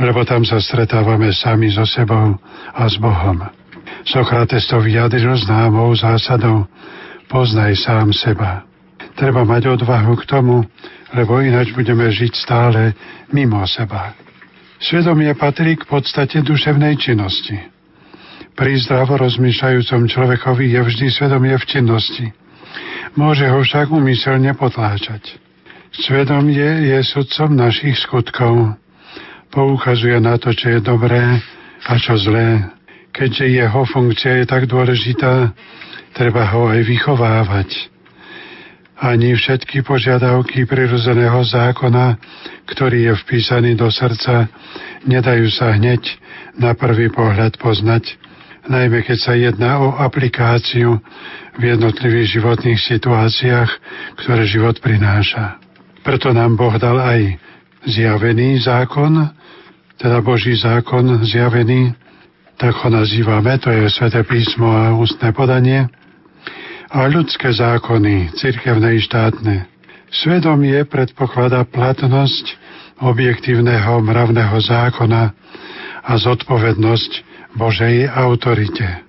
lebo 0.00 0.26
tam 0.26 0.42
sa 0.42 0.58
stretávame 0.58 1.30
sami 1.30 1.70
so 1.70 1.86
sebou 1.86 2.34
a 2.74 2.82
s 2.86 2.98
Bohom. 2.98 3.38
Sokrates 4.04 4.66
to 4.66 4.82
vyjadril 4.82 5.36
známou 5.38 5.94
zásadou 5.94 6.66
poznaj 7.28 7.74
sám 7.82 8.14
seba. 8.14 8.62
Treba 9.14 9.46
mať 9.46 9.74
odvahu 9.74 10.14
k 10.22 10.28
tomu, 10.30 10.66
lebo 11.14 11.38
ináč 11.38 11.70
budeme 11.74 12.10
žiť 12.10 12.32
stále 12.34 12.94
mimo 13.30 13.62
seba. 13.66 14.14
Svedomie 14.82 15.30
patrí 15.38 15.78
k 15.78 15.86
podstate 15.86 16.42
duševnej 16.42 16.98
činnosti. 16.98 17.56
Pri 18.54 18.78
zdravo 18.78 19.18
rozmýšľajúcom 19.18 20.06
človekovi 20.06 20.78
je 20.78 20.80
vždy 20.82 21.06
svedomie 21.10 21.54
v 21.58 21.64
činnosti. 21.66 22.26
Môže 23.14 23.46
ho 23.50 23.62
však 23.62 23.90
umyselne 23.90 24.54
potláčať. 24.54 25.38
Svedomie 25.94 26.90
je 26.90 26.98
sudcom 27.06 27.54
našich 27.54 27.98
skutkov. 28.02 28.78
Poukazuje 29.54 30.18
na 30.18 30.34
to, 30.34 30.50
čo 30.50 30.66
je 30.66 30.80
dobré 30.82 31.22
a 31.86 31.92
čo 31.94 32.18
zlé. 32.18 32.74
Keďže 33.14 33.46
jeho 33.54 33.86
funkcia 33.86 34.42
je 34.42 34.46
tak 34.50 34.66
dôležitá, 34.66 35.54
treba 36.10 36.42
ho 36.50 36.66
aj 36.74 36.82
vychovávať. 36.82 37.70
Ani 38.98 39.38
všetky 39.38 39.86
požiadavky 39.86 40.66
prirodzeného 40.66 41.38
zákona, 41.46 42.18
ktorý 42.66 43.06
je 43.06 43.14
vpísaný 43.22 43.78
do 43.78 43.86
srdca, 43.94 44.50
nedajú 45.06 45.46
sa 45.54 45.78
hneď 45.78 46.02
na 46.58 46.74
prvý 46.74 47.14
pohľad 47.14 47.54
poznať, 47.54 48.18
najmä 48.66 49.06
keď 49.06 49.18
sa 49.22 49.38
jedná 49.38 49.78
o 49.78 49.94
aplikáciu 49.94 50.98
v 51.54 51.62
jednotlivých 51.62 52.42
životných 52.42 52.80
situáciách, 52.82 53.70
ktoré 54.18 54.50
život 54.50 54.82
prináša. 54.82 55.62
Preto 56.02 56.34
nám 56.34 56.58
Boh 56.58 56.74
dal 56.74 56.98
aj 56.98 57.38
zjavený 57.86 58.66
zákon, 58.66 59.43
teda 59.98 60.18
Boží 60.20 60.54
zákon 60.58 61.22
zjavený, 61.22 61.94
tak 62.58 62.74
ho 62.82 62.88
nazývame, 62.90 63.58
to 63.58 63.70
je 63.70 63.90
Sveté 63.90 64.22
písmo 64.22 64.70
a 64.70 64.94
ústne 64.94 65.34
podanie, 65.34 65.90
a 66.94 67.10
ľudské 67.10 67.50
zákony, 67.50 68.38
cirkevné 68.38 68.94
i 68.94 69.00
štátne. 69.02 69.66
Svedomie 70.14 70.86
predpokladá 70.86 71.66
platnosť 71.66 72.54
objektívneho 73.02 73.98
mravného 73.98 74.54
zákona 74.62 75.34
a 76.06 76.12
zodpovednosť 76.14 77.12
Božej 77.58 78.06
autorite. 78.06 79.02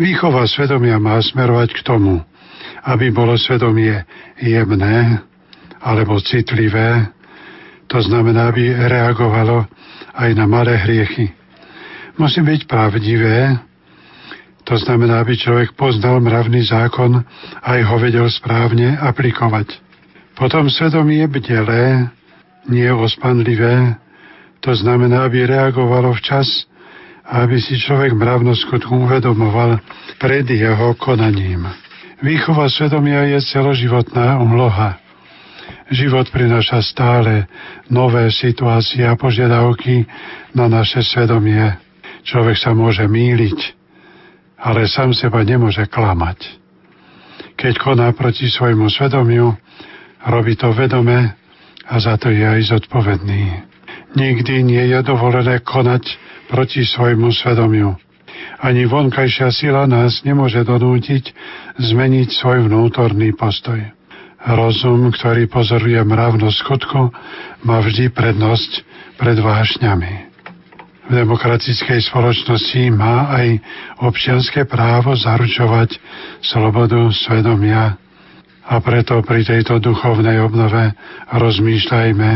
Výchova 0.00 0.48
svedomia 0.48 0.96
má 0.96 1.20
smerovať 1.20 1.76
k 1.76 1.80
tomu, 1.84 2.24
aby 2.88 3.12
bolo 3.12 3.36
svedomie 3.36 4.00
jemné, 4.40 5.20
alebo 5.84 6.16
citlivé, 6.24 7.12
to 7.84 8.00
znamená, 8.00 8.48
aby 8.48 8.72
reagovalo 8.72 9.68
aj 10.14 10.30
na 10.38 10.46
malé 10.46 10.78
hriechy. 10.78 11.34
Musí 12.14 12.40
byť 12.40 12.70
pravdivé, 12.70 13.58
to 14.64 14.78
znamená, 14.80 15.20
aby 15.20 15.36
človek 15.36 15.76
poznal 15.76 16.22
mravný 16.24 16.64
zákon 16.64 17.20
a 17.20 17.66
aj 17.76 17.80
ho 17.84 17.96
vedel 18.00 18.26
správne 18.30 18.96
aplikovať. 18.96 19.76
Potom 20.34 20.72
svedomie 20.72 21.26
bdelé, 21.28 22.08
nie 22.70 22.88
ospanlivé, 22.88 24.00
to 24.64 24.72
znamená, 24.72 25.28
aby 25.28 25.44
reagovalo 25.44 26.16
včas 26.16 26.48
a 27.28 27.44
aby 27.44 27.60
si 27.60 27.76
človek 27.76 28.16
mravnosť 28.16 28.60
skutku 28.64 29.04
uvedomoval 29.04 29.76
pred 30.16 30.48
jeho 30.48 30.96
konaním. 30.96 31.68
Výchova 32.24 32.72
svedomia 32.72 33.28
je 33.36 33.44
celoživotná 33.44 34.40
umloha. 34.40 35.03
Život 35.92 36.32
prináša 36.32 36.80
stále 36.80 37.44
nové 37.92 38.32
situácie 38.32 39.04
a 39.04 39.20
požiadavky 39.20 40.08
na 40.56 40.64
naše 40.64 41.04
svedomie. 41.04 41.76
Človek 42.24 42.56
sa 42.56 42.72
môže 42.72 43.04
míliť, 43.04 43.58
ale 44.64 44.88
sám 44.88 45.12
seba 45.12 45.44
nemôže 45.44 45.84
klamať. 45.84 46.40
Keď 47.60 47.74
koná 47.76 48.08
proti 48.16 48.48
svojmu 48.48 48.88
svedomiu, 48.88 49.52
robí 50.24 50.56
to 50.56 50.72
vedome 50.72 51.36
a 51.84 51.94
za 52.00 52.16
to 52.16 52.32
je 52.32 52.40
aj 52.40 52.72
zodpovedný. 52.72 53.68
Nikdy 54.16 54.64
nie 54.64 54.84
je 54.88 54.98
dovolené 55.04 55.60
konať 55.60 56.16
proti 56.48 56.88
svojmu 56.88 57.28
svedomiu. 57.28 57.92
Ani 58.64 58.88
vonkajšia 58.88 59.52
sila 59.52 59.84
nás 59.84 60.24
nemôže 60.24 60.64
donútiť 60.64 61.36
zmeniť 61.76 62.28
svoj 62.32 62.72
vnútorný 62.72 63.36
postoj. 63.36 63.84
Rozum, 64.44 65.08
ktorý 65.08 65.48
pozoruje 65.48 65.96
mravnosť 66.04 66.56
skutku, 66.60 67.08
má 67.64 67.80
vždy 67.80 68.12
prednosť 68.12 68.84
pred 69.16 69.40
vášňami. 69.40 70.34
V 71.04 71.12
demokratickej 71.12 72.00
spoločnosti 72.12 72.82
má 72.92 73.28
aj 73.32 73.60
občianské 74.04 74.68
právo 74.68 75.16
zaručovať 75.16 75.96
slobodu 76.44 77.08
svedomia 77.12 77.96
a 78.64 78.74
preto 78.80 79.20
pri 79.20 79.44
tejto 79.44 79.80
duchovnej 79.80 80.40
obnove 80.40 80.96
rozmýšľajme, 81.32 82.30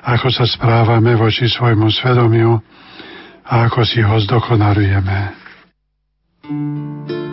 ako 0.00 0.28
sa 0.32 0.48
správame 0.48 1.12
voči 1.16 1.48
svojmu 1.48 1.92
svedomiu 1.92 2.56
a 3.44 3.68
ako 3.68 3.80
si 3.84 4.00
ho 4.00 4.16
zdokonalujeme. 4.16 5.40
thank 6.40 7.10
you 7.12 7.29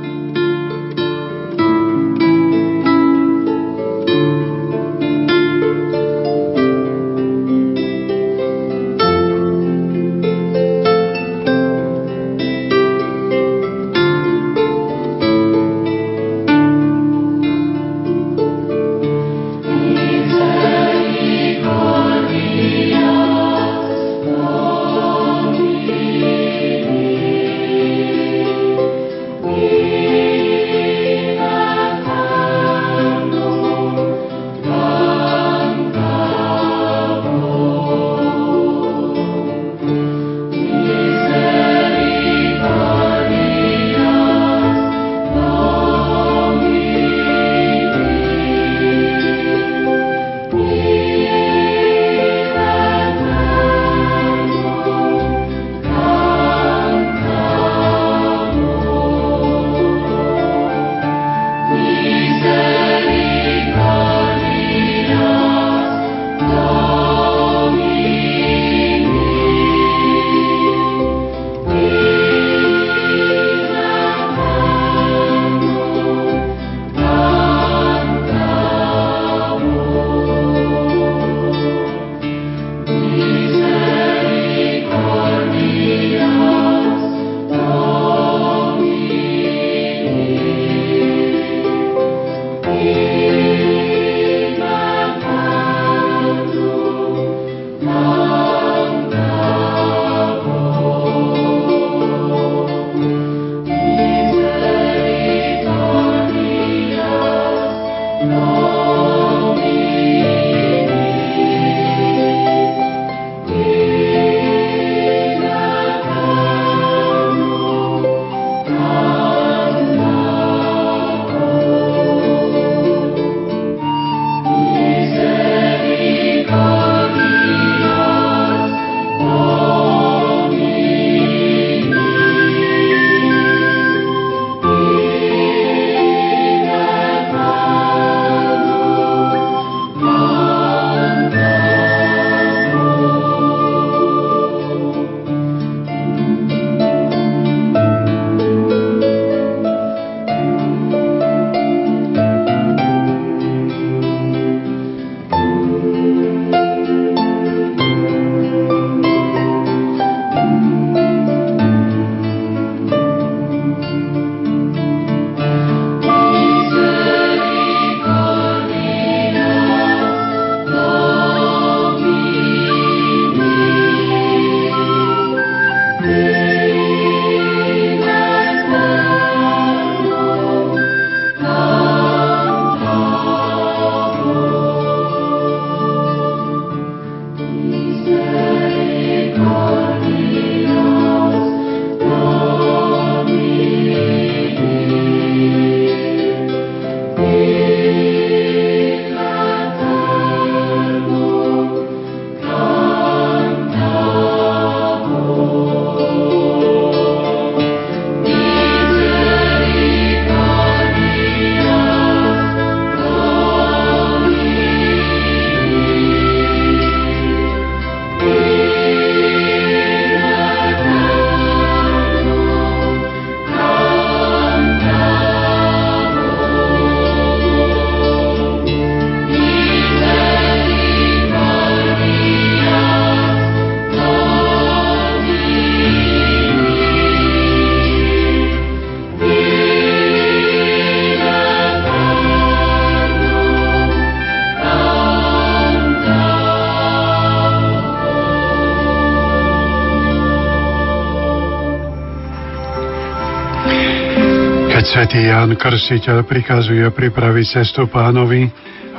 Svetý 255.08 255.32
Ján 255.32 255.56
Krstiteľ 255.56 256.28
prikazuje 256.28 256.84
pripraviť 256.84 257.64
cestu 257.64 257.88
pánovi, 257.88 258.44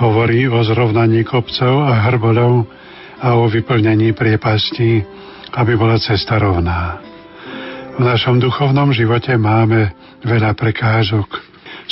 hovorí 0.00 0.48
o 0.48 0.56
zrovnaní 0.64 1.20
kopcov 1.20 1.84
a 1.84 2.08
hrbolov 2.08 2.64
a 3.20 3.36
o 3.36 3.44
vyplnení 3.44 4.16
priepastí, 4.16 5.04
aby 5.52 5.76
bola 5.76 6.00
cesta 6.00 6.40
rovná. 6.40 6.96
V 7.92 8.08
našom 8.08 8.40
duchovnom 8.40 8.88
živote 8.96 9.36
máme 9.36 9.92
veľa 10.24 10.56
prekážok. 10.56 11.28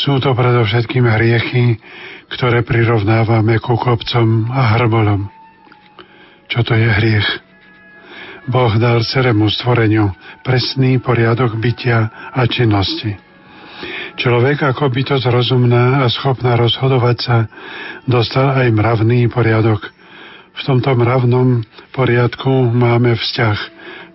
Sú 0.00 0.16
to 0.16 0.32
predovšetkým 0.32 1.04
hriechy, 1.04 1.76
ktoré 2.32 2.64
prirovnávame 2.64 3.60
ku 3.60 3.76
kopcom 3.76 4.48
a 4.48 4.80
hrbolom. 4.80 5.28
Čo 6.48 6.64
to 6.64 6.72
je 6.72 6.88
hriech? 6.88 7.28
Boh 8.48 8.72
dal 8.80 9.04
celému 9.04 9.52
stvoreniu 9.52 10.08
presný 10.40 11.04
poriadok 11.04 11.60
bytia 11.60 12.32
a 12.32 12.48
činnosti. 12.48 13.25
Človek 14.26 14.74
ako 14.74 14.90
bytosť 14.90 15.30
rozumná 15.30 16.02
a 16.02 16.10
schopná 16.10 16.58
rozhodovať 16.58 17.16
sa 17.22 17.46
dostal 18.10 18.58
aj 18.58 18.74
mravný 18.74 19.30
poriadok. 19.30 19.78
V 20.50 20.60
tomto 20.66 20.98
mravnom 20.98 21.62
poriadku 21.94 22.50
máme 22.74 23.14
vzťah 23.14 23.58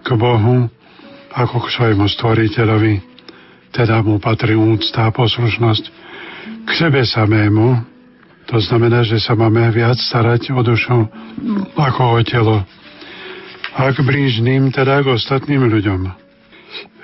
k 0.03 0.07
Bohu 0.19 0.67
ako 1.31 1.63
k 1.63 1.67
svojmu 1.71 2.11
stvoriteľovi. 2.11 2.99
Teda 3.71 4.03
mu 4.03 4.19
patrí 4.19 4.51
úcta 4.51 5.07
a 5.07 5.15
poslušnosť 5.15 5.83
k 6.67 6.69
sebe 6.75 7.07
samému. 7.07 7.79
To 8.51 8.59
znamená, 8.59 9.07
že 9.07 9.15
sa 9.15 9.31
máme 9.31 9.63
viac 9.71 9.95
starať 9.95 10.51
o 10.51 10.59
dušu 10.59 11.07
ako 11.79 12.03
o 12.03 12.21
telo. 12.27 12.67
A 13.79 13.95
k 13.95 14.03
blížným, 14.03 14.75
teda 14.75 15.07
k 15.07 15.15
ostatným 15.15 15.71
ľuďom. 15.71 16.03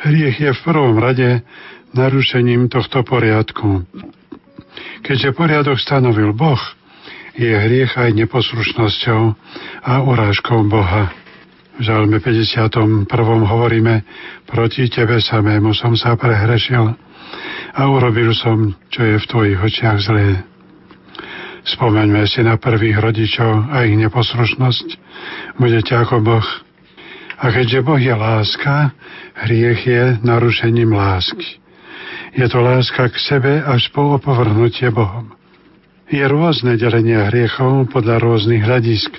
Hriech 0.04 0.44
je 0.44 0.52
v 0.52 0.60
prvom 0.60 1.00
rade 1.00 1.40
narušením 1.93 2.68
tohto 2.68 3.03
poriadku. 3.03 3.85
Keďže 5.05 5.35
poriadok 5.38 5.77
stanovil 5.80 6.34
Boh, 6.35 6.59
je 7.38 7.53
hriech 7.53 7.93
aj 7.93 8.18
neposlušnosťou 8.18 9.22
a 9.85 9.93
urážkou 10.01 10.65
Boha. 10.65 11.14
V 11.77 11.85
žalme 11.85 12.18
51. 12.18 13.05
hovoríme, 13.45 14.01
proti 14.49 14.89
tebe 14.89 15.22
samému 15.22 15.77
som 15.77 15.93
sa 15.93 16.18
prehrešil 16.18 16.97
a 17.77 17.81
urobil 17.85 18.34
som, 18.34 18.73
čo 18.89 19.05
je 19.05 19.22
v 19.22 19.30
tvojich 19.30 19.59
očiach 19.61 19.99
zlé. 20.01 20.41
Spomeňme 21.68 22.26
si 22.26 22.41
na 22.41 22.57
prvých 22.57 22.97
rodičov 22.97 23.69
a 23.69 23.85
ich 23.85 23.93
neposlušnosť. 23.99 24.88
Budete 25.61 25.93
ako 25.93 26.26
Boh. 26.26 26.47
A 27.38 27.53
keďže 27.53 27.85
Boh 27.85 28.01
je 28.01 28.15
láska, 28.18 28.97
hriech 29.45 29.85
je 29.85 30.03
narušením 30.26 30.89
lásky. 30.89 31.61
Je 32.38 32.45
to 32.45 32.61
láska 32.61 33.09
k 33.09 33.18
sebe 33.18 33.65
až 33.65 33.89
po 33.89 34.14
opovrhnutie 34.14 34.93
Bohom. 34.93 35.34
Je 36.05 36.22
rôzne 36.22 36.77
delenie 36.77 37.18
hriechov 37.18 37.89
podľa 37.89 38.22
rôznych 38.22 38.61
hľadisk. 38.61 39.09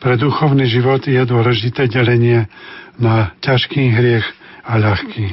Pre 0.00 0.16
duchovný 0.16 0.64
život 0.64 1.04
je 1.04 1.20
dôležité 1.28 1.92
delenie 1.92 2.48
na 2.96 3.36
ťažký 3.44 3.92
hriech 3.92 4.24
a 4.64 4.80
ľahký. 4.80 5.28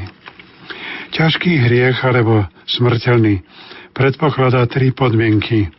Ťažký 1.15 1.71
hriech 1.71 2.03
alebo 2.03 2.51
smrteľný 2.67 3.39
predpokladá 3.95 4.67
tri 4.67 4.91
podmienky. 4.91 5.71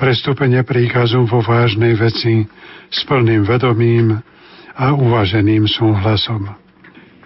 Prestúpenie 0.00 0.64
príkazu 0.64 1.28
vo 1.28 1.44
vážnej 1.44 2.00
veci 2.00 2.48
s 2.88 3.04
plným 3.04 3.44
vedomím 3.44 4.24
a 4.72 4.96
uvaženým 4.96 5.68
súhlasom. 5.68 6.48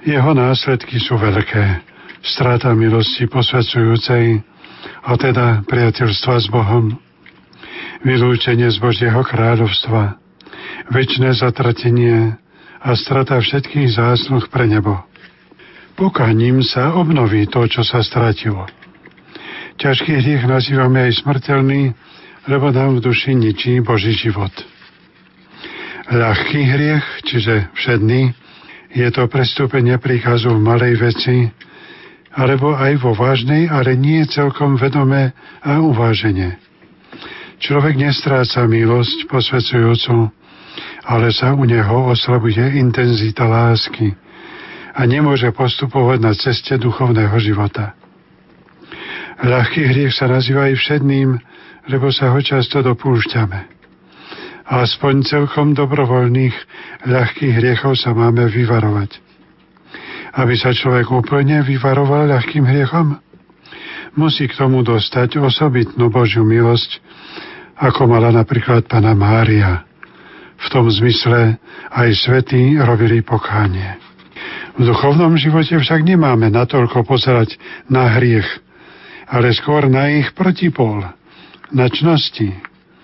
Jeho 0.03 0.35
následky 0.35 0.99
sú 0.99 1.15
veľké 1.15 1.92
strata 2.23 2.73
milosti 2.73 3.27
posvedcujúcej, 3.27 4.41
a 5.03 5.15
teda 5.19 5.67
priateľstva 5.67 6.35
s 6.43 6.47
Bohom, 6.51 6.95
vylúčenie 8.03 8.71
z 8.71 8.79
Božieho 8.83 9.23
kráľovstva, 9.23 10.19
väčšie 10.91 11.31
zatratenie 11.39 12.35
a 12.83 12.91
strata 12.99 13.39
všetkých 13.39 13.95
zásluh 13.95 14.47
pre 14.51 14.67
nebo. 14.67 14.99
Pokaním 15.95 16.67
sa 16.67 16.99
obnoví 16.99 17.47
to, 17.47 17.63
čo 17.71 17.87
sa 17.87 18.03
stratilo. 18.03 18.67
Ťažký 19.79 20.19
hriech 20.19 20.45
nazývame 20.47 21.11
aj 21.11 21.23
smrteľný, 21.23 21.95
lebo 22.51 22.75
nám 22.75 22.99
v 22.99 23.05
duši 23.07 23.39
ničí 23.39 23.79
Boží 23.83 24.15
život. 24.19 24.51
Ľahký 26.11 26.61
hriech, 26.67 27.07
čiže 27.23 27.71
všedný, 27.79 28.35
je 28.93 29.09
to 29.15 29.31
prestúpenie 29.31 29.97
príkazu 30.03 30.51
v 30.53 30.61
malej 30.61 30.99
veci, 30.99 31.49
alebo 32.33 32.73
aj 32.73 32.97
vo 33.01 33.13
vážnej, 33.13 33.69
ale 33.69 33.93
nie 33.93 34.25
celkom 34.25 34.81
vedomé 34.81 35.37
a 35.61 35.85
uváženie. 35.85 36.57
Človek 37.61 37.95
nestráca 37.95 38.65
milosť 38.67 39.29
posvedzujúcu, 39.29 40.33
ale 41.07 41.29
sa 41.31 41.53
u 41.53 41.63
neho 41.63 42.11
oslabuje 42.11 42.81
intenzita 42.81 43.45
lásky 43.47 44.17
a 44.97 45.05
nemôže 45.05 45.53
postupovať 45.53 46.19
na 46.19 46.33
ceste 46.35 46.75
duchovného 46.81 47.37
života. 47.39 47.95
Ľahký 49.43 49.83
hriech 49.89 50.15
sa 50.17 50.31
nazýva 50.31 50.73
aj 50.73 50.75
všedným, 50.79 51.31
lebo 51.91 52.11
sa 52.15 52.33
ho 52.33 52.41
často 52.41 52.81
dopúšťame. 52.81 53.61
Aspoň 54.73 55.27
celkom 55.27 55.75
dobrovoľných 55.75 56.55
ľahkých 57.05 57.53
hriechov 57.61 57.99
sa 57.99 58.15
máme 58.15 58.47
vyvarovať 58.49 59.32
aby 60.33 60.55
sa 60.57 60.73
človek 60.73 61.13
úplne 61.13 61.61
vyvaroval 61.61 62.29
ľahkým 62.33 62.65
hriechom? 62.65 63.21
Musí 64.17 64.49
k 64.49 64.57
tomu 64.57 64.85
dostať 64.85 65.41
osobitnú 65.41 66.13
Božiu 66.13 66.45
milosť, 66.45 67.01
ako 67.81 68.09
mala 68.09 68.29
napríklad 68.33 68.85
Pana 68.85 69.17
Mária. 69.17 69.89
V 70.63 70.67
tom 70.69 70.87
zmysle 70.93 71.59
aj 71.91 72.09
svetí 72.15 72.77
robili 72.79 73.25
pokánie. 73.25 73.99
V 74.79 74.89
duchovnom 74.89 75.37
živote 75.37 75.77
však 75.77 76.01
nemáme 76.01 76.49
natoľko 76.49 77.05
pozerať 77.05 77.61
na 77.93 78.09
hriech, 78.17 78.47
ale 79.29 79.53
skôr 79.53 79.89
na 79.89 80.09
ich 80.13 80.33
protipol, 80.33 81.05
na 81.73 81.87
čnosti. 81.89 82.53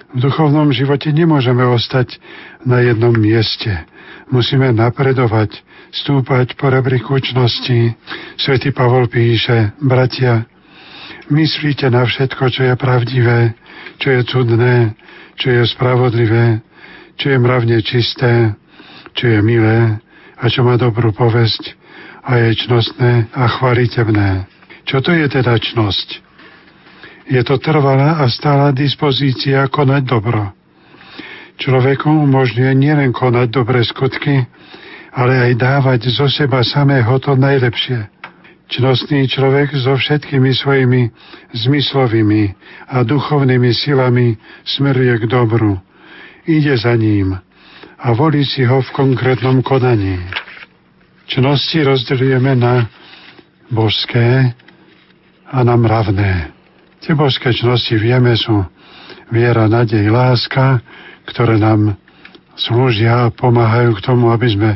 V 0.09 0.19
duchovnom 0.21 0.73
živote 0.73 1.13
nemôžeme 1.13 1.61
ostať 1.69 2.17
na 2.65 2.81
jednom 2.81 3.13
mieste. 3.13 3.85
Musíme 4.33 4.73
napredovať, 4.73 5.61
stúpať 5.93 6.55
po 6.55 6.69
rebríku 6.69 7.17
čnosti. 7.21 7.97
Svetý 8.37 8.71
Pavol 8.73 9.09
píše, 9.09 9.73
bratia, 9.81 10.45
myslíte 11.33 11.89
na 11.89 12.05
všetko, 12.05 12.45
čo 12.53 12.63
je 12.69 12.75
pravdivé, 12.77 13.57
čo 13.99 14.09
je 14.13 14.21
cudné, 14.29 14.77
čo 15.39 15.49
je 15.55 15.63
spravodlivé, 15.69 16.61
čo 17.19 17.35
je 17.35 17.39
mravne 17.39 17.79
čisté, 17.83 18.55
čo 19.15 19.27
je 19.27 19.39
milé 19.43 19.99
a 20.39 20.45
čo 20.47 20.63
má 20.63 20.79
dobrú 20.79 21.11
povesť 21.11 21.75
a 22.23 22.39
je 22.39 22.67
čnostné 22.67 23.33
a 23.33 23.45
chvalitebné. 23.59 24.47
Čo 24.85 25.01
to 25.05 25.13
je 25.13 25.27
teda 25.29 25.59
čnosť? 25.59 26.09
Je 27.29 27.43
to 27.45 27.61
trvalá 27.61 28.25
a 28.25 28.27
stála 28.33 28.73
dispozícia 28.73 29.69
konať 29.69 30.03
dobro. 30.09 30.49
Človeku 31.59 32.09
umožňuje 32.09 32.73
nielen 32.73 33.11
konať 33.13 33.53
dobré 33.53 33.85
skutky, 33.85 34.49
ale 35.19 35.51
aj 35.51 35.53
dávať 35.59 36.15
zo 36.15 36.31
seba 36.31 36.63
samého 36.63 37.11
to 37.19 37.35
najlepšie. 37.35 38.07
Čnostný 38.71 39.27
človek 39.27 39.75
so 39.75 39.99
všetkými 39.99 40.55
svojimi 40.55 41.11
zmyslovými 41.59 42.55
a 42.87 43.03
duchovnými 43.03 43.75
silami 43.75 44.39
smeruje 44.63 45.19
k 45.19 45.25
dobru. 45.27 45.75
Ide 46.47 46.79
za 46.79 46.95
ním 46.95 47.35
a 47.99 48.07
volí 48.15 48.47
si 48.47 48.63
ho 48.63 48.79
v 48.79 48.95
konkrétnom 48.95 49.59
konaní. 49.67 50.23
Čnosti 51.27 51.83
rozdeľujeme 51.83 52.53
na 52.55 52.87
božské 53.75 54.55
a 55.51 55.59
na 55.67 55.75
mravné. 55.75 56.55
Tie 57.03 57.19
božské 57.19 57.51
čnosti 57.51 57.99
vieme 57.99 58.39
sú 58.39 58.63
viera, 59.35 59.67
nadej, 59.67 60.13
láska, 60.15 60.79
ktoré 61.27 61.59
nám 61.59 61.99
slúžia 62.59 63.27
a 63.27 63.33
pomáhajú 63.33 63.97
k 63.99 64.05
tomu, 64.05 64.35
aby 64.35 64.49
sme 64.51 64.71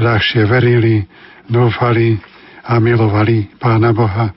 ľahšie 0.00 0.48
verili, 0.48 1.04
dúfali 1.48 2.16
a 2.64 2.80
milovali 2.80 3.52
Pána 3.60 3.92
Boha. 3.92 4.32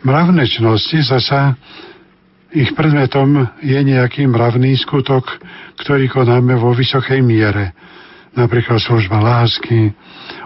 Mravné 0.00 0.48
čnosti 0.48 1.04
zasa 1.04 1.56
ich 2.50 2.74
predmetom 2.74 3.46
je 3.62 3.78
nejaký 3.78 4.26
mravný 4.26 4.74
skutok, 4.80 5.28
ktorý 5.84 6.10
konáme 6.10 6.58
vo 6.58 6.74
vysokej 6.74 7.22
miere. 7.22 7.76
Napríklad 8.34 8.82
služba 8.82 9.22
lásky, 9.22 9.94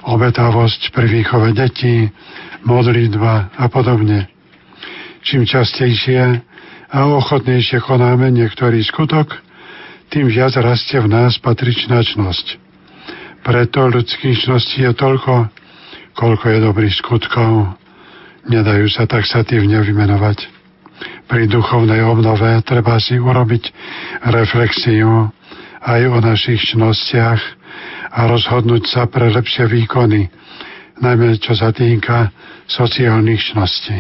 obetavosť 0.04 0.92
pri 0.92 1.06
výchove 1.08 1.56
detí, 1.56 2.08
modlitba 2.64 3.56
a 3.56 3.64
podobne. 3.72 4.28
Čím 5.24 5.48
častejšie 5.48 6.44
a 6.92 6.98
ochotnejšie 7.08 7.80
konáme 7.80 8.28
niektorý 8.32 8.84
skutok, 8.84 9.43
tým 10.15 10.31
viac 10.31 10.55
rastie 10.62 11.03
v 11.03 11.11
nás 11.11 11.43
patričná 11.43 11.99
čnosť. 12.07 12.62
Preto 13.43 13.91
ľudských 13.91 14.47
čností 14.47 14.86
je 14.86 14.95
toľko, 14.95 15.51
koľko 16.15 16.45
je 16.55 16.59
dobrých 16.62 16.95
skutkov. 17.03 17.74
Nedajú 18.47 18.86
sa 18.95 19.11
taxatívne 19.11 19.82
vymenovať. 19.82 20.39
Pri 21.27 21.51
duchovnej 21.51 22.07
obnove 22.07 22.62
treba 22.62 23.03
si 23.03 23.19
urobiť 23.19 23.74
reflexiu 24.31 25.35
aj 25.82 26.01
o 26.07 26.19
našich 26.23 26.62
čnostiach 26.62 27.43
a 28.15 28.31
rozhodnúť 28.31 28.86
sa 28.86 29.11
pre 29.11 29.35
lepšie 29.35 29.66
výkony, 29.66 30.31
najmä 31.03 31.43
čo 31.43 31.59
sa 31.59 31.74
týka 31.74 32.31
sociálnych 32.70 33.51
čností. 33.51 33.99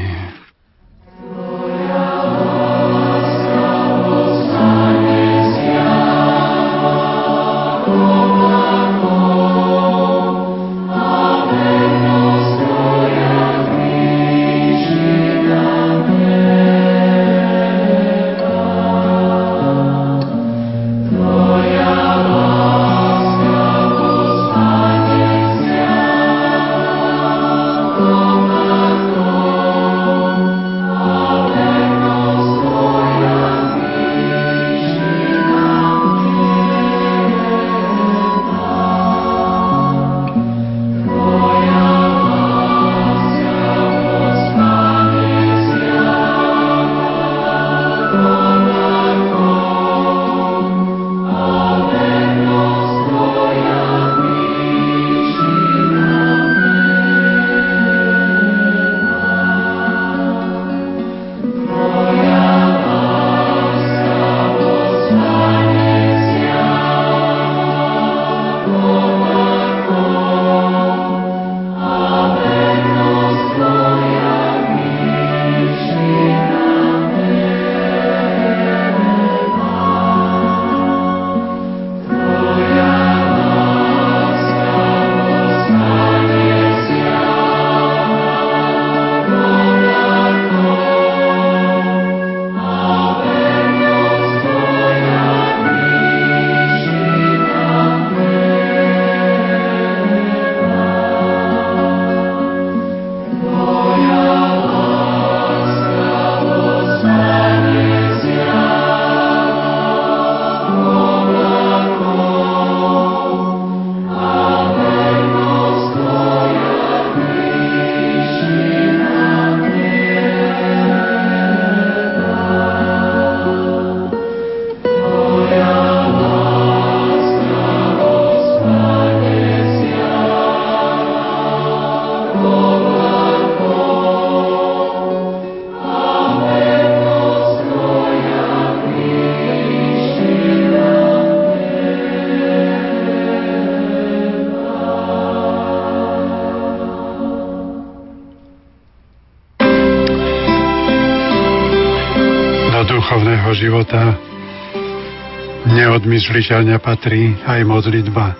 Neodmysliteľne 156.04 156.76
patrí 156.84 157.32
aj 157.48 157.64
modlitba. 157.64 158.36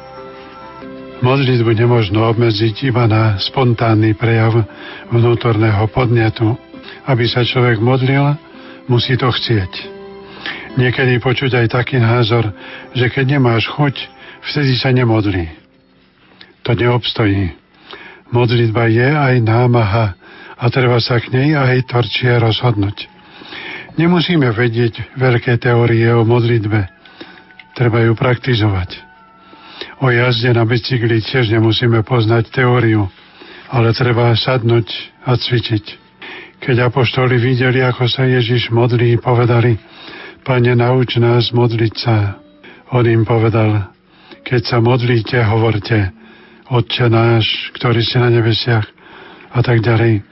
Modlitbu 1.24 1.72
nemožno 1.72 2.28
obmedziť 2.28 2.92
iba 2.92 3.08
na 3.08 3.40
spontánny 3.40 4.12
prejav 4.12 4.68
vnútorného 5.08 5.88
podnetu. 5.88 6.60
Aby 7.08 7.24
sa 7.24 7.40
človek 7.40 7.80
modlil, 7.80 8.36
musí 8.84 9.16
to 9.16 9.32
chcieť. 9.32 9.72
Niekedy 10.76 11.16
počuť 11.24 11.64
aj 11.64 11.72
taký 11.72 12.04
názor, 12.04 12.52
že 12.92 13.08
keď 13.08 13.40
nemáš 13.40 13.64
chuť, 13.72 13.96
vtedy 14.44 14.76
sa 14.76 14.92
nemodlí. 14.92 15.48
To 16.68 16.76
neobstojí. 16.76 17.48
Modlitba 18.28 18.92
je 18.92 19.08
aj 19.08 19.40
námaha 19.40 20.12
a 20.60 20.64
treba 20.68 21.00
sa 21.00 21.16
k 21.16 21.32
nej 21.32 21.56
aj 21.56 21.88
torčie 21.88 22.28
rozhodnúť. 22.36 23.08
Nemusíme 23.96 24.52
vedieť 24.52 25.16
veľké 25.16 25.56
teórie 25.56 26.12
o 26.12 26.28
modlitbe. 26.28 26.93
Treba 27.74 28.06
ju 28.06 28.14
praktizovať. 28.14 29.02
O 29.98 30.06
jazde 30.06 30.54
na 30.54 30.62
bicykli 30.62 31.18
tiež 31.18 31.50
nemusíme 31.50 32.06
poznať 32.06 32.54
teóriu, 32.54 33.10
ale 33.70 33.90
treba 33.90 34.30
sadnúť 34.38 34.86
a 35.26 35.34
cvičiť. 35.34 35.84
Keď 36.62 36.76
apoštoli 36.88 37.36
videli, 37.36 37.82
ako 37.82 38.06
sa 38.06 38.24
Ježiš 38.24 38.70
modlí, 38.70 39.18
povedali, 39.18 39.76
Pane, 40.44 40.76
nauč 40.76 41.16
nás 41.18 41.50
modliť 41.56 41.94
sa. 41.98 42.36
On 42.92 43.02
im 43.02 43.24
povedal, 43.24 43.90
keď 44.44 44.60
sa 44.62 44.78
modlíte, 44.78 45.40
hovorte, 45.42 46.12
Otče 46.68 47.12
náš, 47.12 47.74
ktorý 47.76 48.00
si 48.00 48.16
na 48.16 48.28
nebesiach, 48.32 48.86
a 49.54 49.60
tak 49.60 49.82
ďalej. 49.84 50.24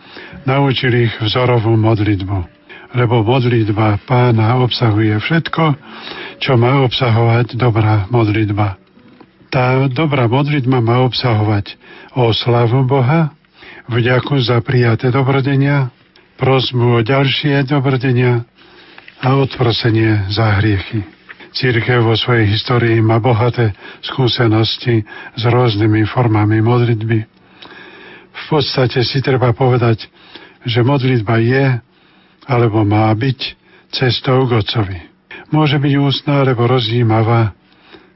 Naučili 0.48 1.10
ich 1.10 1.14
vzorovú 1.20 1.74
modlitbu 1.77 2.62
lebo 2.93 3.24
modlitba 3.24 4.05
pána 4.05 4.60
obsahuje 4.60 5.16
všetko, 5.16 5.64
čo 6.43 6.59
má 6.59 6.82
obsahovať 6.82 7.55
dobrá 7.55 8.10
modlitba. 8.10 8.74
Tá 9.47 9.86
dobrá 9.86 10.27
modlitba 10.27 10.82
má 10.82 11.06
obsahovať 11.06 11.78
oslavu 12.19 12.82
Boha, 12.82 13.31
vďaku 13.86 14.43
za 14.43 14.59
prijaté 14.59 15.14
dobrodenia, 15.14 15.94
prosbu 16.43 16.98
o 16.98 17.01
ďalšie 17.06 17.62
dobrodenia 17.62 18.43
a 19.23 19.39
odprosenie 19.39 20.27
za 20.35 20.59
hriechy. 20.59 21.06
Církev 21.55 22.02
vo 22.02 22.19
svojej 22.19 22.51
histórii 22.51 22.98
má 22.98 23.23
bohaté 23.23 23.77
skúsenosti 24.02 25.06
s 25.39 25.43
rôznymi 25.47 26.02
formami 26.10 26.59
modlitby. 26.59 27.19
V 28.32 28.43
podstate 28.51 29.05
si 29.06 29.23
treba 29.23 29.55
povedať, 29.55 30.10
že 30.66 30.82
modlitba 30.82 31.39
je 31.39 31.78
alebo 32.51 32.82
má 32.82 33.12
byť 33.14 33.39
cestou 33.94 34.48
k 34.48 34.59
Otcovi. 34.59 35.11
Môže 35.52 35.76
byť 35.76 35.92
ústná 36.00 36.48
alebo 36.48 36.64
rozjímavá, 36.64 37.52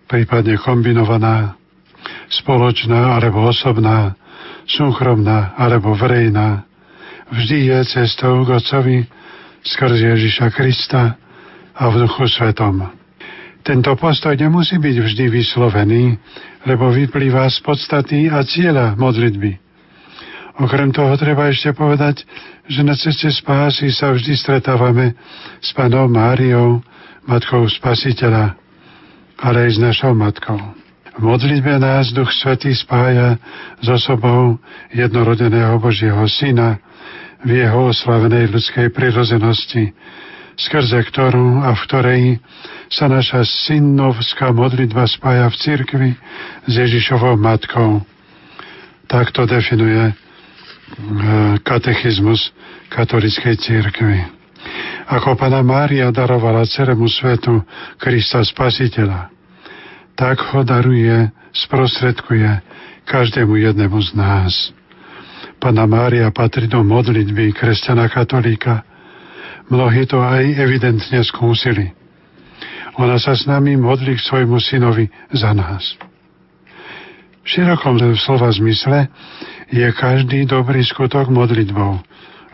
prípadne 0.09 0.57
kombinovaná, 0.57 1.53
spoločná 2.33 3.21
alebo 3.21 3.45
osobná, 3.45 4.17
súkromná 4.65 5.53
alebo 5.61 5.93
verejná. 5.93 6.65
Vždy 7.29 7.71
je 7.71 7.79
cestou 7.93 8.41
k 8.41 8.57
Otcovi 8.57 8.99
skrz 9.61 9.99
Ježiša 10.17 10.49
Krista 10.55 11.21
a 11.77 11.85
v 11.93 12.09
Duchu 12.09 12.25
Svetom. 12.25 12.89
Tento 13.67 13.93
postoj 13.99 14.33
nemusí 14.39 14.79
byť 14.79 14.97
vždy 15.03 15.25
vyslovený, 15.27 16.03
lebo 16.65 16.89
vyplýva 16.89 17.51
z 17.53 17.59
podstaty 17.67 18.31
a 18.31 18.47
cieľa 18.47 18.97
modlitby. 18.97 19.59
Okrem 20.57 20.89
toho 20.89 21.13
treba 21.21 21.53
ešte 21.53 21.77
povedať, 21.77 22.25
že 22.65 22.81
na 22.81 22.97
ceste 22.97 23.29
spásy 23.29 23.93
sa 23.93 24.09
vždy 24.15 24.33
stretávame 24.39 25.13
s 25.61 25.75
Panou 25.77 26.09
Máriou, 26.09 26.81
Matkou 27.27 27.67
Spasiteľa, 27.67 28.55
ale 29.43 29.67
aj 29.67 29.71
s 29.75 29.79
našou 29.83 30.15
Matkou. 30.15 30.59
V 31.17 31.23
modlitbe 31.25 31.81
nás 31.83 32.15
Duch 32.15 32.31
Svetý 32.31 32.71
spája 32.77 33.41
s 33.83 33.87
osobou 33.89 34.63
jednorodeného 34.95 35.81
Božieho 35.83 36.23
Syna 36.31 36.79
v 37.43 37.67
jeho 37.67 37.91
oslavenej 37.91 38.53
ľudskej 38.53 38.95
prirozenosti, 38.95 39.91
skrze 40.55 41.03
ktorú 41.09 41.67
a 41.67 41.75
v 41.75 41.81
ktorej 41.89 42.23
sa 42.93 43.11
naša 43.11 43.43
synovská 43.43 44.55
modlitba 44.55 45.09
spája 45.11 45.51
v 45.51 45.57
cirkvi 45.57 46.11
s 46.69 46.73
Ježišovou 46.73 47.35
matkou. 47.35 48.07
Tak 49.11 49.35
to 49.35 49.51
definuje 49.51 50.11
e, 50.11 50.15
katechizmus 51.67 52.55
katolickej 52.93 53.57
církvy. 53.59 54.37
Ako 55.07 55.39
Pana 55.39 55.63
Mária 55.63 56.11
darovala 56.11 56.67
celému 56.67 57.07
svetu 57.07 57.63
Krista 57.97 58.43
Spasiteľa, 58.43 59.31
tak 60.19 60.43
ho 60.51 60.67
daruje, 60.67 61.31
sprostredkuje 61.55 62.51
každému 63.07 63.55
jednému 63.55 63.99
z 64.03 64.11
nás. 64.19 64.53
Pana 65.63 65.87
Mária 65.87 66.29
patrí 66.35 66.67
do 66.67 66.83
modlitby 66.83 67.55
kresťana 67.55 68.11
katolíka, 68.11 68.83
Mnohí 69.67 70.07
to 70.07 70.23
aj 70.23 70.47
evidentne 70.63 71.19
skúsili. 71.27 71.91
Ona 73.03 73.19
sa 73.19 73.35
s 73.35 73.51
nami 73.51 73.75
modlí 73.75 74.15
k 74.15 74.23
svojmu 74.23 74.63
synovi 74.63 75.11
za 75.35 75.51
nás. 75.53 75.99
V 77.43 77.47
širokom 77.47 77.99
slova 78.15 78.51
zmysle 78.51 79.11
je 79.71 79.87
každý 79.91 80.47
dobrý 80.47 80.87
skutok 80.87 81.31
modlitbou, 81.31 81.99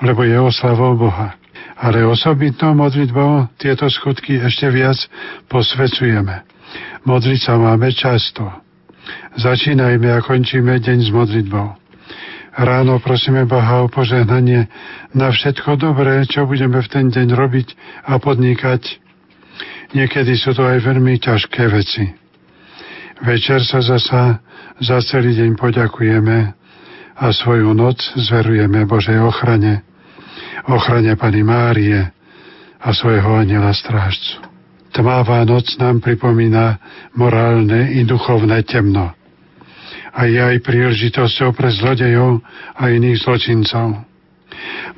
lebo 0.01 0.21
je 0.25 0.37
oslavou 0.41 0.97
Boha. 0.97 1.37
Ale 1.83 2.07
osobitnou 2.07 2.79
modlitbou 2.79 3.59
tieto 3.59 3.91
skutky 3.91 4.39
ešte 4.39 4.71
viac 4.71 5.03
posvecujeme. 5.51 6.47
Modliť 7.03 7.41
sa 7.43 7.59
máme 7.59 7.91
často. 7.91 8.47
Začínajme 9.35 10.07
a 10.15 10.23
končíme 10.23 10.79
deň 10.79 10.99
s 11.03 11.11
modlitbou. 11.11 11.75
Ráno 12.53 13.01
prosíme 13.03 13.49
Boha 13.49 13.83
o 13.83 13.91
požehnanie 13.91 14.69
na 15.17 15.33
všetko 15.33 15.81
dobré, 15.81 16.23
čo 16.29 16.47
budeme 16.47 16.79
v 16.85 16.89
ten 16.93 17.11
deň 17.11 17.35
robiť 17.35 17.69
a 18.07 18.21
podnikať. 18.21 19.03
Niekedy 19.97 20.39
sú 20.39 20.55
to 20.55 20.63
aj 20.63 20.85
veľmi 20.85 21.19
ťažké 21.19 21.63
veci. 21.73 22.13
Večer 23.25 23.65
sa 23.65 23.83
zasa 23.83 24.39
za 24.79 24.99
celý 25.03 25.35
deň 25.35 25.57
poďakujeme 25.57 26.39
a 27.17 27.27
svoju 27.33 27.73
noc 27.73 27.99
zverujeme 28.21 28.85
Božej 28.85 29.19
ochrane, 29.19 29.83
ochrane 30.69 31.15
Pani 31.19 31.43
Márie 31.43 32.01
a 32.83 32.89
svojho 32.91 33.39
aniela 33.39 33.71
strážcu. 33.75 34.43
Tmavá 34.93 35.43
noc 35.49 35.73
nám 35.81 36.05
pripomína 36.05 36.77
morálne 37.17 37.97
i 37.97 38.05
duchovné 38.05 38.61
temno 38.69 39.17
a 40.13 40.29
je 40.29 40.37
aj 40.37 40.61
príležitosťou 40.61 41.57
pre 41.57 41.73
zlodejov 41.73 42.45
a 42.77 42.93
iných 42.93 43.25
zločincov. 43.25 44.05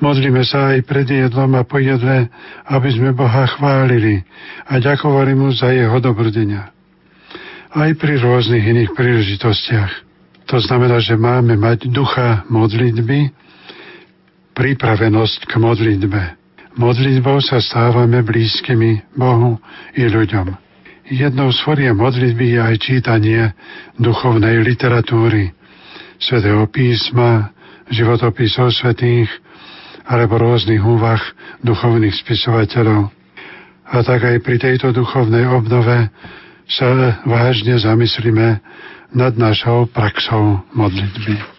Modlíme 0.03 0.43
sa 0.43 0.75
aj 0.75 0.83
pred 0.83 1.07
jedlom 1.07 1.55
a 1.55 1.63
po 1.63 1.79
jedle, 1.79 2.27
aby 2.67 2.89
sme 2.91 3.15
Boha 3.15 3.47
chválili 3.47 4.27
a 4.67 4.83
ďakovali 4.83 5.33
Mu 5.39 5.55
za 5.55 5.71
Jeho 5.71 5.95
dobrodenia. 6.03 6.75
Aj 7.71 7.91
pri 7.95 8.19
rôznych 8.19 8.67
iných 8.67 8.91
príležitostiach. 8.95 9.93
To 10.51 10.59
znamená, 10.59 10.99
že 10.99 11.15
máme 11.15 11.55
mať 11.55 11.89
ducha 11.95 12.43
modlitby, 12.51 13.31
pripravenosť 14.55 15.51
k 15.51 15.53
modlitbe. 15.59 16.23
Modlitbou 16.75 17.39
sa 17.43 17.63
stávame 17.63 18.23
blízkymi 18.23 19.15
Bohu 19.15 19.59
i 19.95 20.07
ľuďom. 20.11 20.55
Jednou 21.11 21.53
z 21.53 21.59
foriem 21.63 21.95
modlitby 21.95 22.57
je 22.57 22.61
aj 22.65 22.77
čítanie 22.81 23.53
duchovnej 24.01 24.65
literatúry, 24.65 25.53
svetého 26.17 26.65
písma, 26.73 27.53
životopisov 27.93 28.73
svetých 28.73 29.29
alebo 30.09 30.41
rôznych 30.41 30.81
úvah 30.81 31.21
duchovných 31.61 32.17
spisovateľov. 32.25 33.13
A 33.85 33.97
tak 34.01 34.25
aj 34.25 34.41
pri 34.41 34.57
tejto 34.57 34.97
duchovnej 34.97 35.45
obnove 35.45 36.09
sa 36.65 37.21
vážne 37.29 37.77
zamyslíme 37.77 38.65
nad 39.13 39.33
našou 39.37 39.87
praxou 39.93 40.65
modlitby. 40.73 41.54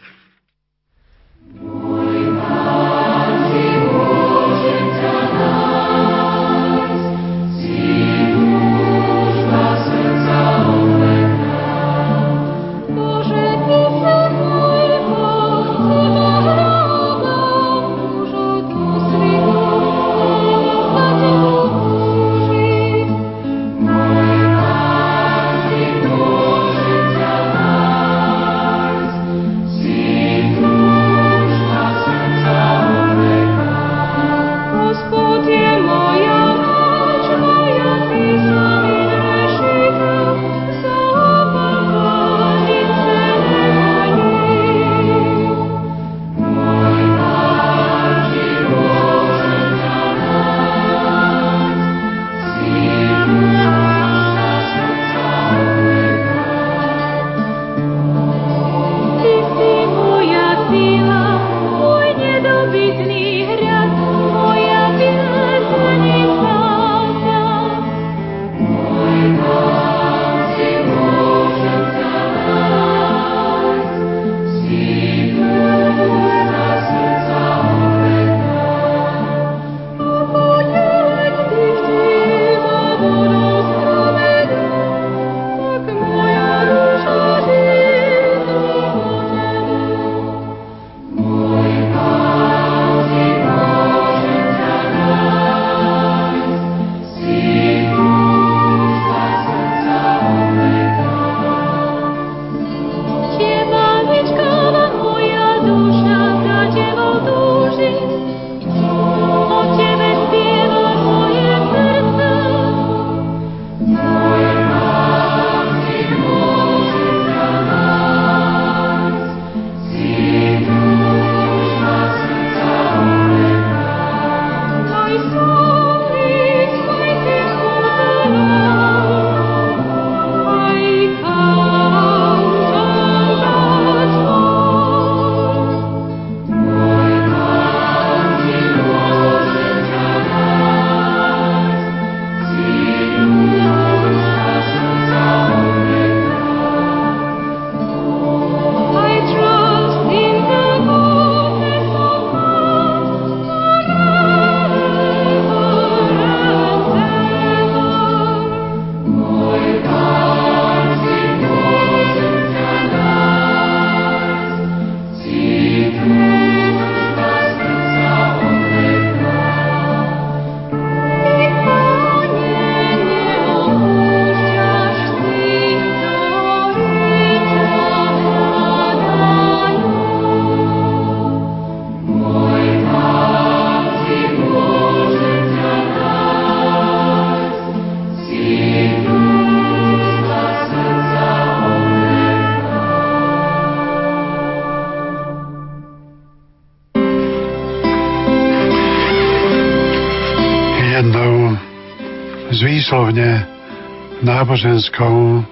Náboženskou 204.35 205.47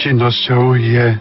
činnosťou 0.00 0.80
je 0.80 1.12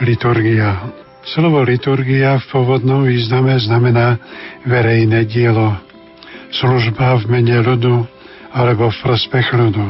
liturgia. 0.00 0.88
Slovo 1.20 1.60
liturgia 1.60 2.40
v 2.40 2.44
pôvodnom 2.48 3.04
význame 3.04 3.60
znamená 3.60 4.16
verejné 4.64 5.28
dielo, 5.28 5.76
služba 6.48 7.20
v 7.20 7.24
mene 7.28 7.60
ľudu 7.60 8.08
alebo 8.56 8.88
v 8.88 8.96
prospech 9.04 9.52
ľudu. 9.52 9.84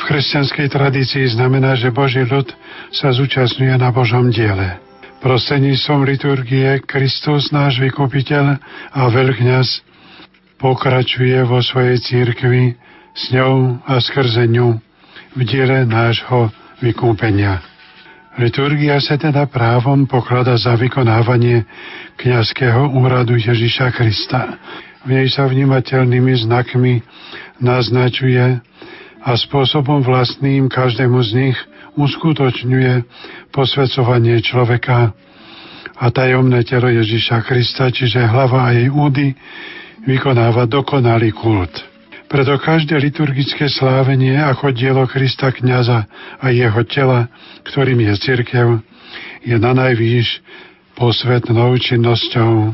V 0.00 0.02
kresťanskej 0.08 0.72
tradícii 0.72 1.28
znamená, 1.36 1.76
že 1.76 1.92
Boží 1.92 2.24
ľud 2.24 2.48
sa 2.88 3.12
zúčastňuje 3.12 3.76
na 3.76 3.92
Božom 3.92 4.32
diele. 4.32 4.80
Prostredníctvom 5.20 6.08
liturgie 6.08 6.80
Kristus, 6.80 7.52
náš 7.52 7.76
vykupiteľ 7.76 8.56
a 8.96 9.00
veľkňaz, 9.12 9.84
pokračuje 10.56 11.44
vo 11.44 11.60
svojej 11.60 12.00
církvi 12.00 12.72
s 13.12 13.36
ňou 13.36 13.84
a 13.84 14.00
skrze 14.00 14.48
ňu 14.48 14.80
v 15.34 15.40
diele 15.46 15.86
nášho 15.86 16.50
vykúpenia. 16.82 17.62
Liturgia 18.38 18.96
sa 19.02 19.18
teda 19.18 19.50
právom 19.50 20.06
poklada 20.06 20.54
za 20.56 20.78
vykonávanie 20.78 21.66
kňazského 22.16 22.94
úradu 22.94 23.36
Ježiša 23.36 23.90
Krista. 23.92 24.56
V 25.04 25.12
nej 25.12 25.28
sa 25.28 25.50
vnímateľnými 25.50 26.34
znakmi 26.46 27.02
naznačuje 27.58 28.62
a 29.20 29.30
spôsobom 29.36 30.00
vlastným 30.00 30.70
každému 30.72 31.18
z 31.26 31.30
nich 31.36 31.58
uskutočňuje 31.98 33.04
posvedcovanie 33.52 34.40
človeka 34.40 35.12
a 36.00 36.06
tajomné 36.08 36.64
telo 36.64 36.88
Ježiša 36.88 37.44
Krista, 37.44 37.92
čiže 37.92 38.24
hlava 38.24 38.70
a 38.70 38.72
jej 38.72 38.88
údy, 38.88 39.36
vykonáva 40.08 40.64
dokonalý 40.64 41.34
kult. 41.36 41.89
Preto 42.30 42.62
každé 42.62 42.94
liturgické 42.94 43.66
slávenie 43.66 44.38
ako 44.38 44.70
dielo 44.70 45.02
Krista 45.10 45.50
kniaza 45.50 46.06
a 46.38 46.46
jeho 46.54 46.86
tela, 46.86 47.26
ktorým 47.66 47.98
je 48.06 48.14
cirkev, 48.22 48.68
je 49.42 49.58
na 49.58 49.74
najvýš 49.74 50.38
posvetnou 50.94 51.74
činnosťou, 51.74 52.70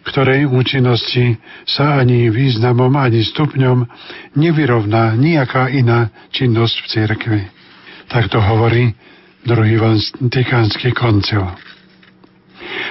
ktorej 0.00 0.48
účinnosti 0.48 1.36
sa 1.68 2.00
ani 2.00 2.32
významom, 2.32 2.96
ani 2.96 3.20
stupňom 3.20 3.84
nevyrovná 4.32 5.12
nejaká 5.12 5.68
iná 5.76 6.08
činnosť 6.32 6.76
v 6.80 6.86
cirkvi. 6.88 7.42
Tak 8.08 8.32
to 8.32 8.40
hovorí 8.40 8.96
druhý 9.44 9.76
Vatikánsky 9.76 10.96
koncil. 10.96 11.44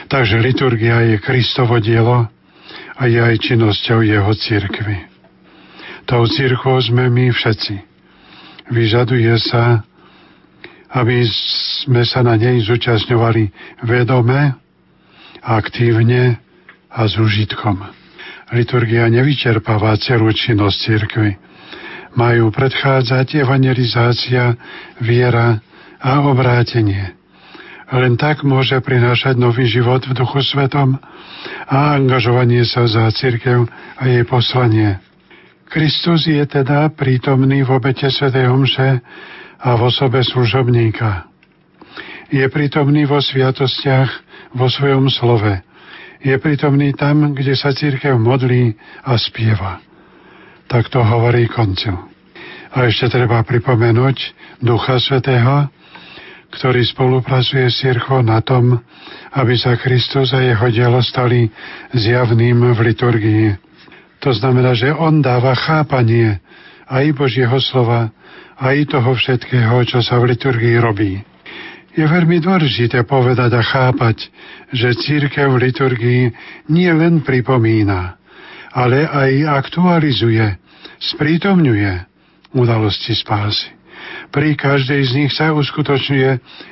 Takže 0.06 0.38
liturgia 0.38 1.02
je 1.02 1.18
Kristovo 1.18 1.82
dielo 1.82 2.30
a 2.94 3.02
je 3.10 3.18
aj 3.18 3.42
činnosťou 3.42 4.06
jeho 4.06 4.30
církvy. 4.38 5.15
Tou 6.06 6.22
církvou 6.30 6.78
sme 6.86 7.10
my 7.10 7.34
všetci. 7.34 7.82
Vyžaduje 8.70 9.34
sa, 9.42 9.82
aby 10.94 11.26
sme 11.82 12.06
sa 12.06 12.22
na 12.22 12.38
nej 12.38 12.62
zúčastňovali 12.62 13.50
vedome, 13.90 14.54
aktívne 15.42 16.38
a 16.94 17.02
s 17.10 17.18
užitkom. 17.18 17.82
Liturgia 18.54 19.10
nevyčerpáva 19.10 19.98
celú 19.98 20.30
činnosť 20.30 20.78
církvy. 20.78 21.32
Majú 22.14 22.54
predchádzať 22.54 23.42
evangelizácia, 23.42 24.54
viera 25.02 25.58
a 25.98 26.22
obrátenie. 26.22 27.18
Len 27.90 28.14
tak 28.18 28.46
môže 28.46 28.78
prinášať 28.82 29.38
nový 29.38 29.66
život 29.70 30.06
v 30.06 30.14
duchu 30.14 30.42
svetom 30.42 31.02
a 31.66 31.98
angažovanie 31.98 32.66
sa 32.66 32.86
za 32.86 33.10
církev 33.10 33.66
a 33.98 34.04
jej 34.06 34.26
poslanie. 34.26 35.02
Kristus 35.66 36.30
je 36.30 36.46
teda 36.46 36.94
prítomný 36.94 37.66
v 37.66 37.70
obete 37.74 38.08
Sv. 38.08 38.30
Omše 38.32 39.02
a 39.60 39.70
v 39.74 39.82
osobe 39.82 40.22
služobníka. 40.22 41.26
Je 42.30 42.46
prítomný 42.50 43.06
vo 43.06 43.18
sviatostiach, 43.22 44.10
vo 44.54 44.70
svojom 44.70 45.10
slove. 45.10 45.62
Je 46.22 46.34
prítomný 46.42 46.94
tam, 46.94 47.34
kde 47.34 47.54
sa 47.54 47.74
církev 47.74 48.18
modlí 48.18 48.74
a 49.06 49.14
spieva. 49.18 49.82
Tak 50.66 50.90
to 50.90 51.02
hovorí 51.06 51.46
koncil. 51.46 51.94
A 52.74 52.90
ešte 52.90 53.14
treba 53.14 53.46
pripomenúť 53.46 54.18
Ducha 54.60 54.98
Svetého, 54.98 55.70
ktorý 56.56 56.82
spolupracuje 56.88 57.68
s 57.68 57.84
Círchou 57.84 58.24
na 58.24 58.40
tom, 58.42 58.80
aby 59.36 59.54
sa 59.60 59.76
Kristus 59.76 60.32
a 60.32 60.40
jeho 60.40 60.68
dielo 60.72 61.04
stali 61.04 61.52
zjavným 61.92 62.74
v 62.74 62.80
liturgii. 62.80 63.65
To 64.26 64.34
znamená, 64.34 64.74
že 64.74 64.90
on 64.90 65.22
dáva 65.22 65.54
chápanie 65.54 66.42
aj 66.90 67.14
Božieho 67.14 67.62
slova, 67.62 68.10
aj 68.58 68.90
toho 68.90 69.14
všetkého, 69.14 69.86
čo 69.86 70.02
sa 70.02 70.18
v 70.18 70.34
liturgii 70.34 70.82
robí. 70.82 71.22
Je 71.94 72.02
veľmi 72.02 72.42
dôležité 72.42 73.06
povedať 73.06 73.54
a 73.54 73.62
chápať, 73.62 74.26
že 74.74 74.98
církev 74.98 75.54
v 75.54 75.70
liturgii 75.70 76.24
nie 76.74 76.90
len 76.90 77.22
pripomína, 77.22 78.18
ale 78.74 79.06
aj 79.06 79.62
aktualizuje, 79.62 80.58
sprítomňuje 81.14 81.92
udalosti 82.58 83.14
spásy. 83.14 83.78
Pri 84.34 84.58
každej 84.58 85.02
z 85.06 85.12
nich 85.22 85.32
sa 85.38 85.54
uskutočňuje 85.54 86.30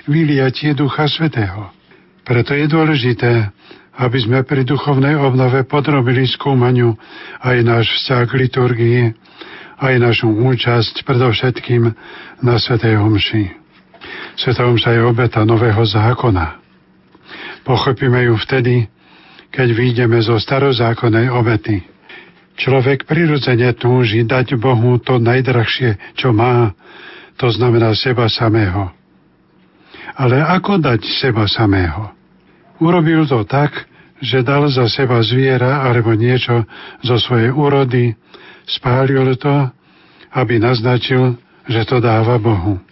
vyliatie 0.10 0.74
Ducha 0.74 1.06
Svetého. 1.06 1.70
Preto 2.26 2.58
je 2.58 2.66
dôležité, 2.66 3.54
aby 3.94 4.18
sme 4.18 4.42
pri 4.42 4.66
duchovnej 4.66 5.14
obnove 5.18 5.70
podrobili 5.70 6.26
skúmaniu 6.26 6.98
aj 7.46 7.58
náš 7.62 7.86
vzťah 7.94 8.24
k 8.26 8.34
liturgii, 8.42 9.02
aj 9.78 9.94
našu 10.02 10.34
účasť 10.34 11.06
predovšetkým 11.06 11.84
na 12.42 12.56
Svetej 12.58 12.98
Homši. 12.98 13.44
Sveta 14.34 14.66
Homša 14.66 14.98
je 14.98 15.02
obeta 15.06 15.46
nového 15.46 15.86
zákona. 15.86 16.58
Pochopíme 17.64 18.28
ju 18.28 18.36
vtedy, 18.42 18.90
keď 19.54 19.68
výjdeme 19.78 20.18
zo 20.26 20.42
starozákonnej 20.42 21.30
obety. 21.30 21.86
Človek 22.58 23.06
prirodzene 23.06 23.74
túži 23.78 24.26
dať 24.26 24.58
Bohu 24.58 24.98
to 25.02 25.22
najdrahšie, 25.22 26.18
čo 26.18 26.34
má, 26.34 26.74
to 27.38 27.50
znamená 27.50 27.94
seba 27.94 28.30
samého. 28.30 28.94
Ale 30.14 30.42
ako 30.42 30.82
dať 30.82 31.02
seba 31.18 31.50
samého? 31.50 32.23
Urobil 32.84 33.24
to 33.24 33.48
tak, 33.48 33.88
že 34.20 34.44
dal 34.44 34.68
za 34.68 34.92
seba 34.92 35.24
zviera 35.24 35.88
alebo 35.88 36.12
niečo 36.12 36.68
zo 37.00 37.16
svojej 37.16 37.56
úrody, 37.56 38.12
spálil 38.68 39.40
to, 39.40 39.72
aby 40.36 40.60
naznačil, 40.60 41.40
že 41.64 41.88
to 41.88 42.04
dáva 42.04 42.36
Bohu. 42.36 42.84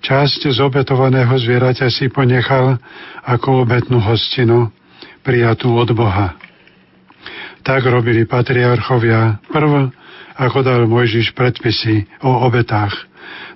Časť 0.00 0.48
z 0.48 0.58
obetovaného 0.64 1.28
zvieraťa 1.36 1.92
si 1.92 2.08
ponechal 2.08 2.80
ako 3.28 3.68
obetnú 3.68 4.00
hostinu, 4.00 4.72
prijatú 5.20 5.76
od 5.76 5.92
Boha. 5.92 6.40
Tak 7.60 7.84
robili 7.84 8.24
patriarchovia 8.24 9.44
prv, 9.52 9.92
ako 10.40 10.58
dal 10.64 10.88
Mojžiš 10.88 11.36
predpisy 11.36 12.08
o 12.24 12.48
obetách. 12.48 12.96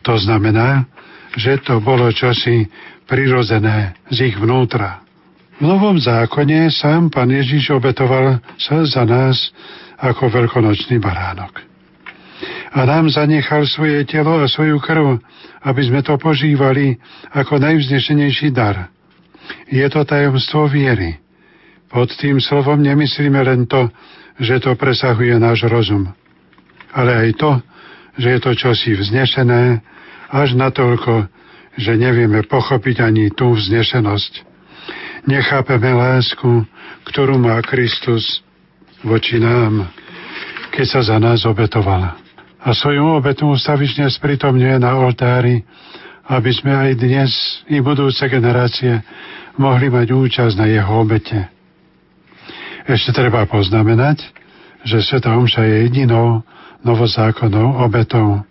To 0.05 0.21
znamená, 0.21 0.85
že 1.33 1.57
to 1.65 1.81
bolo 1.81 2.13
čosi 2.13 2.69
prirodzené 3.09 3.97
z 4.13 4.29
ich 4.29 4.37
vnútra. 4.37 5.04
V 5.55 5.63
Novom 5.63 5.95
zákone 5.95 6.67
sám 6.75 7.15
pán 7.15 7.31
Ježiš 7.31 7.71
obetoval 7.79 8.43
sa 8.59 8.83
za 8.83 9.07
nás 9.07 9.55
ako 10.03 10.27
veľkonočný 10.27 10.99
baránok. 10.99 11.63
A 12.75 12.83
nám 12.83 13.07
zanechal 13.07 13.63
svoje 13.71 14.03
telo 14.03 14.43
a 14.43 14.51
svoju 14.51 14.83
krv, 14.83 15.23
aby 15.63 15.83
sme 15.87 16.03
to 16.03 16.19
požívali 16.19 16.99
ako 17.31 17.63
najvznešenejší 17.63 18.51
dar. 18.51 18.91
Je 19.71 19.87
to 19.87 20.03
tajomstvo 20.03 20.67
viery. 20.67 21.23
Pod 21.87 22.11
tým 22.19 22.43
slovom 22.43 22.83
nemyslíme 22.83 23.39
len 23.39 23.71
to, 23.71 23.95
že 24.43 24.59
to 24.59 24.75
presahuje 24.75 25.39
náš 25.39 25.71
rozum, 25.71 26.11
ale 26.91 27.31
aj 27.31 27.31
to, 27.39 27.51
že 28.19 28.29
je 28.35 28.39
to 28.43 28.53
čosi 28.59 28.99
vznešené, 28.99 29.79
až 30.35 30.59
natoľko, 30.59 31.31
že 31.79 31.95
nevieme 31.95 32.43
pochopiť 32.43 33.07
ani 33.07 33.31
tú 33.31 33.55
vznešenosť. 33.55 34.54
Nechápeme 35.25 35.89
lásku, 35.97 36.69
ktorú 37.09 37.41
má 37.41 37.57
Kristus 37.65 38.45
voči 39.01 39.41
nám, 39.41 39.89
keď 40.69 40.85
sa 40.85 41.01
za 41.01 41.17
nás 41.17 41.49
obetovala. 41.49 42.21
A 42.61 42.77
svoju 42.77 43.17
obetu 43.17 43.49
ustavične 43.49 44.05
spritomňuje 44.13 44.77
na 44.85 45.01
oltári, 45.01 45.65
aby 46.29 46.51
sme 46.53 46.77
aj 46.77 46.91
dnes 47.01 47.33
i 47.73 47.81
budúce 47.81 48.21
generácie 48.29 49.01
mohli 49.57 49.89
mať 49.89 50.13
účasť 50.13 50.55
na 50.61 50.69
jeho 50.69 50.93
obete. 50.93 51.49
Ešte 52.85 53.17
treba 53.17 53.49
poznamenať, 53.49 54.21
že 54.85 55.01
Sveta 55.01 55.41
Omša 55.41 55.65
je 55.65 55.77
jedinou 55.89 56.45
novozákonnou 56.85 57.81
obetou. 57.81 58.45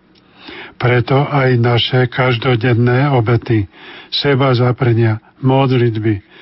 Preto 0.81 1.21
aj 1.21 1.53
naše 1.61 2.09
každodenné 2.09 3.13
obety, 3.13 3.69
seba 4.09 4.49
zaprenia, 4.57 5.21
modlitby, 5.37 6.32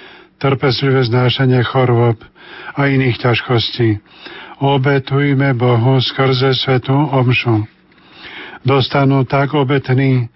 trpezlivé 0.41 1.05
znášanie 1.05 1.61
chorôb 1.61 2.17
a 2.73 2.89
iných 2.89 3.21
ťažkostí 3.21 4.01
obetujme 4.61 5.53
Bohu 5.53 6.01
skrze 6.01 6.57
svetú 6.57 6.93
omšu. 6.93 7.65
dostanú 8.65 9.25
tak 9.25 9.53
obetný, 9.53 10.29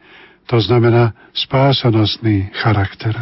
to 0.45 0.61
znamená 0.61 1.14
spásanostný 1.34 2.53
charakter. 2.53 3.14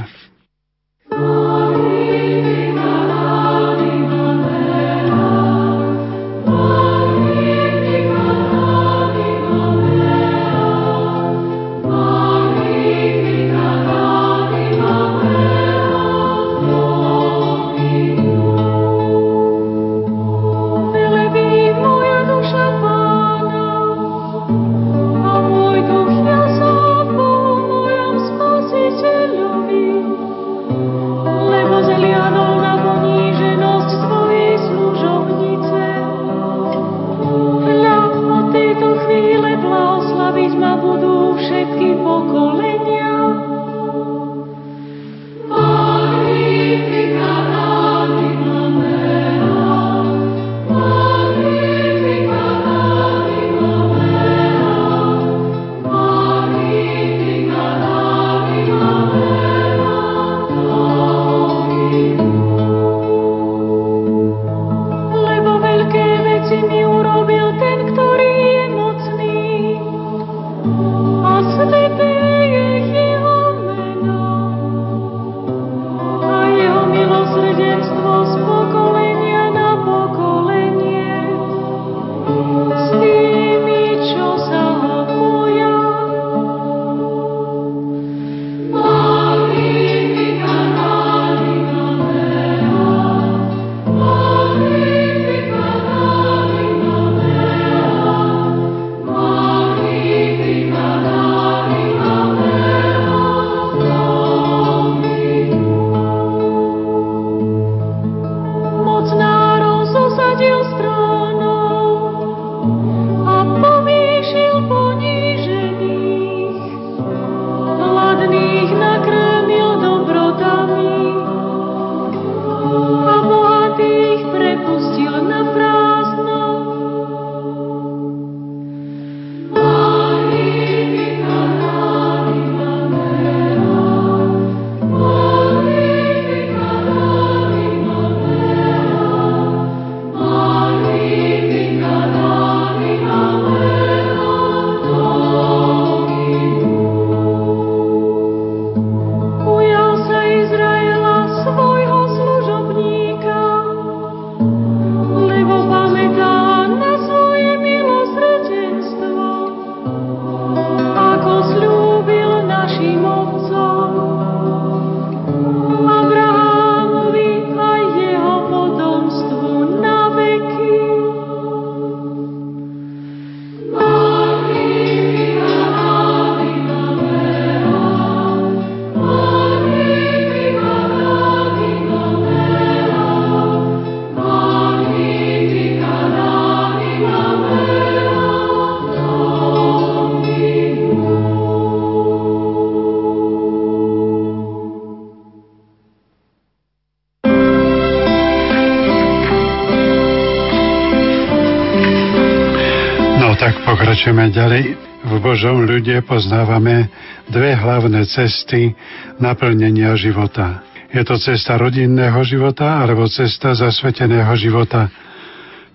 Tak 203.44 203.60
pokračujeme 203.68 204.32
ďalej. 204.32 204.64
V 205.04 205.14
Božom 205.20 205.68
ľude 205.68 206.00
poznávame 206.08 206.88
dve 207.28 207.52
hlavné 207.60 208.08
cesty 208.08 208.72
naplnenia 209.20 210.00
života. 210.00 210.64
Je 210.88 211.04
to 211.04 211.20
cesta 211.20 211.60
rodinného 211.60 212.16
života 212.24 212.80
alebo 212.80 213.04
cesta 213.12 213.52
zasveteného 213.52 214.32
života, 214.40 214.88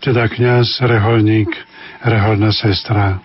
teda 0.01 0.33
kňaz, 0.33 0.81
reholník, 0.81 1.53
reholná 2.09 2.57
sestra. 2.57 3.21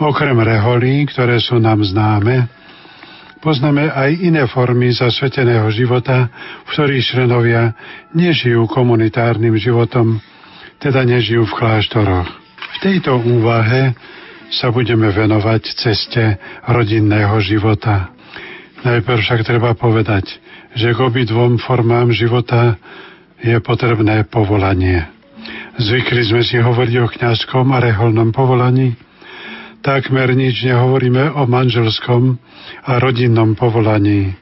Okrem 0.00 0.40
reholí, 0.40 1.04
ktoré 1.12 1.36
sú 1.36 1.60
nám 1.60 1.84
známe, 1.84 2.48
poznáme 3.44 3.92
aj 3.92 4.16
iné 4.16 4.48
formy 4.48 4.96
zasveteného 4.96 5.68
života, 5.76 6.24
v 6.64 6.68
ktorých 6.72 7.04
členovia 7.04 7.76
nežijú 8.16 8.64
komunitárnym 8.64 9.52
životom, 9.60 10.24
teda 10.80 11.04
nežijú 11.04 11.44
v 11.44 11.52
kláštoroch. 11.52 12.41
V 12.72 12.76
tejto 12.80 13.20
úvahe 13.20 13.92
sa 14.52 14.68
budeme 14.68 15.08
venovať 15.08 15.62
ceste 15.76 16.40
rodinného 16.68 17.36
života. 17.40 18.12
Najprv 18.84 19.20
však 19.22 19.48
treba 19.48 19.72
povedať, 19.72 20.28
že 20.76 20.92
k 20.92 20.98
obidvom 20.98 21.60
formám 21.60 22.12
života 22.12 22.76
je 23.40 23.56
potrebné 23.64 24.28
povolanie. 24.28 25.08
Zvykli 25.80 26.22
sme 26.28 26.42
si 26.44 26.60
hovoriť 26.60 26.94
o 27.00 27.06
kňazskom 27.08 27.72
a 27.72 27.80
reholnom 27.80 28.30
povolaní. 28.30 28.92
Takmer 29.82 30.30
nič 30.36 30.62
nehovoríme 30.62 31.32
o 31.34 31.48
manželskom 31.48 32.38
a 32.86 33.02
rodinnom 33.02 33.58
povolaní. 33.58 34.36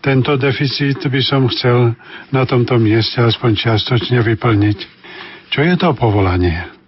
Tento 0.00 0.40
deficit 0.40 1.04
by 1.04 1.20
som 1.20 1.44
chcel 1.52 1.92
na 2.32 2.48
tomto 2.48 2.80
mieste 2.80 3.20
aspoň 3.20 3.50
čiastočne 3.52 4.24
vyplniť. 4.24 4.78
Čo 5.52 5.60
je 5.60 5.74
to 5.76 5.92
povolanie? 5.92 6.79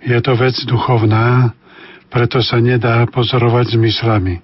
Je 0.00 0.16
to 0.24 0.32
vec 0.36 0.56
duchovná, 0.64 1.52
preto 2.08 2.40
sa 2.40 2.56
nedá 2.58 3.04
pozorovať 3.06 3.76
zmyslami. 3.76 4.40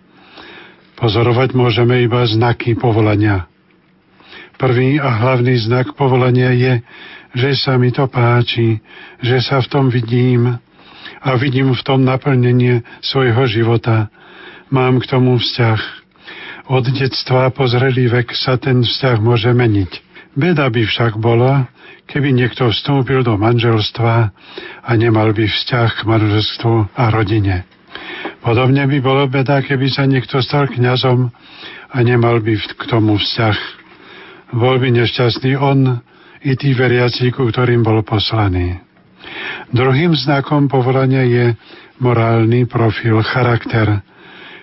Pozorovať 0.96 1.52
môžeme 1.56 2.00
iba 2.04 2.24
znaky 2.24 2.76
povolania. 2.76 3.48
Prvý 4.56 4.96
a 4.96 5.20
hlavný 5.20 5.56
znak 5.60 5.92
povolania 5.92 6.52
je, 6.56 6.80
že 7.36 7.50
sa 7.60 7.76
mi 7.76 7.92
to 7.92 8.08
páči, 8.08 8.80
že 9.20 9.44
sa 9.44 9.60
v 9.60 9.68
tom 9.68 9.92
vidím 9.92 10.56
a 11.20 11.30
vidím 11.36 11.76
v 11.76 11.82
tom 11.84 12.00
naplnenie 12.00 12.80
svojho 13.04 13.44
života. 13.44 14.08
Mám 14.72 15.04
k 15.04 15.08
tomu 15.12 15.36
vzťah. 15.36 15.80
Od 16.72 16.84
detstva 16.88 17.52
po 17.52 17.68
zrelý 17.68 18.08
vek 18.08 18.32
sa 18.32 18.56
ten 18.56 18.80
vzťah 18.80 19.20
môže 19.20 19.52
meniť. 19.52 19.92
Beda 20.32 20.66
by 20.72 20.82
však 20.88 21.20
bola, 21.20 21.68
keby 22.06 22.30
niekto 22.32 22.70
vstúpil 22.70 23.26
do 23.26 23.34
manželstva 23.34 24.14
a 24.86 24.90
nemal 24.94 25.34
by 25.34 25.46
vzťah 25.46 25.90
k 26.02 26.06
manželstvu 26.06 26.74
a 26.94 27.04
rodine. 27.10 27.66
Podobne 28.42 28.86
by 28.86 28.98
bolo 29.02 29.26
beda, 29.26 29.58
keby 29.62 29.90
sa 29.90 30.06
niekto 30.06 30.38
stal 30.38 30.70
kňazom 30.70 31.30
a 31.90 31.98
nemal 32.02 32.38
by 32.38 32.54
k 32.54 32.82
tomu 32.86 33.18
vzťah. 33.18 33.58
Bol 34.54 34.78
by 34.78 34.94
nešťastný 34.94 35.58
on 35.58 35.98
i 36.46 36.54
tí 36.54 36.70
veriaci, 36.70 37.34
ku 37.34 37.50
ktorým 37.50 37.82
bol 37.82 38.06
poslaný. 38.06 38.78
Druhým 39.74 40.14
znakom 40.14 40.70
povolania 40.70 41.26
je 41.26 41.58
morálny 41.98 42.70
profil, 42.70 43.18
charakter. 43.26 43.98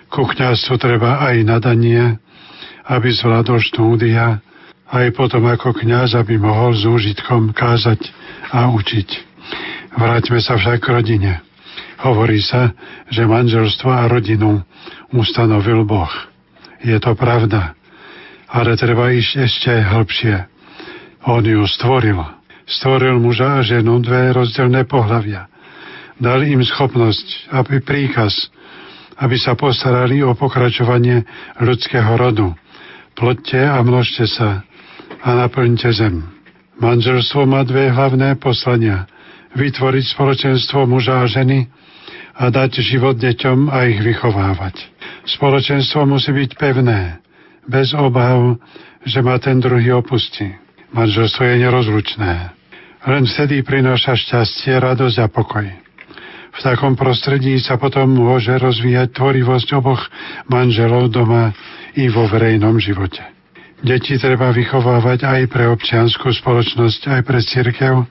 Ku 0.08 0.24
kňazstvu 0.24 0.74
treba 0.80 1.20
aj 1.20 1.36
nadanie, 1.44 2.16
aby 2.88 3.08
zvládol 3.12 3.60
štúdia, 3.60 4.40
aj 4.90 5.16
potom 5.16 5.48
ako 5.48 5.72
kňaz, 5.72 6.18
aby 6.18 6.36
mohol 6.36 6.76
s 6.76 6.84
úžitkom 6.84 7.56
kázať 7.56 8.00
a 8.52 8.68
učiť. 8.68 9.08
Vráťme 9.94 10.42
sa 10.42 10.58
však 10.58 10.84
k 10.84 10.92
rodine. 10.92 11.32
Hovorí 12.02 12.42
sa, 12.42 12.74
že 13.08 13.24
manželstvo 13.24 13.88
a 13.88 14.04
rodinu 14.10 14.60
ustanovil 15.14 15.86
Boh. 15.88 16.10
Je 16.84 16.98
to 17.00 17.16
pravda, 17.16 17.72
ale 18.50 18.76
treba 18.76 19.08
ísť 19.08 19.32
ešte 19.40 19.72
hĺbšie. 19.72 20.36
On 21.24 21.40
ju 21.40 21.64
stvoril. 21.64 22.20
Stvoril 22.68 23.16
muža 23.16 23.60
a 23.60 23.64
ženu 23.64 24.04
dve 24.04 24.36
rozdielne 24.36 24.84
pohľavia. 24.84 25.48
Dal 26.20 26.44
im 26.44 26.60
schopnosť, 26.60 27.56
aby 27.56 27.80
príkaz, 27.80 28.52
aby 29.16 29.40
sa 29.40 29.56
postarali 29.56 30.20
o 30.20 30.36
pokračovanie 30.36 31.24
ľudského 31.60 32.14
rodu. 32.20 32.52
Plotte 33.14 33.58
a 33.58 33.80
množte 33.80 34.28
sa 34.28 34.66
a 35.24 35.28
naplňte 35.32 35.88
zem. 35.96 36.20
Manželstvo 36.76 37.48
má 37.48 37.64
dve 37.64 37.88
hlavné 37.88 38.36
poslania. 38.36 39.08
Vytvoriť 39.56 40.04
spoločenstvo 40.12 40.84
muža 40.84 41.24
a 41.24 41.30
ženy 41.30 41.64
a 42.36 42.50
dať 42.50 42.84
život 42.84 43.16
deťom 43.16 43.72
a 43.72 43.88
ich 43.88 44.02
vychovávať. 44.04 44.84
Spoločenstvo 45.24 46.04
musí 46.04 46.34
byť 46.34 46.50
pevné, 46.58 47.22
bez 47.64 47.96
obav, 47.96 48.60
že 49.06 49.24
ma 49.24 49.40
ten 49.40 49.62
druhý 49.62 49.96
opustí. 49.96 50.52
Manželstvo 50.92 51.42
je 51.46 51.56
nerozlučné. 51.62 52.32
Len 53.04 53.24
vtedy 53.24 53.64
prináša 53.64 54.18
šťastie, 54.18 54.76
radosť 54.76 55.16
a 55.24 55.28
pokoj. 55.30 55.66
V 56.54 56.58
takom 56.62 56.94
prostredí 56.94 57.58
sa 57.58 57.74
potom 57.80 58.14
môže 58.14 58.54
rozvíjať 58.54 59.10
tvorivosť 59.14 59.68
oboch 59.74 60.02
manželov 60.46 61.10
doma 61.10 61.50
i 61.98 62.06
vo 62.10 62.30
verejnom 62.30 62.78
živote. 62.78 63.33
Deti 63.82 64.14
treba 64.22 64.54
vychovávať 64.54 65.26
aj 65.26 65.40
pre 65.50 65.66
občianskú 65.66 66.30
spoločnosť, 66.30 67.00
aj 67.10 67.22
pre 67.26 67.40
cirkev, 67.42 68.06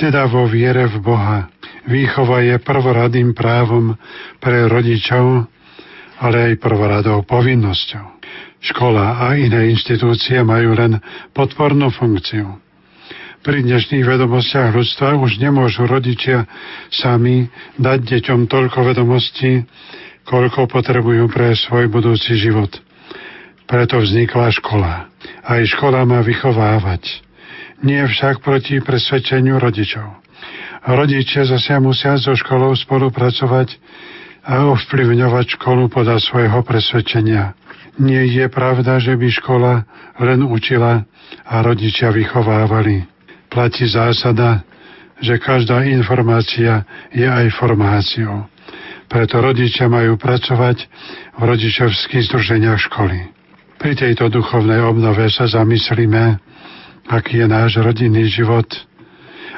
teda 0.00 0.24
vo 0.30 0.48
viere 0.48 0.88
v 0.88 0.96
Boha. 1.04 1.52
Výchova 1.84 2.40
je 2.40 2.56
prvoradým 2.56 3.36
právom 3.36 3.92
pre 4.40 4.64
rodičov, 4.64 5.44
ale 6.24 6.36
aj 6.48 6.62
prvoradou 6.62 7.20
povinnosťou. 7.28 8.16
Škola 8.64 9.28
a 9.28 9.36
iné 9.36 9.76
inštitúcie 9.76 10.40
majú 10.40 10.72
len 10.72 10.96
podpornú 11.36 11.92
funkciu. 11.92 12.56
Pri 13.44 13.60
dnešných 13.60 14.08
vedomostiach 14.08 14.72
ľudstva 14.72 15.20
už 15.20 15.36
nemôžu 15.36 15.84
rodičia 15.84 16.48
sami 16.88 17.52
dať 17.76 18.08
deťom 18.08 18.48
toľko 18.48 18.78
vedomostí, 18.88 19.68
koľko 20.24 20.64
potrebujú 20.64 21.28
pre 21.28 21.52
svoj 21.52 21.92
budúci 21.92 22.40
život– 22.40 22.72
preto 23.64 24.00
vznikla 24.00 24.52
škola. 24.52 25.08
Aj 25.44 25.62
škola 25.64 26.04
má 26.04 26.20
vychovávať. 26.20 27.24
Nie 27.84 28.08
však 28.08 28.40
proti 28.40 28.80
presvedčeniu 28.80 29.60
rodičov. 29.60 30.24
Rodičia 30.84 31.48
zase 31.48 31.80
musia 31.80 32.16
so 32.20 32.36
školou 32.36 32.76
spolupracovať 32.76 33.76
a 34.44 34.68
ovplyvňovať 34.68 35.56
školu 35.56 35.88
podľa 35.88 36.20
svojho 36.20 36.60
presvedčenia. 36.60 37.56
Nie 37.96 38.28
je 38.28 38.44
pravda, 38.52 39.00
že 39.00 39.16
by 39.16 39.28
škola 39.32 39.88
len 40.20 40.44
učila 40.44 41.08
a 41.48 41.54
rodičia 41.64 42.12
vychovávali. 42.12 43.08
Platí 43.48 43.88
zásada, 43.88 44.66
že 45.22 45.40
každá 45.40 45.86
informácia 45.88 46.84
je 47.14 47.24
aj 47.24 47.54
formáciou. 47.56 48.44
Preto 49.08 49.38
rodičia 49.38 49.86
majú 49.86 50.18
pracovať 50.18 50.84
v 51.38 51.42
rodičovských 51.44 52.28
združeniach 52.28 52.80
školy. 52.90 53.43
Pri 53.84 53.92
tejto 53.92 54.32
duchovnej 54.32 54.80
obnove 54.80 55.28
sa 55.28 55.44
zamyslíme, 55.44 56.40
aký 57.04 57.44
je 57.44 57.46
náš 57.52 57.76
rodinný 57.84 58.32
život, 58.32 58.64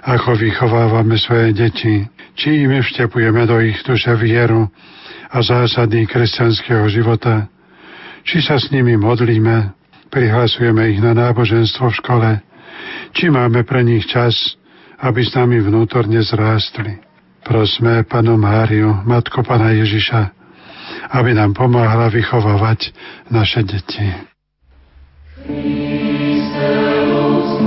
ako 0.03 0.35
vychovávame 0.35 1.15
svoje 1.15 1.55
deti, 1.55 2.03
či 2.35 2.67
im 2.67 2.75
vštepujeme 2.75 3.47
do 3.47 3.63
ich 3.63 3.79
duše 3.87 4.19
vieru 4.19 4.67
a 5.31 5.39
zásady 5.39 6.11
kresťanského 6.11 6.91
života, 6.91 7.47
či 8.27 8.43
sa 8.43 8.59
s 8.59 8.75
nimi 8.75 8.99
modlíme, 8.99 9.71
prihlasujeme 10.11 10.91
ich 10.91 10.99
na 10.99 11.15
náboženstvo 11.15 11.87
v 11.87 11.99
škole, 12.03 12.31
či 13.15 13.31
máme 13.31 13.63
pre 13.63 13.87
nich 13.87 14.11
čas, 14.11 14.35
aby 15.07 15.23
s 15.23 15.39
nami 15.39 15.63
vnútorne 15.63 16.19
zrástli. 16.27 16.99
Prosme 17.47 18.03
Panu 18.03 18.35
Máriu, 18.35 18.91
Matko 19.07 19.47
Pana 19.47 19.71
Ježiša, 19.71 20.36
aby 21.17 21.33
nám 21.35 21.57
pomáhala 21.57 22.09
vychovávať 22.13 22.93
naše 23.33 23.63
deti. 23.65 24.13
žijeme 25.49 27.66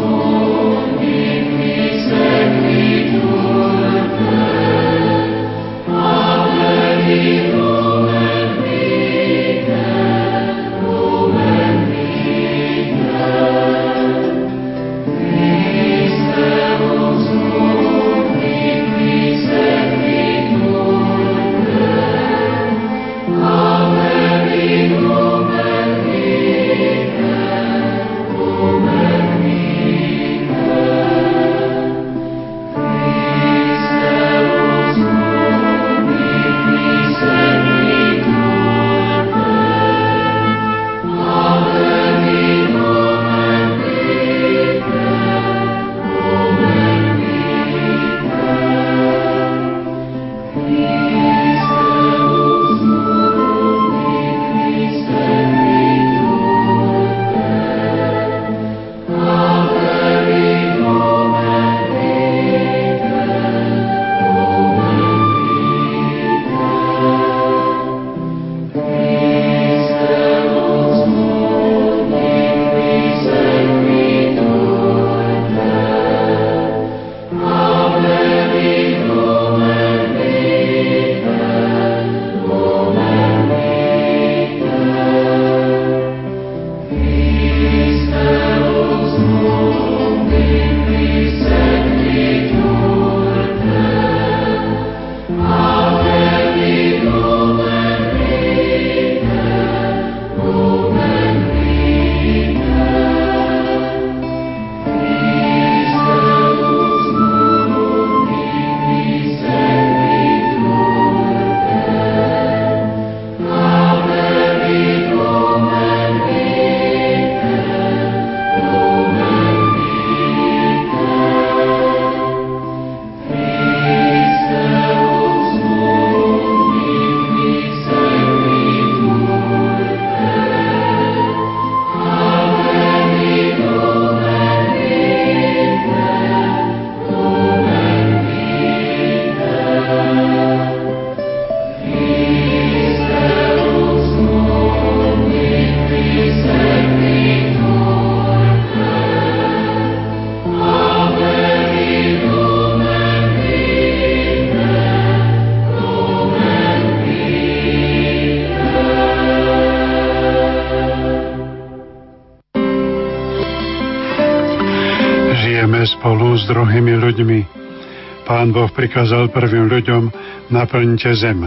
Boh 168.69 168.85
prikázal 168.85 169.33
prvým 169.33 169.65
ľuďom 169.65 170.13
naplňte 170.53 171.09
zem. 171.17 171.41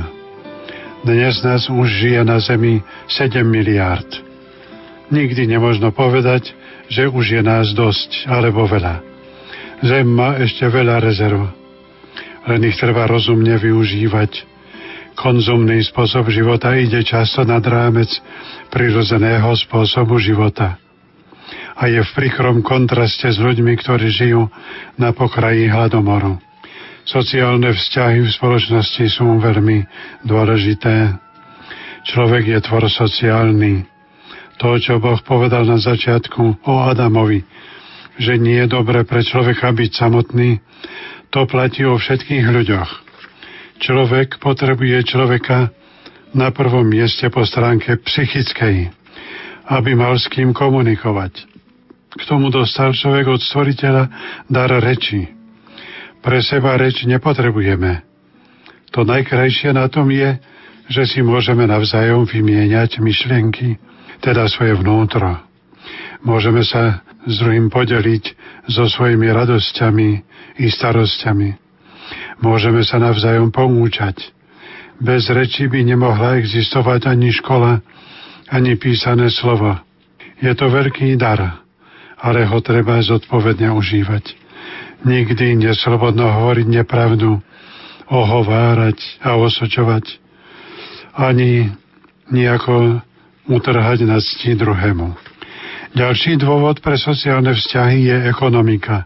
Dnes 1.07 1.39
nás 1.47 1.71
už 1.71 1.87
žije 1.87 2.19
na 2.27 2.43
zemi 2.43 2.83
7 3.07 3.47
miliárd. 3.47 4.11
Nikdy 5.07 5.47
nemožno 5.47 5.95
povedať, 5.95 6.51
že 6.91 7.07
už 7.07 7.39
je 7.39 7.43
nás 7.47 7.79
dosť 7.79 8.27
alebo 8.27 8.67
veľa. 8.67 9.07
Zem 9.87 10.11
má 10.11 10.35
ešte 10.43 10.67
veľa 10.67 10.99
rezerv. 10.99 11.47
Len 12.51 12.61
ich 12.67 12.75
treba 12.75 13.07
rozumne 13.07 13.55
využívať. 13.55 14.43
Konzumný 15.15 15.79
spôsob 15.87 16.27
života 16.27 16.75
ide 16.75 17.07
často 17.07 17.47
nad 17.47 17.63
rámec 17.63 18.11
prirodzeného 18.75 19.55
spôsobu 19.63 20.19
života 20.19 20.75
a 21.79 21.87
je 21.87 22.03
v 22.03 22.15
príkrom 22.19 22.67
kontraste 22.67 23.31
s 23.31 23.39
ľuďmi, 23.39 23.79
ktorí 23.79 24.11
žijú 24.11 24.51
na 24.99 25.15
pokraji 25.15 25.71
hladomoru. 25.71 26.51
Sociálne 27.03 27.75
vzťahy 27.75 28.23
v 28.23 28.31
spoločnosti 28.31 29.05
sú 29.11 29.27
veľmi 29.43 29.85
dôležité. 30.23 31.19
Človek 32.07 32.45
je 32.47 32.59
tvor 32.63 32.87
sociálny. 32.87 33.87
To, 34.63 34.79
čo 34.79 35.03
Boh 35.03 35.19
povedal 35.27 35.67
na 35.67 35.83
začiatku 35.83 36.63
o 36.63 36.75
Adamovi, 36.87 37.43
že 38.23 38.39
nie 38.39 38.63
je 38.63 38.71
dobre 38.71 39.03
pre 39.03 39.27
človeka 39.27 39.75
byť 39.75 39.91
samotný, 39.91 40.63
to 41.35 41.43
platí 41.51 41.83
o 41.83 41.99
všetkých 41.99 42.47
ľuďoch. 42.47 42.91
Človek 43.83 44.39
potrebuje 44.39 45.11
človeka 45.11 45.75
na 46.31 46.55
prvom 46.55 46.87
mieste 46.87 47.27
po 47.35 47.43
stránke 47.43 47.99
psychickej, 47.99 48.95
aby 49.67 49.91
mal 49.99 50.15
s 50.15 50.31
kým 50.31 50.55
komunikovať. 50.55 51.51
K 52.13 52.23
tomu 52.29 52.53
dostal 52.53 52.95
človek 52.95 53.27
od 53.27 53.41
stvoriteľa 53.41 54.05
dar 54.47 54.71
reči. 54.71 55.42
Pre 56.23 56.39
seba 56.41 56.79
reč 56.79 57.03
nepotrebujeme. 57.03 58.07
To 58.95 59.03
najkrajšie 59.03 59.75
na 59.75 59.91
tom 59.91 60.09
je, 60.15 60.39
že 60.87 61.03
si 61.09 61.19
môžeme 61.25 61.67
navzájom 61.67 62.29
vymieňať 62.29 63.03
myšlienky, 63.03 63.77
teda 64.23 64.47
svoje 64.47 64.79
vnútro. 64.79 65.43
Môžeme 66.23 66.63
sa 66.63 67.03
s 67.27 67.43
druhým 67.43 67.67
podeliť 67.67 68.25
so 68.71 68.87
svojimi 68.87 69.27
radosťami 69.35 70.09
i 70.63 70.67
starosťami. 70.71 71.51
Môžeme 72.39 72.87
sa 72.87 73.03
navzájom 73.03 73.51
pomúčať. 73.51 74.23
Bez 75.03 75.27
reči 75.27 75.67
by 75.67 75.83
nemohla 75.83 76.39
existovať 76.39 77.11
ani 77.11 77.35
škola, 77.35 77.83
ani 78.47 78.79
písané 78.79 79.27
slovo. 79.35 79.75
Je 80.39 80.53
to 80.55 80.71
veľký 80.71 81.19
dar 81.19 81.63
ale 82.23 82.47
ho 82.47 82.59
treba 82.63 83.03
zodpovedne 83.03 83.75
užívať. 83.75 84.42
Nikdy 85.03 85.59
neslobodno 85.59 86.31
hovoriť 86.31 86.67
nepravdu, 86.71 87.43
ohovárať 88.07 88.99
a 89.19 89.35
osočovať, 89.35 90.21
ani 91.19 91.75
nejako 92.31 93.03
utrhať 93.51 94.07
na 94.07 94.23
cti 94.23 94.55
druhému. 94.55 95.13
Ďalší 95.93 96.41
dôvod 96.41 96.81
pre 96.81 96.97
sociálne 96.97 97.53
vzťahy 97.53 97.99
je 98.09 98.17
ekonomika. 98.31 99.05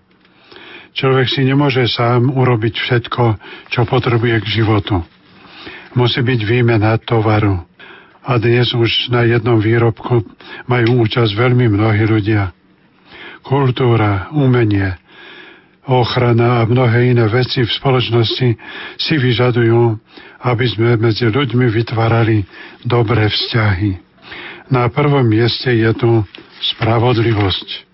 Človek 0.97 1.27
si 1.29 1.43
nemôže 1.45 1.89
sám 1.91 2.31
urobiť 2.31 2.75
všetko, 2.77 3.25
čo 3.73 3.81
potrebuje 3.89 4.37
k 4.45 4.47
životu. 4.63 5.03
Musí 5.97 6.21
byť 6.21 6.41
výmena 6.45 6.97
tovaru. 7.01 7.65
A 8.27 8.43
dnes 8.43 8.75
už 8.75 9.11
na 9.11 9.23
jednom 9.23 9.59
výrobku 9.63 10.25
majú 10.67 11.07
účasť 11.07 11.33
veľmi 11.37 11.73
mnohí 11.73 12.05
ľudia 12.05 12.57
kultúra, 13.47 14.27
umenie, 14.35 14.99
ochrana 15.87 16.63
a 16.63 16.69
mnohé 16.69 17.15
iné 17.15 17.27
veci 17.31 17.63
v 17.63 17.71
spoločnosti 17.71 18.49
si 18.99 19.15
vyžadujú, 19.15 19.97
aby 20.43 20.65
sme 20.67 20.99
medzi 20.99 21.31
ľuďmi 21.31 21.67
vytvárali 21.71 22.43
dobré 22.83 23.31
vzťahy. 23.31 24.03
Na 24.75 24.91
prvom 24.91 25.23
mieste 25.23 25.71
je 25.71 25.91
tu 25.95 26.11
spravodlivosť. 26.75 27.87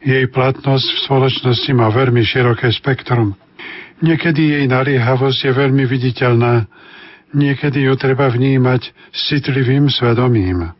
Jej 0.00 0.32
platnosť 0.32 0.86
v 0.86 1.02
spoločnosti 1.04 1.70
má 1.76 1.90
veľmi 1.90 2.22
široké 2.24 2.70
spektrum. 2.72 3.36
Niekedy 4.00 4.56
jej 4.56 4.64
naliehavosť 4.70 5.38
je 5.44 5.52
veľmi 5.52 5.84
viditeľná, 5.84 6.64
niekedy 7.36 7.84
ju 7.84 7.94
treba 8.00 8.32
vnímať 8.32 9.12
s 9.12 9.18
citlivým 9.28 9.92
svedomím. 9.92 10.72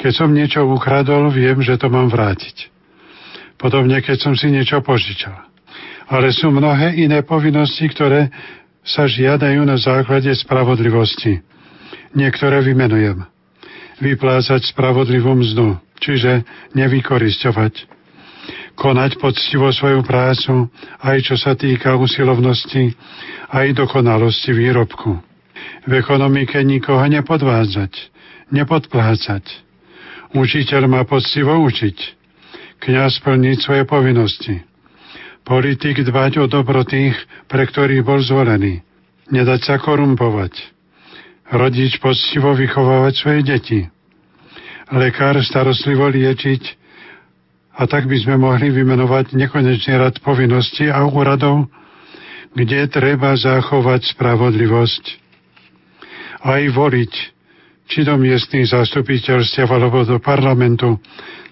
Keď 0.00 0.12
som 0.14 0.32
niečo 0.32 0.64
ukradol, 0.64 1.28
viem, 1.28 1.60
že 1.60 1.76
to 1.76 1.92
mám 1.92 2.08
vrátiť. 2.08 2.72
Podobne, 3.60 4.00
keď 4.00 4.16
som 4.18 4.34
si 4.34 4.48
niečo 4.48 4.80
požičal. 4.80 5.51
Ale 6.12 6.28
sú 6.28 6.52
mnohé 6.52 7.00
iné 7.00 7.24
povinnosti, 7.24 7.88
ktoré 7.88 8.28
sa 8.84 9.08
žiadajú 9.08 9.64
na 9.64 9.80
základe 9.80 10.28
spravodlivosti. 10.36 11.40
Niektoré 12.12 12.60
vymenujem. 12.60 13.24
Vyplácať 13.96 14.68
spravodlivú 14.68 15.32
mzdu, 15.32 15.80
čiže 16.04 16.44
nevykorisťovať. 16.76 17.88
Konať 18.76 19.16
poctivo 19.16 19.72
svoju 19.72 20.04
prácu, 20.04 20.68
aj 21.00 21.16
čo 21.24 21.40
sa 21.40 21.56
týka 21.56 21.96
usilovnosti, 21.96 22.92
aj 23.48 23.72
dokonalosti 23.72 24.52
výrobku. 24.52 25.16
V 25.88 25.92
ekonomike 25.96 26.60
nikoho 26.60 27.08
nepodvádzať, 27.08 27.92
nepodplácať. 28.52 29.44
Učiteľ 30.36 30.82
má 30.92 31.08
poctivo 31.08 31.56
učiť 31.56 31.96
kniaz 32.82 33.22
plniť 33.22 33.58
svoje 33.62 33.84
povinnosti. 33.86 34.71
Politik 35.42 36.06
dbať 36.06 36.38
o 36.38 36.46
dobro 36.46 36.86
tých, 36.86 37.18
pre 37.50 37.66
ktorých 37.66 38.06
bol 38.06 38.22
zvolený. 38.22 38.82
Nedať 39.30 39.60
sa 39.66 39.74
korumpovať. 39.82 40.54
Rodič 41.50 41.98
poctivo 41.98 42.54
vychovávať 42.54 43.12
svoje 43.18 43.40
deti. 43.42 43.80
Lekár 44.92 45.36
starostlivo 45.42 46.08
liečiť 46.08 46.62
a 47.72 47.88
tak 47.88 48.04
by 48.04 48.16
sme 48.20 48.36
mohli 48.36 48.68
vymenovať 48.68 49.32
nekonečný 49.32 49.96
rad 49.96 50.20
povinností 50.20 50.92
a 50.92 51.02
úradov, 51.08 51.72
kde 52.52 52.84
treba 52.92 53.32
zachovať 53.32 54.12
spravodlivosť. 54.12 55.04
Aj 56.44 56.62
voliť, 56.68 57.12
či 57.88 57.98
do 58.04 58.20
miestných 58.20 58.68
zastupiteľstiev 58.68 59.68
alebo 59.72 60.04
do 60.04 60.20
parlamentu, 60.20 61.00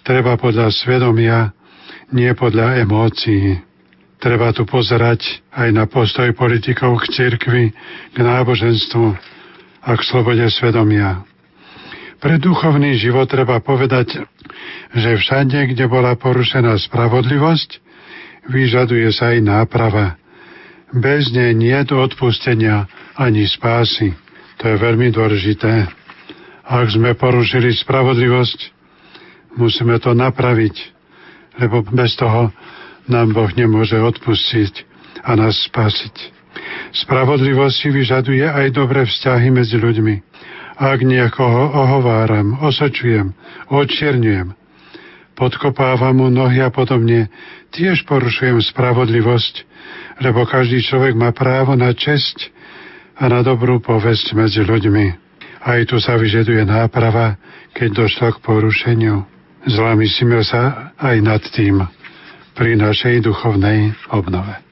treba 0.04 0.36
podľa 0.36 0.68
svedomia, 0.72 1.56
nie 2.12 2.28
podľa 2.36 2.84
emócií. 2.84 3.69
Treba 4.20 4.52
tu 4.52 4.68
pozerať 4.68 5.40
aj 5.48 5.68
na 5.72 5.88
postoj 5.88 6.28
politikov 6.36 7.00
k 7.00 7.04
cirkvi, 7.08 7.64
k 8.12 8.16
náboženstvu 8.20 9.06
a 9.80 9.90
k 9.96 10.00
slobode 10.04 10.44
svedomia. 10.52 11.24
Pre 12.20 12.36
duchovný 12.36 13.00
život 13.00 13.32
treba 13.32 13.64
povedať, 13.64 14.20
že 14.92 15.10
všade, 15.16 15.72
kde 15.72 15.88
bola 15.88 16.12
porušená 16.20 16.76
spravodlivosť, 16.76 17.80
vyžaduje 18.52 19.08
sa 19.08 19.32
aj 19.32 19.38
náprava. 19.40 20.20
Bez 20.92 21.32
nej 21.32 21.56
nie 21.56 21.72
je 21.72 21.96
odpustenia 21.96 22.84
ani 23.16 23.48
spásy. 23.48 24.12
To 24.60 24.68
je 24.68 24.76
veľmi 24.76 25.08
dôležité. 25.16 25.88
Ak 26.68 26.92
sme 26.92 27.16
porušili 27.16 27.72
spravodlivosť, 27.72 28.80
Musíme 29.58 29.98
to 29.98 30.14
napraviť, 30.14 30.76
lebo 31.58 31.82
bez 31.90 32.14
toho 32.14 32.54
nám 33.10 33.34
Boh 33.34 33.50
nemôže 33.52 33.98
odpustiť 33.98 34.86
a 35.26 35.36
nás 35.36 35.58
spasiť. 35.68 36.40
Spravodlivosť 37.04 37.76
si 37.76 37.88
vyžaduje 37.90 38.46
aj 38.46 38.74
dobré 38.74 39.06
vzťahy 39.06 39.48
medzi 39.50 39.76
ľuďmi. 39.78 40.14
Ak 40.80 41.04
niekoho 41.04 41.76
ohováram, 41.76 42.56
osočujem, 42.64 43.36
odčierňujem, 43.68 44.56
podkopávam 45.36 46.24
mu 46.24 46.28
nohy 46.32 46.64
a 46.64 46.72
podobne, 46.72 47.28
tiež 47.76 48.08
porušujem 48.08 48.58
spravodlivosť, 48.64 49.54
lebo 50.24 50.48
každý 50.48 50.80
človek 50.80 51.12
má 51.14 51.36
právo 51.36 51.76
na 51.76 51.92
česť 51.92 52.48
a 53.20 53.28
na 53.28 53.44
dobrú 53.44 53.78
povesť 53.84 54.32
medzi 54.32 54.64
ľuďmi. 54.64 55.06
Aj 55.60 55.80
tu 55.84 56.00
sa 56.00 56.16
vyžaduje 56.16 56.64
náprava, 56.64 57.36
keď 57.76 58.08
došlo 58.08 58.32
k 58.32 58.42
porušeniu. 58.42 59.28
Zlamyslíme 59.68 60.40
sa 60.40 60.96
aj 60.96 61.16
nad 61.20 61.42
tým 61.52 61.84
pri 62.60 62.76
našej 62.76 63.24
duchovnej 63.24 63.96
obnove. 64.12 64.69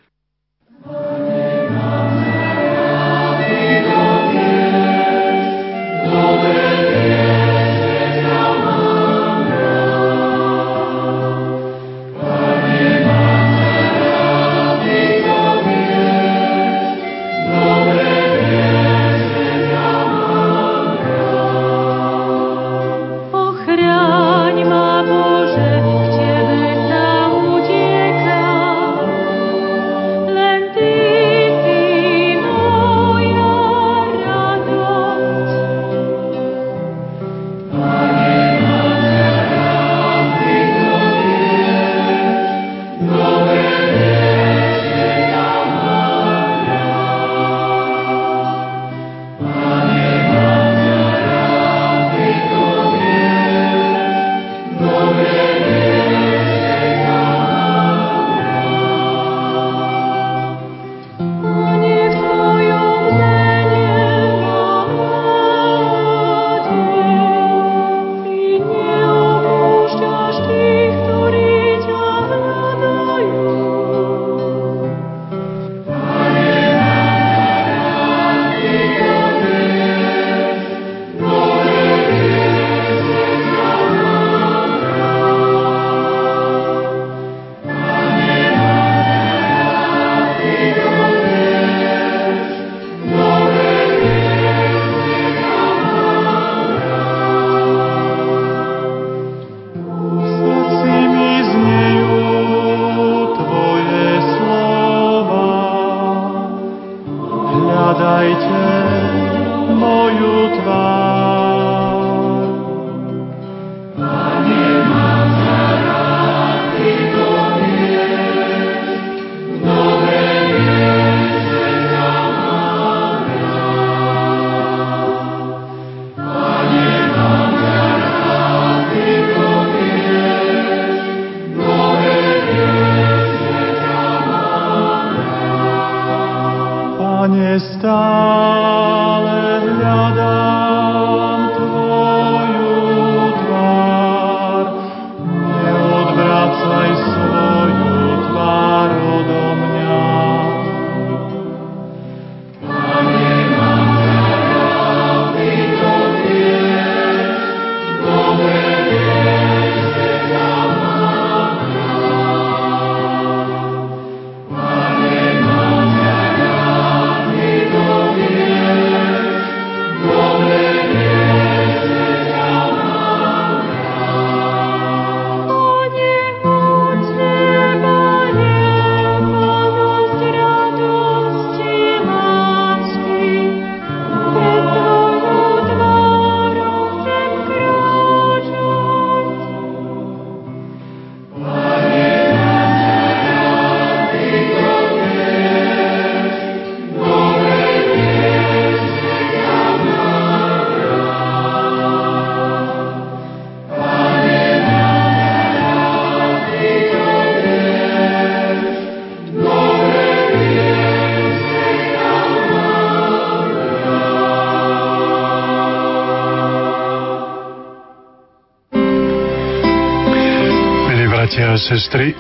Sestry, 221.68 222.16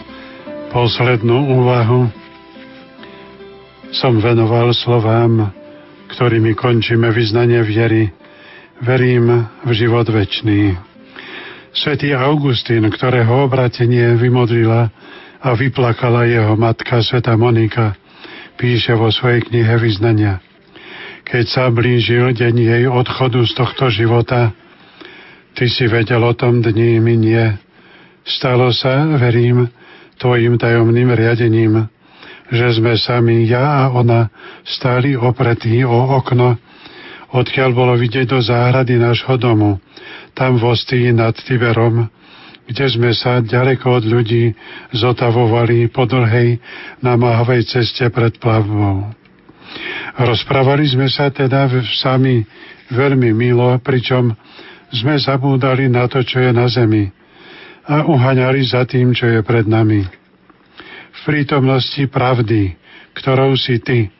poslednú 0.68 1.56
úvahu 1.56 2.12
som 3.96 4.20
venoval 4.20 4.76
slovám, 4.76 5.48
ktorými 6.12 6.52
končíme 6.52 7.08
vyznanie 7.08 7.64
viery. 7.64 8.12
Verím 8.84 9.48
v 9.64 9.70
život 9.72 10.04
večný. 10.12 10.76
Svetý 11.72 12.12
Augustín, 12.12 12.84
ktorého 12.92 13.48
obratenie 13.48 14.20
vymodlila 14.20 14.92
a 15.40 15.48
vyplakala 15.56 16.28
jeho 16.28 16.52
matka 16.52 17.00
Sveta 17.00 17.32
Monika, 17.32 17.96
píše 18.60 18.92
vo 18.92 19.08
svojej 19.08 19.48
knihe 19.48 19.80
vyznania. 19.80 20.44
Keď 21.24 21.44
sa 21.48 21.64
blížil 21.72 22.36
deň 22.36 22.54
jej 22.54 22.84
odchodu 22.84 23.40
z 23.48 23.52
tohto 23.56 23.88
života, 23.88 24.52
ty 25.56 25.72
si 25.72 25.88
vedel 25.88 26.20
o 26.20 26.36
tom 26.36 26.60
dni 26.60 27.00
minie, 27.00 27.56
Stalo 28.28 28.68
sa, 28.76 29.08
verím, 29.16 29.72
tvojim 30.20 30.60
tajomným 30.60 31.16
riadením, 31.16 31.88
že 32.52 32.76
sme 32.76 33.00
sami, 33.00 33.48
ja 33.48 33.88
a 33.88 33.96
ona, 33.96 34.28
stáli 34.68 35.16
opretí 35.16 35.80
o 35.80 35.96
okno, 36.20 36.60
odkiaľ 37.32 37.70
bolo 37.72 37.96
vidieť 37.96 38.28
do 38.28 38.44
záhrady 38.44 39.00
nášho 39.00 39.32
domu, 39.40 39.80
tam 40.36 40.60
v 40.60 40.76
Ostii 40.76 41.08
nad 41.16 41.32
Tiberom, 41.40 42.04
kde 42.68 42.84
sme 42.92 43.16
sa 43.16 43.40
ďaleko 43.40 43.96
od 43.96 44.04
ľudí 44.04 44.52
zotavovali 44.92 45.88
po 45.88 46.04
dlhej, 46.04 46.60
namáhavej 47.00 47.64
ceste 47.64 48.12
pred 48.12 48.36
plavbou. 48.36 49.08
Rozprávali 50.20 50.84
sme 50.84 51.08
sa 51.08 51.32
teda 51.32 51.64
sami 51.96 52.44
veľmi 52.92 53.32
milo, 53.32 53.72
pričom 53.80 54.36
sme 54.92 55.16
zabúdali 55.16 55.88
na 55.88 56.04
to, 56.12 56.20
čo 56.20 56.44
je 56.44 56.52
na 56.52 56.68
zemi 56.68 57.08
a 57.88 58.04
uhaňali 58.04 58.60
za 58.68 58.84
tým, 58.84 59.16
čo 59.16 59.24
je 59.32 59.40
pred 59.40 59.64
nami. 59.64 60.04
V 61.08 61.20
prítomnosti 61.24 62.04
pravdy, 62.12 62.76
ktorou 63.16 63.56
si 63.56 63.80
ty, 63.80 64.12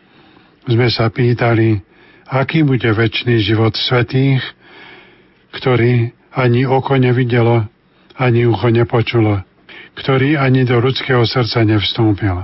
sme 0.65 0.89
sa 0.89 1.12
pýtali, 1.12 1.81
aký 2.28 2.65
bude 2.65 2.89
väčší 2.89 3.40
život 3.45 3.77
svetých, 3.77 4.40
ktorý 5.53 6.12
ani 6.32 6.65
oko 6.65 6.97
nevidelo, 6.97 7.69
ani 8.16 8.49
ucho 8.49 8.69
nepočulo, 8.69 9.45
ktorý 9.97 10.36
ani 10.36 10.69
do 10.69 10.77
ľudského 10.81 11.24
srdca 11.24 11.65
nevstúpil. 11.65 12.36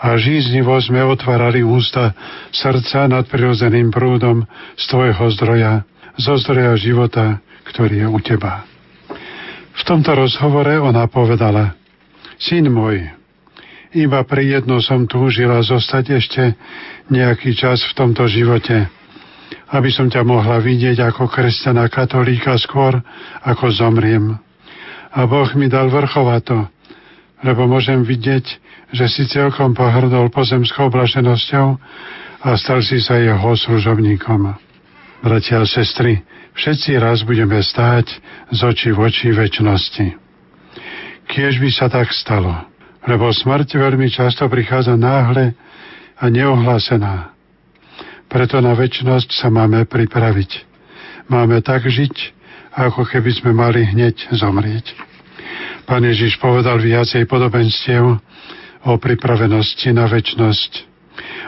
A 0.00 0.08
žíznivo 0.16 0.76
sme 0.80 1.04
otvárali 1.04 1.60
ústa 1.60 2.16
srdca 2.52 3.08
nad 3.08 3.28
prirodzeným 3.28 3.92
prúdom 3.92 4.44
z 4.76 4.84
tvojho 4.88 5.28
zdroja, 5.36 5.84
zo 6.16 6.36
zdroja 6.40 6.76
života, 6.80 7.40
ktorý 7.68 8.04
je 8.04 8.08
u 8.08 8.18
teba. 8.24 8.67
V 9.78 9.82
tomto 9.86 10.10
rozhovore 10.18 10.74
ona 10.82 11.06
povedala, 11.06 11.78
Syn 12.38 12.70
môj, 12.70 13.02
iba 13.94 14.20
pri 14.26 14.58
jedno 14.58 14.82
som 14.84 15.08
túžila 15.08 15.58
zostať 15.64 16.04
ešte 16.18 16.42
nejaký 17.08 17.56
čas 17.56 17.82
v 17.88 17.92
tomto 17.96 18.28
živote, 18.28 18.90
aby 19.72 19.88
som 19.88 20.12
ťa 20.12 20.22
mohla 20.26 20.60
vidieť 20.60 21.02
ako 21.02 21.30
kresťana 21.30 21.88
katolíka 21.88 22.54
skôr, 22.60 23.00
ako 23.42 23.72
zomriem. 23.72 24.36
A 25.08 25.24
Boh 25.24 25.48
mi 25.56 25.72
dal 25.72 25.88
vrchovato, 25.88 26.68
lebo 27.40 27.64
môžem 27.64 28.04
vidieť, 28.04 28.44
že 28.92 29.06
si 29.08 29.24
celkom 29.28 29.72
pohrdol 29.72 30.28
pozemskou 30.28 30.92
blaženosťou 30.92 31.66
a 32.44 32.48
stal 32.60 32.84
si 32.84 33.00
sa 33.00 33.16
jeho 33.18 33.56
služobníkom. 33.56 34.52
Bratia 35.24 35.64
a 35.64 35.66
sestry, 35.66 36.22
všetci 36.58 36.98
raz 36.98 37.22
budeme 37.22 37.62
stáť 37.62 38.10
z 38.50 38.60
očí 38.66 38.90
v 38.90 38.98
oči 39.06 39.30
väčšnosti. 39.30 40.06
Kiež 41.30 41.62
by 41.62 41.70
sa 41.70 41.86
tak 41.86 42.10
stalo, 42.10 42.66
lebo 43.06 43.30
smrť 43.30 43.78
veľmi 43.78 44.10
často 44.10 44.50
prichádza 44.50 44.98
náhle 44.98 45.54
a 46.18 46.24
neohlásená. 46.26 47.30
Preto 48.26 48.58
na 48.58 48.74
väčšnosť 48.74 49.30
sa 49.38 49.48
máme 49.48 49.86
pripraviť. 49.86 50.66
Máme 51.30 51.62
tak 51.62 51.86
žiť, 51.86 52.34
ako 52.74 53.06
keby 53.06 53.30
sme 53.32 53.50
mali 53.54 53.86
hneď 53.86 54.34
zomrieť. 54.34 54.92
Pán 55.88 56.04
Ježiš 56.04 56.36
povedal 56.36 56.76
viacej 56.82 57.24
podobenstiev 57.24 58.20
o 58.84 58.92
pripravenosti 59.00 59.88
na 59.96 60.04
väčnosť, 60.04 60.84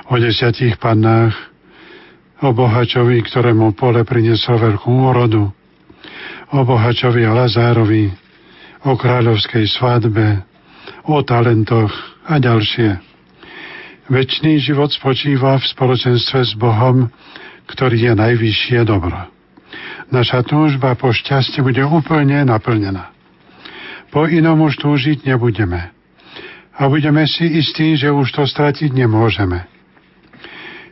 o 0.08 0.16
desiatich 0.16 0.80
pannách, 0.80 1.49
o 2.40 2.48
bohačovi, 2.56 3.20
ktorému 3.20 3.76
pole 3.76 4.00
prinieslo 4.04 4.56
veľkú 4.56 4.90
úrodu, 5.12 5.52
o 6.50 6.60
bohačovi 6.64 7.22
a 7.28 7.36
Lazárovi, 7.36 8.08
o 8.88 8.96
kráľovskej 8.96 9.68
svadbe, 9.68 10.40
o 11.04 11.20
talentoch 11.20 11.92
a 12.24 12.40
ďalšie. 12.40 12.96
Večný 14.10 14.58
život 14.58 14.90
spočíva 14.90 15.60
v 15.60 15.68
spoločenstve 15.70 16.40
s 16.42 16.52
Bohom, 16.58 17.06
ktorý 17.70 18.10
je 18.10 18.12
najvyššie 18.18 18.82
dobro. 18.82 19.30
Naša 20.10 20.42
túžba 20.42 20.98
po 20.98 21.14
šťastie 21.14 21.62
bude 21.62 21.86
úplne 21.86 22.42
naplnená. 22.42 23.14
Po 24.10 24.26
inom 24.26 24.66
už 24.66 24.82
túžiť 24.82 25.22
nebudeme. 25.22 25.94
A 26.74 26.90
budeme 26.90 27.22
si 27.30 27.46
istí, 27.46 27.94
že 27.94 28.10
už 28.10 28.26
to 28.34 28.42
stratiť 28.42 28.90
nemôžeme. 28.90 29.69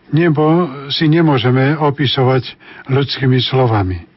Nebo 0.09 0.45
si 0.89 1.05
nemôžeme 1.05 1.77
opisovať 1.77 2.57
ľudskými 2.89 3.39
slovami. 3.45 4.09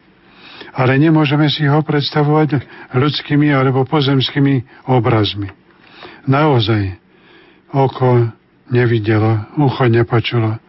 Ale 0.72 0.96
nemôžeme 0.96 1.52
si 1.52 1.68
ho 1.68 1.84
predstavovať 1.84 2.64
ľudskými 2.96 3.52
alebo 3.52 3.84
pozemskými 3.84 4.88
obrazmi. 4.88 5.52
Naozaj, 6.32 6.96
oko 7.76 8.32
nevidelo, 8.72 9.52
ucho 9.60 9.92
nepočulo, 9.92 10.64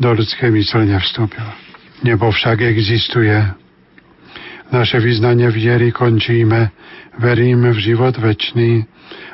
do 0.00 0.08
ľudskej 0.16 0.48
mysle 0.48 0.88
nevstúpilo. 0.88 1.52
Nebo 2.00 2.32
však 2.32 2.64
existuje. 2.64 3.36
Naše 4.72 4.98
vyznanie 4.98 5.52
viery 5.52 5.92
končíme, 5.92 6.72
verím 7.20 7.68
v 7.68 7.78
život 7.78 8.16
večný, 8.16 8.88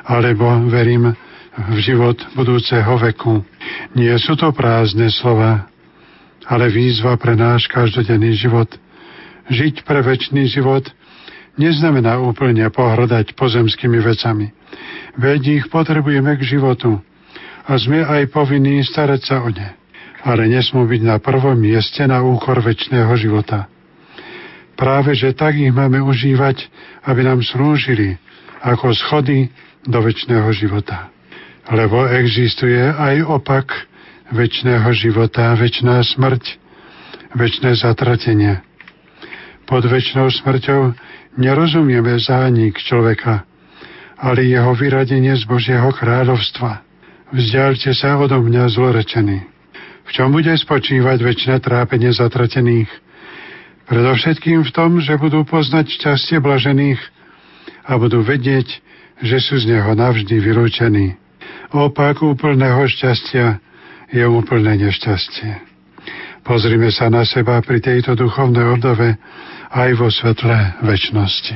alebo 0.05 0.67
verím 0.67 1.15
v 1.51 1.77
život 1.83 2.15
budúceho 2.31 2.95
veku. 2.95 3.43
Nie 3.91 4.15
sú 4.15 4.39
to 4.39 4.55
prázdne 4.55 5.11
slova, 5.11 5.67
ale 6.47 6.71
výzva 6.71 7.19
pre 7.19 7.35
náš 7.35 7.67
každodenný 7.67 8.39
život. 8.39 8.71
Žiť 9.51 9.83
pre 9.83 9.99
väčší 9.99 10.47
život 10.47 10.87
neznamená 11.59 12.23
úplne 12.23 12.63
pohrdať 12.71 13.35
pozemskými 13.35 13.99
vecami. 13.99 14.55
Veď 15.19 15.41
ich 15.59 15.65
potrebujeme 15.67 16.39
k 16.39 16.47
životu 16.47 17.03
a 17.67 17.71
sme 17.75 17.99
aj 17.99 18.31
povinní 18.31 18.79
starať 18.87 19.21
sa 19.27 19.43
o 19.43 19.51
ne. 19.51 19.75
ale 20.21 20.45
nesmú 20.45 20.85
byť 20.85 21.01
na 21.01 21.17
prvom 21.17 21.57
mieste 21.57 22.05
na 22.05 22.21
úkor 22.21 22.61
väčšného 22.61 23.09
života. 23.17 23.65
Práve, 24.77 25.17
že 25.17 25.33
tak 25.33 25.57
ich 25.57 25.73
máme 25.73 26.01
užívať, 26.01 26.69
aby 27.09 27.21
nám 27.25 27.41
slúžili 27.41 28.17
ako 28.61 28.93
schody 28.93 29.49
do 29.85 29.97
väčšného 29.97 30.49
života. 30.53 31.09
Lebo 31.69 32.09
existuje 32.09 32.81
aj 32.81 33.21
opak 33.27 33.69
väčšného 34.33 34.89
života, 34.97 35.53
väčšiná 35.53 36.01
smrť, 36.01 36.43
väčšné 37.37 37.77
zatratenie. 37.77 38.63
Pod 39.69 39.85
väčšnou 39.85 40.31
smrťou 40.31 40.97
nerozumieme 41.37 42.17
zánik 42.17 42.81
človeka, 42.81 43.45
ale 44.17 44.49
jeho 44.49 44.73
vyradenie 44.73 45.37
z 45.37 45.43
Božieho 45.45 45.91
kráľovstva. 45.93 46.81
Vzdialte 47.31 47.95
sa 47.95 48.19
odo 48.19 48.41
mňa 48.43 48.67
zlorečený. 48.75 49.39
V 50.03 50.09
čom 50.11 50.33
bude 50.33 50.51
spočívať 50.51 51.23
väčšie 51.23 51.55
trápenie 51.63 52.11
zatratených? 52.11 52.89
Predovšetkým 53.87 54.67
v 54.67 54.71
tom, 54.75 54.99
že 54.99 55.15
budú 55.15 55.47
poznať 55.47 55.87
šťastie 55.99 56.43
blažených 56.43 56.99
a 57.87 57.95
budú 57.95 58.23
vedieť, 58.23 58.67
že 59.23 59.37
sú 59.39 59.61
z 59.61 59.77
neho 59.77 59.91
navždy 59.95 60.35
vylúčení. 60.41 61.20
Opak 61.71 62.19
úplného 62.19 62.83
šťastia 62.83 63.63
je 64.11 64.23
úplné 64.27 64.75
nešťastie. 64.75 65.71
Pozrime 66.43 66.91
sa 66.91 67.07
na 67.07 67.23
seba 67.23 67.63
pri 67.63 67.79
tejto 67.79 68.19
duchovnej 68.19 68.75
obdove 68.75 69.15
aj 69.71 69.89
vo 69.95 70.11
svetle 70.11 70.83
väčšnosti. 70.83 71.55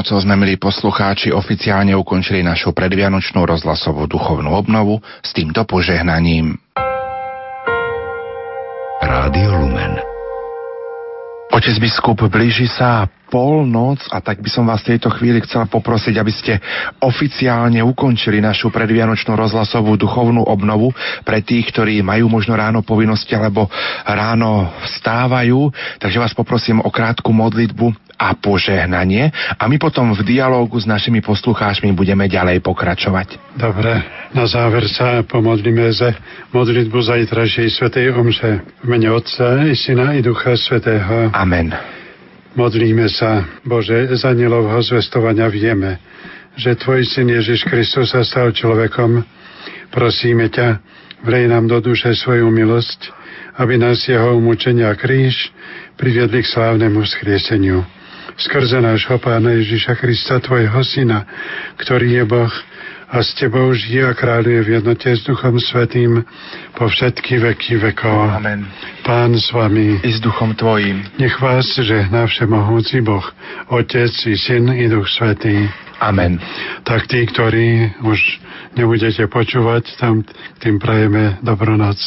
Polnocou 0.00 0.24
sme, 0.24 0.32
milí 0.32 0.56
poslucháči, 0.56 1.28
oficiálne 1.28 1.92
ukončili 1.92 2.40
našu 2.40 2.72
predvianočnú 2.72 3.44
rozhlasovú 3.44 4.08
duchovnú 4.08 4.48
obnovu 4.48 4.96
s 5.20 5.28
týmto 5.36 5.68
požehnaním. 5.68 6.56
Rádio 9.04 9.60
Lumen 9.60 10.00
Otec 11.52 11.76
biskup, 11.76 12.16
blíži 12.32 12.64
sa 12.64 13.12
polnoc 13.28 14.00
a 14.08 14.24
tak 14.24 14.40
by 14.40 14.48
som 14.48 14.64
vás 14.64 14.80
v 14.80 14.96
tejto 14.96 15.12
chvíli 15.12 15.44
chcela 15.44 15.68
poprosiť, 15.68 16.16
aby 16.16 16.32
ste 16.32 16.56
oficiálne 17.04 17.84
ukončili 17.84 18.40
našu 18.40 18.72
predvianočnú 18.72 19.36
rozhlasovú 19.36 20.00
duchovnú 20.00 20.48
obnovu 20.48 20.96
pre 21.28 21.44
tých, 21.44 21.68
ktorí 21.76 22.00
majú 22.00 22.32
možno 22.32 22.56
ráno 22.56 22.80
povinnosti 22.80 23.36
alebo 23.36 23.68
ráno 24.08 24.72
vstávajú. 24.80 25.68
Takže 26.00 26.22
vás 26.24 26.32
poprosím 26.32 26.80
o 26.80 26.88
krátku 26.88 27.28
modlitbu 27.36 28.09
a 28.20 28.36
požehnanie 28.36 29.32
a 29.56 29.64
my 29.64 29.80
potom 29.80 30.12
v 30.12 30.20
dialógu 30.28 30.76
s 30.76 30.84
našimi 30.84 31.24
poslucháčmi 31.24 31.96
budeme 31.96 32.28
ďalej 32.28 32.60
pokračovať. 32.60 33.56
Dobre, 33.56 34.04
na 34.36 34.44
záver 34.44 34.84
sa 34.92 35.24
pomodlíme 35.24 35.88
za 35.96 36.12
modlitbu 36.52 37.00
zajtrajšej 37.00 37.80
svetej 37.80 38.12
omše 38.12 38.60
v 38.84 38.86
mene 38.86 39.08
Otca 39.08 39.64
i 39.64 39.72
Syna 39.72 40.12
i 40.12 40.20
Ducha 40.20 40.52
Svetého. 40.52 41.32
Amen. 41.32 41.72
Modlíme 42.52 43.08
sa, 43.08 43.48
Bože, 43.64 44.12
za 44.20 44.36
nelovho 44.36 44.84
zvestovania 44.84 45.48
vieme, 45.48 45.96
že 46.60 46.76
Tvoj 46.76 47.08
Syn 47.08 47.32
Ježiš 47.32 47.64
Kristus 47.64 48.12
sa 48.12 48.20
stal 48.20 48.52
človekom. 48.52 49.24
Prosíme 49.88 50.52
ťa, 50.52 50.82
vlej 51.24 51.48
nám 51.48 51.72
do 51.72 51.80
duše 51.80 52.12
svoju 52.12 52.52
milosť, 52.52 53.16
aby 53.56 53.80
nás 53.80 54.02
jeho 54.04 54.36
umúčenia 54.36 54.92
kríž 54.98 55.54
priviedli 55.94 56.42
k 56.42 56.52
slávnemu 56.52 57.00
skrieseniu 57.06 57.86
skrze 58.40 58.80
nášho 58.80 59.20
Pána 59.20 59.52
Ježiša 59.60 60.00
Krista, 60.00 60.40
Tvojho 60.40 60.80
Syna, 60.80 61.28
ktorý 61.76 62.20
je 62.20 62.24
Boh 62.24 62.54
a 63.10 63.20
s 63.20 63.36
Tebou 63.36 63.68
žije 63.74 64.06
a 64.06 64.16
kráľuje 64.16 64.60
v 64.64 64.68
jednote 64.80 65.12
s 65.12 65.20
Duchom 65.26 65.60
Svetým 65.60 66.24
po 66.72 66.88
všetky 66.88 67.36
veky 67.36 67.76
vekov. 67.90 68.40
Amen. 68.40 68.64
Pán 69.04 69.36
s 69.36 69.52
vami. 69.52 70.00
I 70.00 70.10
s 70.14 70.22
duchom 70.22 70.56
Tvojim. 70.56 71.04
Nech 71.18 71.36
vás 71.42 71.66
žehná 71.74 72.24
všemohúci 72.30 73.04
Boh, 73.04 73.26
Otec 73.68 74.14
i 74.24 74.34
Syn 74.38 74.72
i 74.72 74.88
Duch 74.88 75.10
Svetý. 75.10 75.68
Amen. 76.00 76.40
Tak 76.88 77.12
tí, 77.12 77.28
ktorí 77.28 77.92
už 78.00 78.20
nebudete 78.72 79.28
počúvať, 79.28 80.00
tam 80.00 80.24
tým 80.64 80.80
prajeme 80.80 81.36
dobrú 81.44 81.76
noc. 81.76 81.98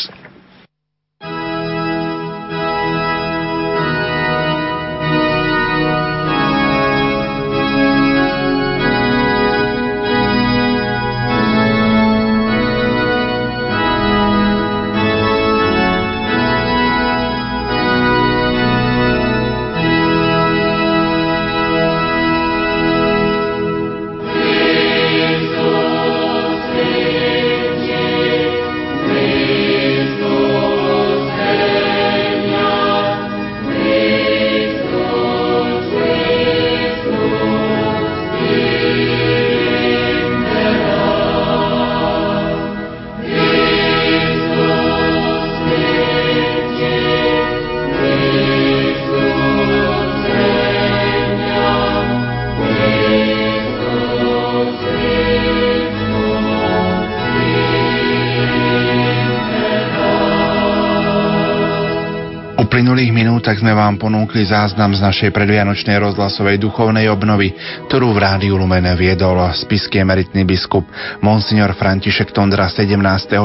Minútach 63.43 63.59
sme 63.59 63.75
vám 63.75 63.99
ponúkli 63.99 64.47
záznam 64.47 64.95
z 64.95 65.03
našej 65.03 65.35
predvianočnej 65.35 65.99
rozhlasovej 65.99 66.63
duchovnej 66.63 67.11
obnovy, 67.11 67.51
ktorú 67.91 68.15
v 68.15 68.23
Rádiu 68.23 68.55
Lumen 68.55 68.87
viedol 68.95 69.35
spisky 69.51 69.99
emeritný 69.99 70.47
biskup 70.47 70.87
Monsignor 71.19 71.75
František 71.75 72.31
Tondra 72.31 72.71
17. 72.71 72.95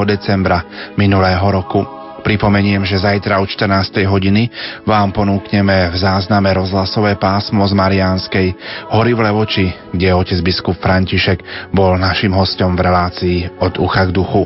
decembra 0.07 0.63
minulého 0.95 1.43
roku. 1.43 1.98
Pripomeniem, 2.29 2.85
že 2.85 3.01
zajtra 3.01 3.41
o 3.41 3.45
14. 3.49 4.05
hodiny 4.05 4.53
vám 4.85 5.09
ponúkneme 5.09 5.89
v 5.89 5.95
zázname 5.97 6.53
rozhlasové 6.53 7.17
pásmo 7.17 7.65
z 7.65 7.73
Mariánskej 7.73 8.53
hory 8.93 9.17
v 9.17 9.25
Levoči, 9.25 9.65
kde 9.89 10.13
otec 10.13 10.37
biskup 10.45 10.77
František 10.77 11.73
bol 11.73 11.97
našim 11.97 12.29
hostom 12.37 12.77
v 12.77 12.85
relácii 12.85 13.37
od 13.57 13.81
ucha 13.81 14.05
k 14.05 14.13
duchu. 14.13 14.45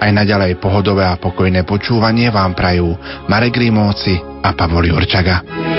Aj 0.00 0.08
naďalej 0.08 0.56
pohodové 0.56 1.04
a 1.04 1.20
pokojné 1.20 1.68
počúvanie 1.68 2.32
vám 2.32 2.56
prajú 2.56 2.96
Marek 3.28 3.60
Rímovci 3.60 4.16
a 4.40 4.56
Pavol 4.56 4.88
Jurčaga. 4.88 5.77